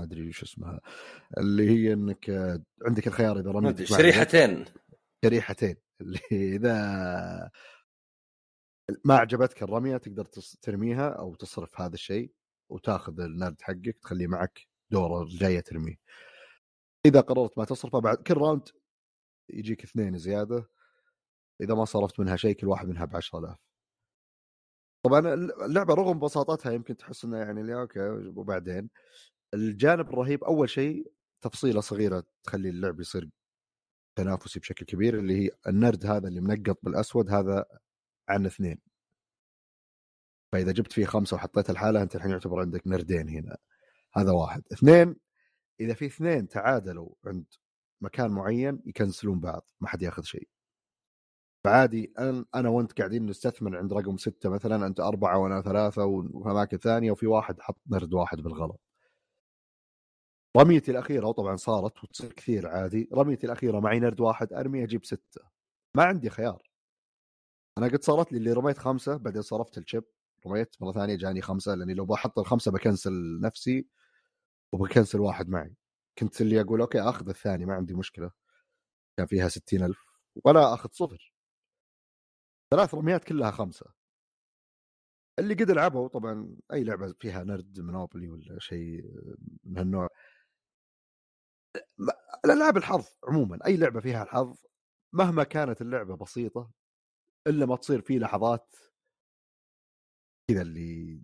ما 0.00 0.06
أدري 0.06 0.28
وش 0.28 0.42
اسمها 0.42 0.80
اللي 1.38 1.70
هي 1.70 1.92
إنك 1.92 2.30
عندك 2.86 3.06
الخيار 3.06 3.38
إذا 3.38 3.50
رميت 3.50 3.82
شريحتين. 3.82 4.64
شريحتين 5.24 5.76
اللي 6.00 6.20
إذا 6.32 7.50
ما 9.04 9.16
عجبتك 9.16 9.62
الرمية 9.62 9.96
تقدر 9.96 10.24
ترميها 10.62 11.08
أو 11.08 11.34
تصرف 11.34 11.80
هذا 11.80 11.94
الشيء 11.94 12.32
وتاخذ 12.70 13.20
النرد 13.20 13.62
حقك 13.62 13.98
تخليه 14.02 14.26
معك 14.26 14.68
دوره 14.90 15.22
الجايه 15.22 15.60
ترميه. 15.60 15.96
إذا 17.06 17.20
قررت 17.20 17.58
ما 17.58 17.64
تصرفه 17.64 17.98
بعد 17.98 18.16
كل 18.16 18.34
round 18.34 18.68
يجيك 19.50 19.84
اثنين 19.84 20.18
زيادة 20.18 20.70
إذا 21.60 21.74
ما 21.74 21.84
صرفت 21.84 22.20
منها 22.20 22.36
شيء 22.36 22.56
كل 22.56 22.66
واحد 22.66 22.88
منها 22.88 23.04
ب 23.04 23.16
10000 23.16 23.58
طبعا 25.04 25.34
اللعبة 25.66 25.94
رغم 25.94 26.18
بساطتها 26.18 26.72
يمكن 26.72 26.96
تحس 26.96 27.24
انها 27.24 27.44
يعني 27.44 27.74
okay 27.74 28.08
وبعدين؟ 28.36 28.90
الجانب 29.54 30.08
الرهيب 30.08 30.44
أول 30.44 30.70
شيء 30.70 31.12
تفصيلة 31.42 31.80
صغيرة 31.80 32.24
تخلي 32.44 32.68
اللعب 32.68 33.00
يصير 33.00 33.30
تنافسي 34.16 34.60
بشكل 34.60 34.86
كبير 34.86 35.18
اللي 35.18 35.46
هي 35.46 35.50
النرد 35.68 36.06
هذا 36.06 36.28
اللي 36.28 36.40
منقط 36.40 36.78
بالأسود 36.82 37.30
هذا 37.30 37.64
عن 38.28 38.46
اثنين. 38.46 38.78
فإذا 40.52 40.72
جبت 40.72 40.92
فيه 40.92 41.06
خمسة 41.06 41.36
وحطيت 41.36 41.70
الحالة 41.70 42.02
أنت 42.02 42.16
الحين 42.16 42.30
يعتبر 42.30 42.60
عندك 42.60 42.86
نردين 42.86 43.28
هنا. 43.28 43.56
هذا 44.14 44.32
واحد. 44.32 44.62
اثنين 44.72 45.16
إذا 45.80 45.94
في 45.94 46.06
اثنين 46.06 46.48
تعادلوا 46.48 47.14
عند 47.26 47.46
مكان 48.00 48.30
معين 48.30 48.82
يكنسلون 48.86 49.40
بعض 49.40 49.68
ما 49.80 49.88
حد 49.88 50.02
ياخذ 50.02 50.22
شيء. 50.22 50.48
فعادي 51.64 52.12
أنا 52.18 52.44
أنا 52.54 52.68
وأنت 52.68 52.92
قاعدين 52.98 53.26
نستثمر 53.26 53.76
عند 53.78 53.92
رقم 53.92 54.16
ستة 54.16 54.50
مثلا 54.50 54.86
أنت 54.86 55.00
أربعة 55.00 55.38
وأنا 55.38 55.62
ثلاثة 55.62 56.04
وفي 56.06 56.50
اماكن 56.50 56.78
ثانية 56.78 57.12
وفي 57.12 57.26
واحد 57.26 57.60
حط 57.60 57.80
نرد 57.90 58.14
واحد 58.14 58.38
بالغلط. 58.40 58.80
رميتي 60.56 60.90
الأخيرة 60.90 61.26
وطبعا 61.26 61.56
صارت 61.56 62.04
وتصير 62.04 62.32
كثير 62.32 62.66
عادي 62.68 63.08
رميتي 63.14 63.46
الأخيرة 63.46 63.80
معي 63.80 64.00
نرد 64.00 64.20
واحد 64.20 64.52
أرمي 64.52 64.84
أجيب 64.84 65.04
ستة. 65.04 65.40
ما 65.96 66.04
عندي 66.04 66.30
خيار. 66.30 66.62
أنا 67.78 67.86
قد 67.88 68.02
صارت 68.02 68.32
لي 68.32 68.38
اللي 68.38 68.52
رميت 68.52 68.78
خمسة 68.78 69.16
بعدين 69.16 69.42
صرفت 69.42 69.78
ال 69.78 69.83
chip 69.83 70.04
رميت 70.46 70.76
مرة 70.82 70.92
ثانية 70.92 71.16
جاني 71.16 71.42
خمسة 71.42 71.74
لأني 71.74 71.94
لو 71.94 72.04
بحط 72.06 72.38
الخمسة 72.38 72.72
بكنسل 72.72 73.40
نفسي 73.40 73.88
وبكنسل 74.72 75.20
واحد 75.20 75.48
معي. 75.48 75.74
كنت 76.18 76.40
اللي 76.40 76.60
أقول 76.60 76.80
okay 76.80 77.00
آخذ 77.00 77.28
الثاني 77.28 77.66
ما 77.66 77.74
عندي 77.74 77.94
مشكلة. 77.94 78.30
كان 79.18 79.26
فيها 79.26 79.48
ستين 79.48 79.84
ألف. 79.84 80.04
ولا 80.44 80.74
أخذ 80.74 80.88
صفر. 80.92 81.32
ثلاث 82.70 82.94
رميات 82.94 83.24
كلها 83.24 83.50
خمسة. 83.50 83.86
اللي 85.38 85.54
قد 85.54 85.70
لعبوا 85.70 86.08
طبعا 86.08 86.56
أي 86.72 86.84
لعبة 86.84 87.14
فيها 87.20 87.44
نرد 87.44 87.80
Monopoly 87.80 88.28
ولا 88.28 88.58
شيء 88.58 89.04
من 89.64 89.78
هالنوع. 89.78 90.08
الألعاب 92.44 92.76
الحظ 92.76 93.06
عموما 93.24 93.58
أي 93.66 93.76
لعبة 93.76 94.00
فيها 94.00 94.22
الحظ 94.22 94.56
مهما 95.12 95.44
كانت 95.44 95.80
اللعبة 95.82 96.16
بسيطة 96.16 96.70
إلا 97.46 97.66
ما 97.66 97.76
تصير 97.76 98.00
في 98.00 98.18
لحظات 98.18 98.76
كذا 100.50 100.62
اللي 100.62 101.22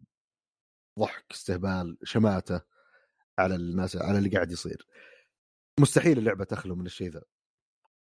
ضحك 0.99 1.25
استهبال 1.31 1.99
شماتة 2.03 2.61
على 3.39 3.55
الناس 3.55 3.97
على 3.97 4.19
اللي 4.19 4.31
قاعد 4.31 4.51
يصير. 4.51 4.87
مستحيل 5.81 6.19
اللعبة 6.19 6.45
تخلو 6.45 6.75
من 6.75 6.87
الشيء 6.87 7.11
ذا. 7.11 7.23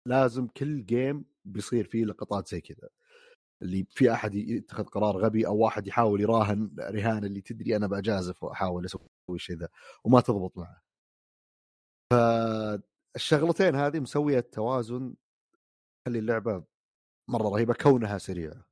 لازم 0.06 0.46
كل 0.46 0.86
game 0.86 1.24
بيصير 1.44 1.84
فيه 1.84 2.04
لقطات 2.04 2.48
زي 2.48 2.60
كذا. 2.60 2.88
اللي 3.62 3.86
في 3.90 4.12
أحد 4.12 4.34
يتخذ 4.34 4.84
قرار 4.84 5.16
غبي 5.16 5.46
أو 5.46 5.56
واحد 5.56 5.86
يحاول 5.86 6.20
يراهن 6.20 6.76
رهان 6.80 7.24
اللي 7.24 7.40
تدري 7.40 7.76
أنا 7.76 7.86
بجازف 7.86 8.42
وأحاول 8.42 8.84
أسوي 8.84 9.08
الشيء 9.30 9.56
ذا 9.56 9.68
وما 10.04 10.20
تضبط 10.20 10.58
معه. 10.58 10.82
فالشغلتين 12.12 13.74
هذه 13.74 14.00
مسوية 14.00 14.40
توازن 14.40 15.14
تخلي 16.04 16.18
اللعبة 16.18 16.64
مرة 17.28 17.48
رهيبة 17.48 17.74
كونها 17.74 18.18
سريعه 18.18 18.64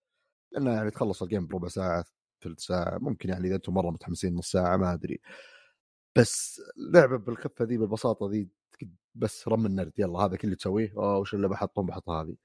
لأنها 0.52 0.74
يعني 0.74 0.90
تخلص 0.90 1.22
الجيم 1.22 1.46
بربع 1.46 1.68
ساعة 1.68 2.04
ثلث 2.44 2.60
ساعة 2.60 2.98
ممكن 2.98 3.28
يعني 3.28 3.48
إذا 3.48 3.56
أنتم 3.56 3.74
مرة 3.74 3.90
متحمسين 3.90 4.34
نص 4.34 4.50
ساعة 4.50 4.76
ما 4.76 4.92
أدري. 4.92 5.20
بس 6.16 6.62
لعبة 6.76 7.16
بالخفه 7.16 7.64
ذي 7.64 7.78
بالبساطة 7.78 8.30
ذي 8.30 8.48
بس 9.14 9.48
رم 9.48 9.66
النرد 9.66 9.92
يلا 9.98 10.18
هذا 10.18 10.36
كل 10.36 10.44
اللي 10.44 10.56
تسويه 10.56 10.94
وش 10.96 11.34
اللي 11.34 11.48
بحطهم 11.48 11.86
بحط 11.86 12.08
هذه. 12.08 12.36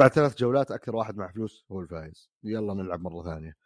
بعد 0.00 0.12
ثلاث 0.12 0.36
جولات 0.38 0.70
أكثر 0.70 0.96
واحد 0.96 1.16
مع 1.16 1.32
فلوس 1.32 1.66
هو 1.72 1.80
الفايز. 1.80 2.30
يلا 2.44 2.74
نلعب 2.74 3.00
مرة 3.00 3.24
ثانية. 3.24 3.56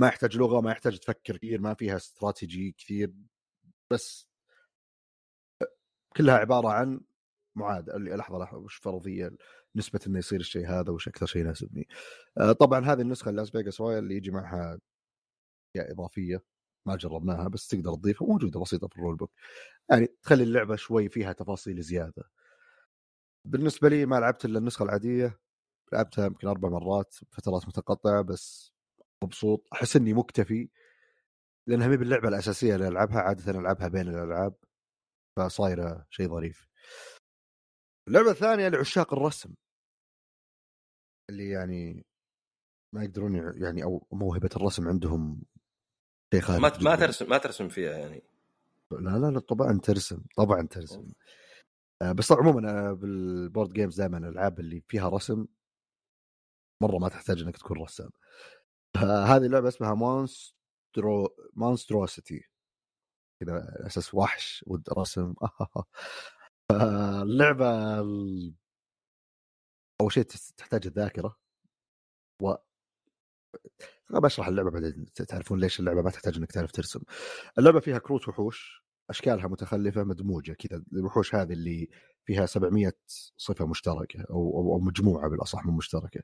ما 0.00 0.08
يحتاج 0.08 0.36
لغة 0.36 0.60
ما 0.60 0.70
يحتاج 0.70 0.98
تفكر 0.98 1.36
كثير 1.36 1.60
ما 1.60 1.74
فيها 1.74 1.96
استراتيجي 1.96 2.72
كثير 2.78 3.14
بس 3.90 4.31
كلها 6.16 6.34
عبارة 6.34 6.68
عن 6.68 7.00
معادلة. 7.56 8.16
لحظة 8.16 8.38
لحظة 8.38 8.58
وش 8.58 8.74
فرضية 8.76 9.30
نسبة 9.76 10.00
إنه 10.06 10.18
يصير 10.18 10.40
الشيء 10.40 10.66
هذا 10.68 10.90
وش 10.92 11.08
أكثر 11.08 11.26
شيء 11.26 11.42
يناسبني. 11.42 11.88
آه، 12.38 12.52
طبعا 12.52 12.84
هذه 12.86 13.00
النسخة 13.00 13.30
Las 13.30 13.50
Vegas 13.50 13.80
Royale 13.80 13.98
اللي 14.04 14.16
يجي 14.16 14.30
معها 14.30 14.78
إضافية 15.76 16.42
ما 16.86 16.96
جربناها 16.96 17.48
بس 17.48 17.68
تقدر 17.68 17.94
تضيفها 17.94 18.28
موجودة 18.28 18.60
بسيطة 18.60 18.88
في 18.88 18.96
ال 18.96 19.16
rulebook 19.16 19.30
يعني 19.90 20.06
تخلي 20.22 20.42
اللعبة 20.44 20.76
شوي 20.76 21.08
فيها 21.08 21.32
تفاصيل 21.32 21.82
زيادة. 21.82 22.24
بالنسبة 23.44 23.88
لي 23.88 24.06
ما 24.06 24.16
لعبت 24.20 24.44
إلا 24.44 24.58
النسخة 24.58 24.82
العادية 24.82 25.38
لعبتها 25.92 26.26
يمكن 26.26 26.48
أربع 26.48 26.68
مرات 26.68 27.14
فترات 27.30 27.68
متقطعة 27.68 28.22
بس 28.22 28.74
مبسوط. 29.24 29.68
أحس 29.72 29.96
إني 29.96 30.14
مكتفي 30.14 30.68
لأنها 31.66 31.88
مي 31.88 31.96
باللعبة 31.96 32.28
الأساسية 32.28 32.74
اللي 32.74 32.88
ألعبها 32.88 33.20
عادة 33.20 33.52
ألعبها 33.60 33.88
بين 33.88 34.08
الألعاب. 34.08 34.54
فصايرة 35.38 36.06
شيء 36.10 36.28
ظريف. 36.28 36.68
اللعبة 38.08 38.30
الثانية 38.30 38.68
لعشاق 38.68 39.12
الرسم. 39.12 39.54
اللي 41.30 41.50
يعني 41.50 42.06
ما 42.94 43.04
يقدرون 43.04 43.62
يعني 43.62 43.84
أو 43.84 44.06
موهبة 44.12 44.50
الرسم 44.56 44.88
عندهم 44.88 45.42
شيء 46.34 46.42
خارج 46.42 46.60
ما 46.60 46.78
ما 46.90 46.96
ترسم 46.96 47.30
ما 47.30 47.38
ترسم 47.38 47.68
فيها 47.68 47.98
يعني. 47.98 48.22
لا 48.90 49.18
لا 49.18 49.30
لا 49.30 49.40
طبعا 49.40 49.78
ترسم 49.78 50.24
طبعا 50.36 50.66
ترسم. 50.66 51.12
آه، 52.02 52.12
بس 52.12 52.32
عموما 52.32 52.92
بال 52.92 53.15
board 53.15 53.72
games 53.72 54.00
دائما 54.00 54.18
الألعاب 54.18 54.60
اللي 54.60 54.82
فيها 54.88 55.08
رسم 55.08 55.46
مرة 56.82 56.98
ما 56.98 57.08
تحتاج 57.08 57.42
إنك 57.42 57.56
تكون 57.56 57.82
رسام. 57.82 58.10
هذه 58.96 59.46
اللعبة 59.46 59.68
اسمها 59.68 59.94
Monstro 59.94 61.36
Monstrosity. 61.54 62.51
كذا 63.44 63.86
أساس 63.86 64.14
وحش 64.14 64.64
ود 64.66 64.88
رسم 64.98 65.34
اللعبه 67.22 67.98
أول 70.00 70.12
شيء 70.12 70.22
تحتاج 70.56 70.86
الذاكرة 70.86 71.36
و 72.42 72.54
بشرح 74.10 74.48
اللعبة 74.48 74.70
بعدين 74.70 75.06
تعرفون 75.28 75.60
ليش 75.60 75.80
اللعبة 75.80 76.02
ما 76.02 76.10
تحتاج 76.10 76.36
إنك 76.36 76.52
تعرف 76.52 76.72
ترسم. 76.72 77.00
اللعبة 77.58 77.80
فيها 77.80 77.98
كروت 77.98 78.28
وحوش 78.28 78.82
أشكالها 79.10 79.46
متخلفة 79.48 80.04
مدموجة 80.04 80.52
كذا 80.52 80.82
الوحوش 80.92 81.34
هذه 81.34 81.52
اللي 81.52 81.88
فيها 82.24 82.46
700 82.46 82.92
صفة 83.36 83.66
مشتركة 83.66 84.20
أو 84.30 84.74
أو, 84.74 84.80
مجموعة 84.80 85.28
بالأصح 85.28 85.66
من 85.66 85.72
مشتركة. 85.74 86.20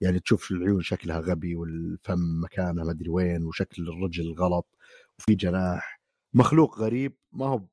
يعني 0.00 0.20
تشوف 0.20 0.50
العيون 0.50 0.80
شكلها 0.82 1.20
غبي 1.20 1.54
والفم 1.56 2.42
مكانه 2.44 2.84
ما 2.84 2.90
أدري 2.90 3.08
وين 3.10 3.44
وشكل 3.44 3.82
الرجل 3.88 4.34
غلط 4.38 4.66
وفي 5.18 5.34
جناح 5.34 5.99
مخلوق 6.34 6.78
غريب 6.78 7.16
ما 7.32 7.46
هو 7.46 7.66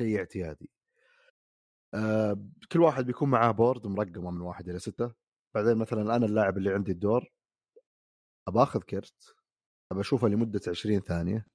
شيء 0.00 0.18
اعتيادي. 0.18 0.70
آه 1.94 2.46
كل 2.72 2.80
واحد 2.80 3.04
بيكون 3.06 3.30
معاه 3.30 3.50
بورد 3.50 3.86
مرقمة 3.86 4.30
من 4.30 4.40
واحد 4.40 4.68
إلى 4.68 4.78
ستة. 4.78 5.14
بعدين 5.54 5.76
مثلا 5.76 6.16
أنا 6.16 6.26
اللاعب 6.26 6.58
اللي 6.58 6.74
عندي 6.74 6.92
الدور 6.92 7.32
اباخذ 8.48 8.80
كرت 8.82 9.34
أبى 9.92 10.00
أشوفه 10.00 10.28
لمدة 10.28 10.60
20 10.68 11.00
ثانية. 11.00 11.46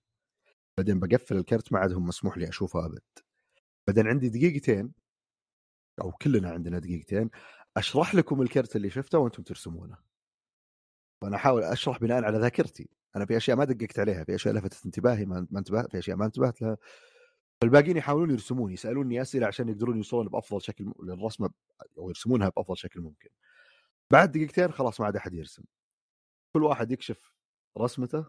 بعدين 0.77 0.99
بقفل 0.99 1.37
الكرت 1.37 1.73
ما 1.73 1.79
عاد 1.79 1.93
مسموح 1.93 2.37
لي 2.37 2.49
أشوفه 2.49 2.85
أبد. 2.85 3.03
بعدين 3.87 4.07
عندي 4.07 4.29
دقيقتين 4.29 4.93
أو 6.01 6.11
كلنا 6.11 6.51
عندنا 6.51 6.79
دقيقتين 6.79 7.29
أشرح 7.77 8.15
لكم 8.15 8.41
الكرت 8.41 8.75
اللي 8.75 8.89
شفته 8.89 9.19
وأنتم 9.19 9.43
ترسمونه. 9.43 9.97
وأنا 11.23 11.35
أحاول 11.35 11.63
أشرح 11.63 11.99
بناء 11.99 12.23
على 12.23 12.37
ذاكرتي. 12.37 12.89
أنا 13.15 13.25
في 13.25 13.37
أشياء 13.37 13.57
ما 13.57 13.65
دققت 13.65 13.99
عليها 13.99 14.23
في 14.23 14.35
أشياء 14.35 14.53
لفتت 14.53 14.85
انتباهي 14.85 15.25
ما 15.25 15.47
انتبهت 15.57 15.91
في 15.91 15.99
أشياء 15.99 16.17
ما 16.17 16.25
انتبهت 16.25 16.61
لها. 16.61 16.77
فالباقيين 17.61 17.97
يحاولون 17.97 18.31
يرسمون 18.31 18.71
يسألوني 18.71 19.21
أسئلة 19.21 19.47
عشان 19.47 19.69
يقدرون 19.69 19.97
يوصلون 19.97 20.27
بأفضل 20.27 20.61
شكل 20.61 20.93
للرسمة 21.03 21.49
أو 21.97 22.09
يرسمونها 22.09 22.49
بأفضل 22.49 22.77
شكل 22.77 23.01
ممكن. 23.01 23.29
بعد 24.11 24.31
دقيقتين 24.31 24.71
خلاص 24.71 24.99
ما 24.99 25.05
عاد 25.05 25.15
أحد 25.15 25.33
يرسم. 25.33 25.63
كل 26.53 26.63
واحد 26.63 26.91
يكشف 26.91 27.33
رسمته 27.77 28.25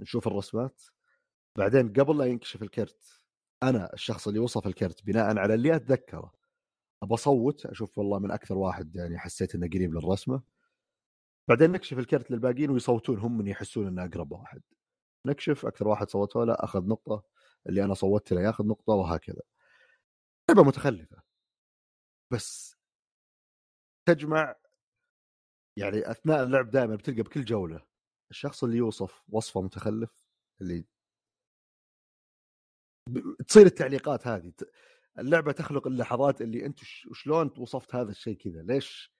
نشوف 0.00 0.26
الرسمات. 0.28 0.82
بعدين 1.58 1.92
قبل 1.92 2.18
لا 2.18 2.24
ينكشف 2.24 2.62
الكرت 2.62 3.20
أنا 3.62 3.92
الشخص 3.94 4.28
اللي 4.28 4.40
وصف 4.40 4.66
الكرت 4.66 5.04
بناء 5.04 5.38
على 5.38 5.54
اللي 5.54 5.76
أتذكره 5.76 6.32
أبى 7.02 7.14
أصوت 7.14 7.66
أشوف 7.66 7.98
والله 7.98 8.18
من 8.18 8.30
أكثر 8.30 8.58
واحد 8.58 8.96
يعني 8.96 9.18
حسيت 9.18 9.54
إنه 9.54 9.68
قريب 9.68 9.94
للرسمة. 9.94 10.42
بعدين 11.48 11.72
نكشف 11.72 11.98
الكرت 11.98 12.30
للباقيين 12.30 12.70
ويصوتون 12.70 13.18
هم 13.18 13.38
من 13.38 13.46
يحسون 13.46 13.86
إنه 13.86 14.04
أقرب 14.04 14.32
واحد. 14.32 14.62
نكشف 15.26 15.66
أكثر 15.66 15.88
واحد 15.88 16.10
صوته 16.10 16.44
له 16.44 16.54
أخذ 16.54 16.88
نقطة 16.88 17.24
اللي 17.68 17.84
أنا 17.84 17.94
صوتت 17.94 18.32
له 18.32 18.40
ياخذ 18.40 18.66
نقطة 18.66 18.92
وهكذا. 18.92 19.42
لعبة 20.50 20.62
متخلفة. 20.62 21.22
بس 22.30 22.76
تجمع 24.06 24.56
يعني 25.76 26.10
أثناء 26.10 26.42
اللعب 26.42 26.70
دائما 26.70 26.96
بتلقى 26.96 27.22
بكل 27.22 27.44
جولة 27.44 27.86
الشخص 28.30 28.64
اللي 28.64 28.76
يوصف 28.76 29.22
وصفه 29.28 29.62
متخلف 29.62 30.24
اللي 30.60 30.84
تصير 33.48 33.66
التعليقات 33.66 34.26
هذه 34.26 34.52
اللعبة 35.18 35.52
تخلق 35.52 35.86
اللحظات 35.86 36.42
اللي 36.42 36.66
أنت 36.66 36.78
شلون 37.12 37.50
وصفت 37.58 37.94
هذا 37.94 38.10
الشيء 38.10 38.36
كذا 38.36 38.62
ليش 38.62 39.12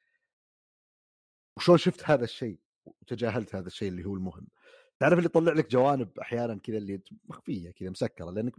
وشلون 1.57 1.79
شفت 1.79 2.05
هذا 2.11 2.25
الشيء 2.25 2.59
وتجاهلت 2.87 3.55
هذا 3.55 3.67
الشيء 3.67 3.89
اللي 3.89 4.05
هو 4.05 4.15
المهم. 4.15 4.47
تعرف 5.01 5.13
اللي 5.19 5.27
يطلع 5.27 5.53
لك 5.53 5.71
جوانب 5.71 6.19
أحيانا 6.19 6.59
كذا 6.59 6.79
اللي 6.79 7.03
مخفية 7.25 7.71
كذا 7.71 7.91
مسكرة 7.91 8.31
لأنك 8.31 8.55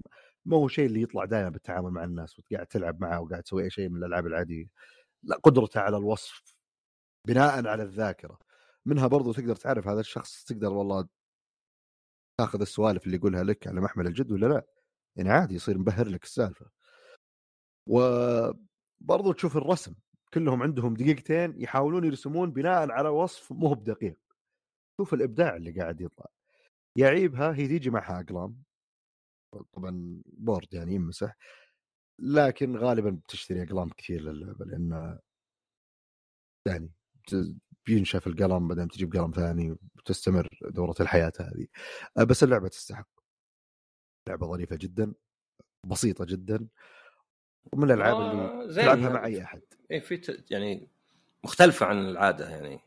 ما 0.46 0.58
هو 0.58 0.68
شيء 0.68 0.86
اللي 0.86 1.02
يطلع 1.02 1.26
دائما 1.26 1.50
بالتعامل 1.50 1.92
مع 1.92 2.04
الناس 2.04 2.40
وقاعد 2.40 2.68
تلعب 2.68 3.02
معه 3.02 3.22
وقاعد 3.22 3.44
تسوي 3.44 3.64
أي 3.64 3.70
شيء 3.70 3.90
من 3.90 3.98
الألعاب 3.98 4.28
العادية. 4.28 4.66
لا 5.24 5.36
قدرته 5.38 5.80
على 5.80 5.98
الوصف 5.98 6.42
بناء 7.28 7.68
على 7.68 7.84
الذاكرة. 7.84 8.40
منها 8.86 9.08
برضو 9.08 9.34
تقدر 9.34 9.56
تعرف 9.56 9.88
هذا 9.88 10.00
الشخص 10.00 10.44
تقدر 10.44 10.74
والله 10.74 11.08
تاخذ 12.40 12.62
السوالف 12.62 13.06
اللي 13.06 13.18
يقولها 13.18 13.44
لك 13.44 13.68
على 13.68 13.82
محمل 13.82 14.08
الجد 14.08 14.32
ولا 14.32 14.48
لا؟ 14.48 14.66
يعني 15.18 15.30
عادي 15.30 15.56
يصير 15.56 15.78
مبهر 15.78 16.08
لك 16.08 16.24
السالفة. 16.24 16.66
وبرضو 17.88 19.32
تشوف 19.32 19.58
الرسم. 19.58 19.96
كلهم 20.34 20.64
عندهم 20.64 20.94
دقيقتين 20.94 21.62
يحاولون 21.62 22.04
يرسمون 22.04 22.52
بناء 22.52 22.92
على 22.92 23.10
وصف 23.10 23.52
مو 23.52 23.74
بدقيق. 23.74 24.18
شوف 25.02 25.14
الإبداع 25.14 25.56
اللي 25.56 25.72
قاعد 25.72 26.02
يطلع. 26.02 26.26
يعيبها 26.98 27.56
هي 27.56 27.68
تيجي 27.68 27.90
معها 27.90 28.20
أقلام. 28.20 28.64
طبعا 29.74 30.22
بورد 30.26 30.74
يعني 30.74 30.96
يمسح. 30.96 31.38
لكن 32.20 32.78
غالبا 32.78 33.10
بتشتري 33.10 33.64
أقلام 33.64 33.90
كثير 33.90 34.22
للعبة 34.22 34.66
لأن 34.66 35.20
يعني 36.68 36.92
بينشف 37.86 38.28
القلم 38.28 38.68
بعدين 38.68 38.88
تجيب 38.88 39.14
قلم 39.14 39.32
ثاني 39.32 39.72
وتستمر 39.72 40.50
دورة 40.62 40.96
الحياة 41.00 41.34
هذه. 41.40 41.68
بس 42.26 42.44
اللعبة 42.44 42.68
تستحق. 42.68 43.08
لعبة 44.30 44.48
ظريفة 44.48 44.76
جدا 44.76 45.14
بسيطة 45.86 46.26
جدا 46.26 46.68
ومن 47.74 47.92
الألعاب 47.92 48.16
آه 48.16 48.62
اللي 48.64 48.74
تلعبها 48.76 49.10
مع 49.10 49.26
أي 49.26 49.44
أحد. 49.44 49.62
اي 49.94 50.02
في 50.02 50.44
يعني 50.52 50.88
مختلفة 51.44 51.86
عن 51.86 51.98
العادة 51.98 52.50
يعني 52.50 52.80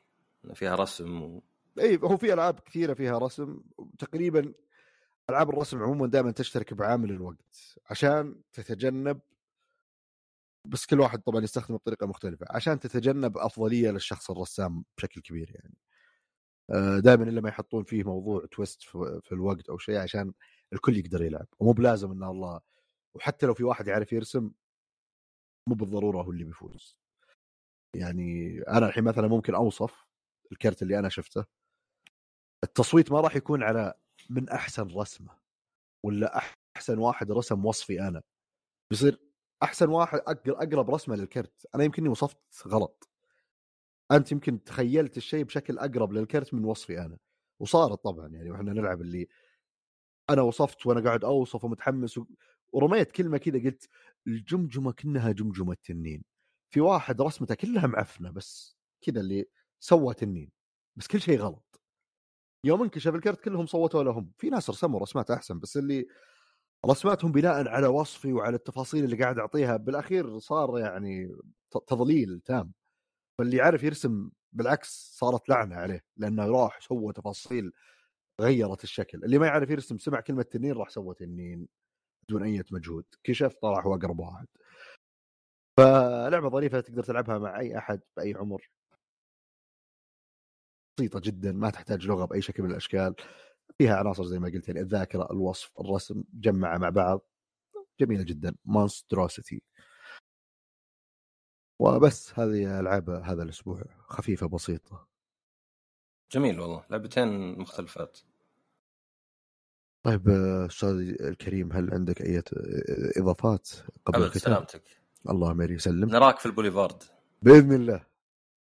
فيها 0.55 0.75
رسم 0.75 1.23
و... 1.23 1.43
اي 1.79 1.99
هو 2.03 2.17
في 2.17 2.33
ألعاب 2.33 2.61
كثيرة 2.61 2.95
فيها 2.95 3.19
رسم. 3.19 3.61
تقريبا 3.99 4.53
ألعاب 5.31 5.51
الرسم 5.51 5.83
عموما 5.83 6.07
دائما 6.07 6.31
تشترك 6.31 6.75
بعامل 6.75 7.11
الوقت 7.11 7.79
عشان 7.91 8.43
تتجنب 8.53 9.21
بس 10.65 10.87
كل 10.87 11.01
واحد 11.01 11.23
طبعا 11.23 11.45
يستخدمه 11.45 11.79
بطريقة 11.79 12.07
مختلفة 12.07 12.47
عشان 12.51 12.81
تتجنب 12.81 13.39
أفضلية 13.39 13.91
للشخص 13.91 14.31
الرسام 14.31 14.85
بشكل 14.99 15.21
كبير 15.21 15.51
يعني. 15.55 15.75
آه، 16.71 16.99
دائما 16.99 17.25
إلا 17.25 17.41
ما 17.41 17.49
يحطون 17.49 17.85
فيه 17.85 18.05
موضوع 18.05 18.47
تويست 18.53 18.83
في 19.23 19.33
الوقت 19.33 19.69
أو 19.69 19.79
شيء 19.79 19.97
عشان 19.97 20.33
الكل 20.73 20.97
يقدر 20.97 21.23
يلعب. 21.23 21.47
ومو 21.59 21.73
بلازم 21.73 22.11
إن 22.11 22.25
الله 22.25 22.61
وحتى 23.15 23.47
لو 23.47 23.55
في 23.55 23.65
واحد 23.65 23.89
يعرف 23.89 24.13
يرسم 24.13 24.51
مو 25.69 25.75
بالضرورة 25.75 26.23
هو 26.23 26.31
اللي 26.31 26.45
بيفوز. 26.45 26.97
يعني 27.97 28.61
أنا 28.69 28.87
الحين 28.89 29.05
مثلا 29.05 29.29
ممكن 29.29 29.55
أوصف 29.55 30.07
الكرت 30.53 30.83
اللي 30.83 30.99
أنا 30.99 31.09
شفته. 31.09 31.45
التصويت 32.65 33.13
ما 33.13 33.21
راح 33.21 33.37
يكون 33.37 33.63
على 33.63 33.95
من 34.31 34.49
أحسن 34.49 34.89
رسمة 34.97 35.39
ولا 36.05 36.37
أحسن 36.77 36.99
واحد 36.99 37.33
رسم 37.33 37.65
وصفي 37.67 38.01
أنا. 38.01 38.23
بيصير 38.91 39.21
أحسن 39.63 39.89
واحد 39.89 40.21
أقرب 40.49 40.91
رسمة 40.91 41.17
للكرت. 41.17 41.67
أنا 41.75 41.85
يمكنني 41.85 42.09
وصفت 42.09 42.39
غلط. 42.67 43.09
أنت 44.13 44.33
يمكن 44.33 44.65
تخيلت 44.65 45.17
الشيء 45.17 45.45
بشكل 45.45 45.79
أقرب 45.79 46.13
للكرت 46.13 46.55
من 46.55 46.65
وصفي 46.65 47.01
أنا. 47.01 47.19
وصارت 47.61 48.05
طبعا 48.05 48.29
يعني 48.29 48.51
وإحنا 48.51 48.73
نلعب 48.73 49.01
اللي 49.01 49.29
أنا 50.31 50.43
وصفت 50.43 50.87
وأنا 50.87 51.01
قاعد 51.01 51.25
أوصف 51.25 51.65
ومتحمس 51.65 52.21
ورميت 52.73 53.13
كلمة 53.13 53.39
كذا 53.39 53.59
قلت 53.59 53.89
الجمجمة 54.27 54.93
كأنها 54.93 55.33
جمجمة 55.33 55.77
تنين 55.85 56.25
في 56.71 56.81
واحد 56.81 57.23
رسمته 57.23 57.55
كلها 57.55 57.87
معفنة 57.87 58.31
بس 58.31 58.79
كذا 59.01 59.21
اللي 59.21 59.47
سوى 59.81 60.15
تنين 60.15 60.51
بس 60.97 61.07
كل 61.07 61.21
شيء 61.21 61.39
غلط. 61.39 61.81
يوم 62.65 62.83
انكشف 62.83 63.15
الكرت 63.15 63.41
كلهم 63.41 63.67
صوتوا 63.67 64.03
لهم. 64.05 64.33
في 64.39 64.51
ناس 64.51 64.71
رسموا 64.71 65.01
رسمات 65.01 65.31
أحسن 65.31 65.59
بس 65.59 65.77
اللي 65.77 66.07
رسماتهم 66.87 67.33
بناء 67.33 67.69
على 67.69 67.87
وصفي 67.87 68.33
وعلى 68.33 68.57
التفاصيل 68.57 69.05
اللي 69.05 69.17
قاعد 69.17 69.39
أعطيها 69.39 69.77
بالأخير 69.77 70.39
صار 70.39 70.79
يعني 70.79 71.37
تضليل 71.87 72.41
تام. 72.41 72.73
فاللي 73.39 73.57
يعرف 73.57 73.83
يرسم 73.83 74.31
بالعكس 74.53 75.13
صارت 75.19 75.49
لعنة 75.49 75.77
عليه 75.77 76.05
لأنه 76.17 76.47
راح 76.47 76.81
سوى 76.81 77.13
تفاصيل 77.13 77.73
غيرت 78.41 78.85
الشكل. 78.85 79.25
اللي 79.25 79.39
ما 79.39 79.47
يعرف 79.47 79.71
يرسم 79.71 79.99
سمع 79.99 80.21
كلمة 80.21 80.43
تنين 80.43 80.73
راح 80.73 80.91
سوى 80.91 81.15
تنين. 81.15 81.69
بدون 82.29 82.43
أي 82.43 82.63
مجهود. 82.73 83.05
كشف 83.25 83.55
طلع 83.63 83.81
هو 83.81 83.95
اقرب 83.95 84.19
واحد. 84.19 84.47
فلعبة 85.79 86.49
ظريفة 86.49 86.81
تقدر 86.81 87.03
تلعبها 87.03 87.39
مع 87.39 87.61
أي 87.61 87.79
أحد 87.79 88.01
بأي 88.17 88.35
عمر. 88.35 88.71
بسيطة 90.99 91.21
جدا 91.21 91.53
ما 91.53 91.71
تحتاج 91.71 92.07
لغة 92.07 92.25
بأي 92.25 92.43
شكل 92.43 92.63
من 92.63 92.71
الأشكال. 92.71 93.15
فيها 93.79 93.97
عناصر 93.97 94.25
زي 94.25 94.39
ما 94.39 94.49
قلت 94.49 94.69
يعني 94.69 94.81
الذاكرة 94.81 95.29
الوصف 95.31 95.81
الرسم 95.81 96.25
جمعها 96.35 96.79
مع 96.79 96.89
بعض. 96.89 97.21
جميلة 98.01 98.23
جدا. 98.23 98.57
مونستروسيتي. 98.65 99.63
وبس 101.81 102.39
هذه 102.39 102.81
ألعاب 102.81 103.11
هذا 103.11 103.43
الأسبوع. 103.43 103.83
خفيفة 103.99 104.49
بسيطة. 104.49 105.09
جميل 106.33 106.61
والله. 106.61 106.87
لعبتين 106.91 107.59
مختلفات. 107.59 108.19
طيب 110.07 110.29
أستاذ 110.29 111.17
الكريم 111.21 111.73
هل 111.73 111.95
عندك 111.95 112.23
أي 112.23 112.43
إضافات 113.17 113.69
قبل 114.05 114.23
الختام؟ 114.23 114.41
سلامتك. 114.41 114.83
الله 115.31 115.53
ما 115.53 115.65
يسلم. 115.65 116.09
نراك 116.09 116.39
في 116.39 116.47
البوليفارد. 116.47 117.03
بإذن 117.43 117.73
الله. 117.73 118.07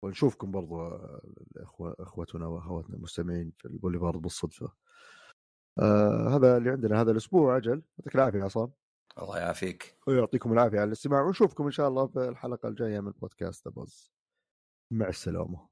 ونشوفكم 0.03 0.51
برضو 0.51 0.87
اخوة 1.57 1.95
أخوتنا 1.99 2.47
وأخواتنا 2.47 2.95
المستمعين 2.95 3.51
في 3.57 3.65
البوليفارد 3.65 4.21
بالصدفة. 4.21 4.73
آه 5.79 6.35
هذا 6.35 6.57
اللي 6.57 6.69
عندنا 6.69 7.01
هذا 7.01 7.11
الأسبوع. 7.11 7.57
أجل 7.57 7.81
يعطيك 7.99 8.15
العافية 8.15 8.43
عصام. 8.43 8.71
الله 9.21 9.37
يعافيك. 9.37 9.95
ويعطيكم 10.07 10.53
العافية 10.53 10.79
على 10.79 10.87
الاستماع. 10.87 11.21
ونشوفكم 11.21 11.65
إن 11.65 11.71
شاء 11.71 11.87
الله 11.87 12.07
في 12.07 12.29
الحلقة 12.29 12.69
الجاية 12.69 12.99
من 12.99 13.11
بودكاست 13.11 13.67
بوز 13.67 14.11
مع 14.91 15.07
السلامة. 15.07 15.67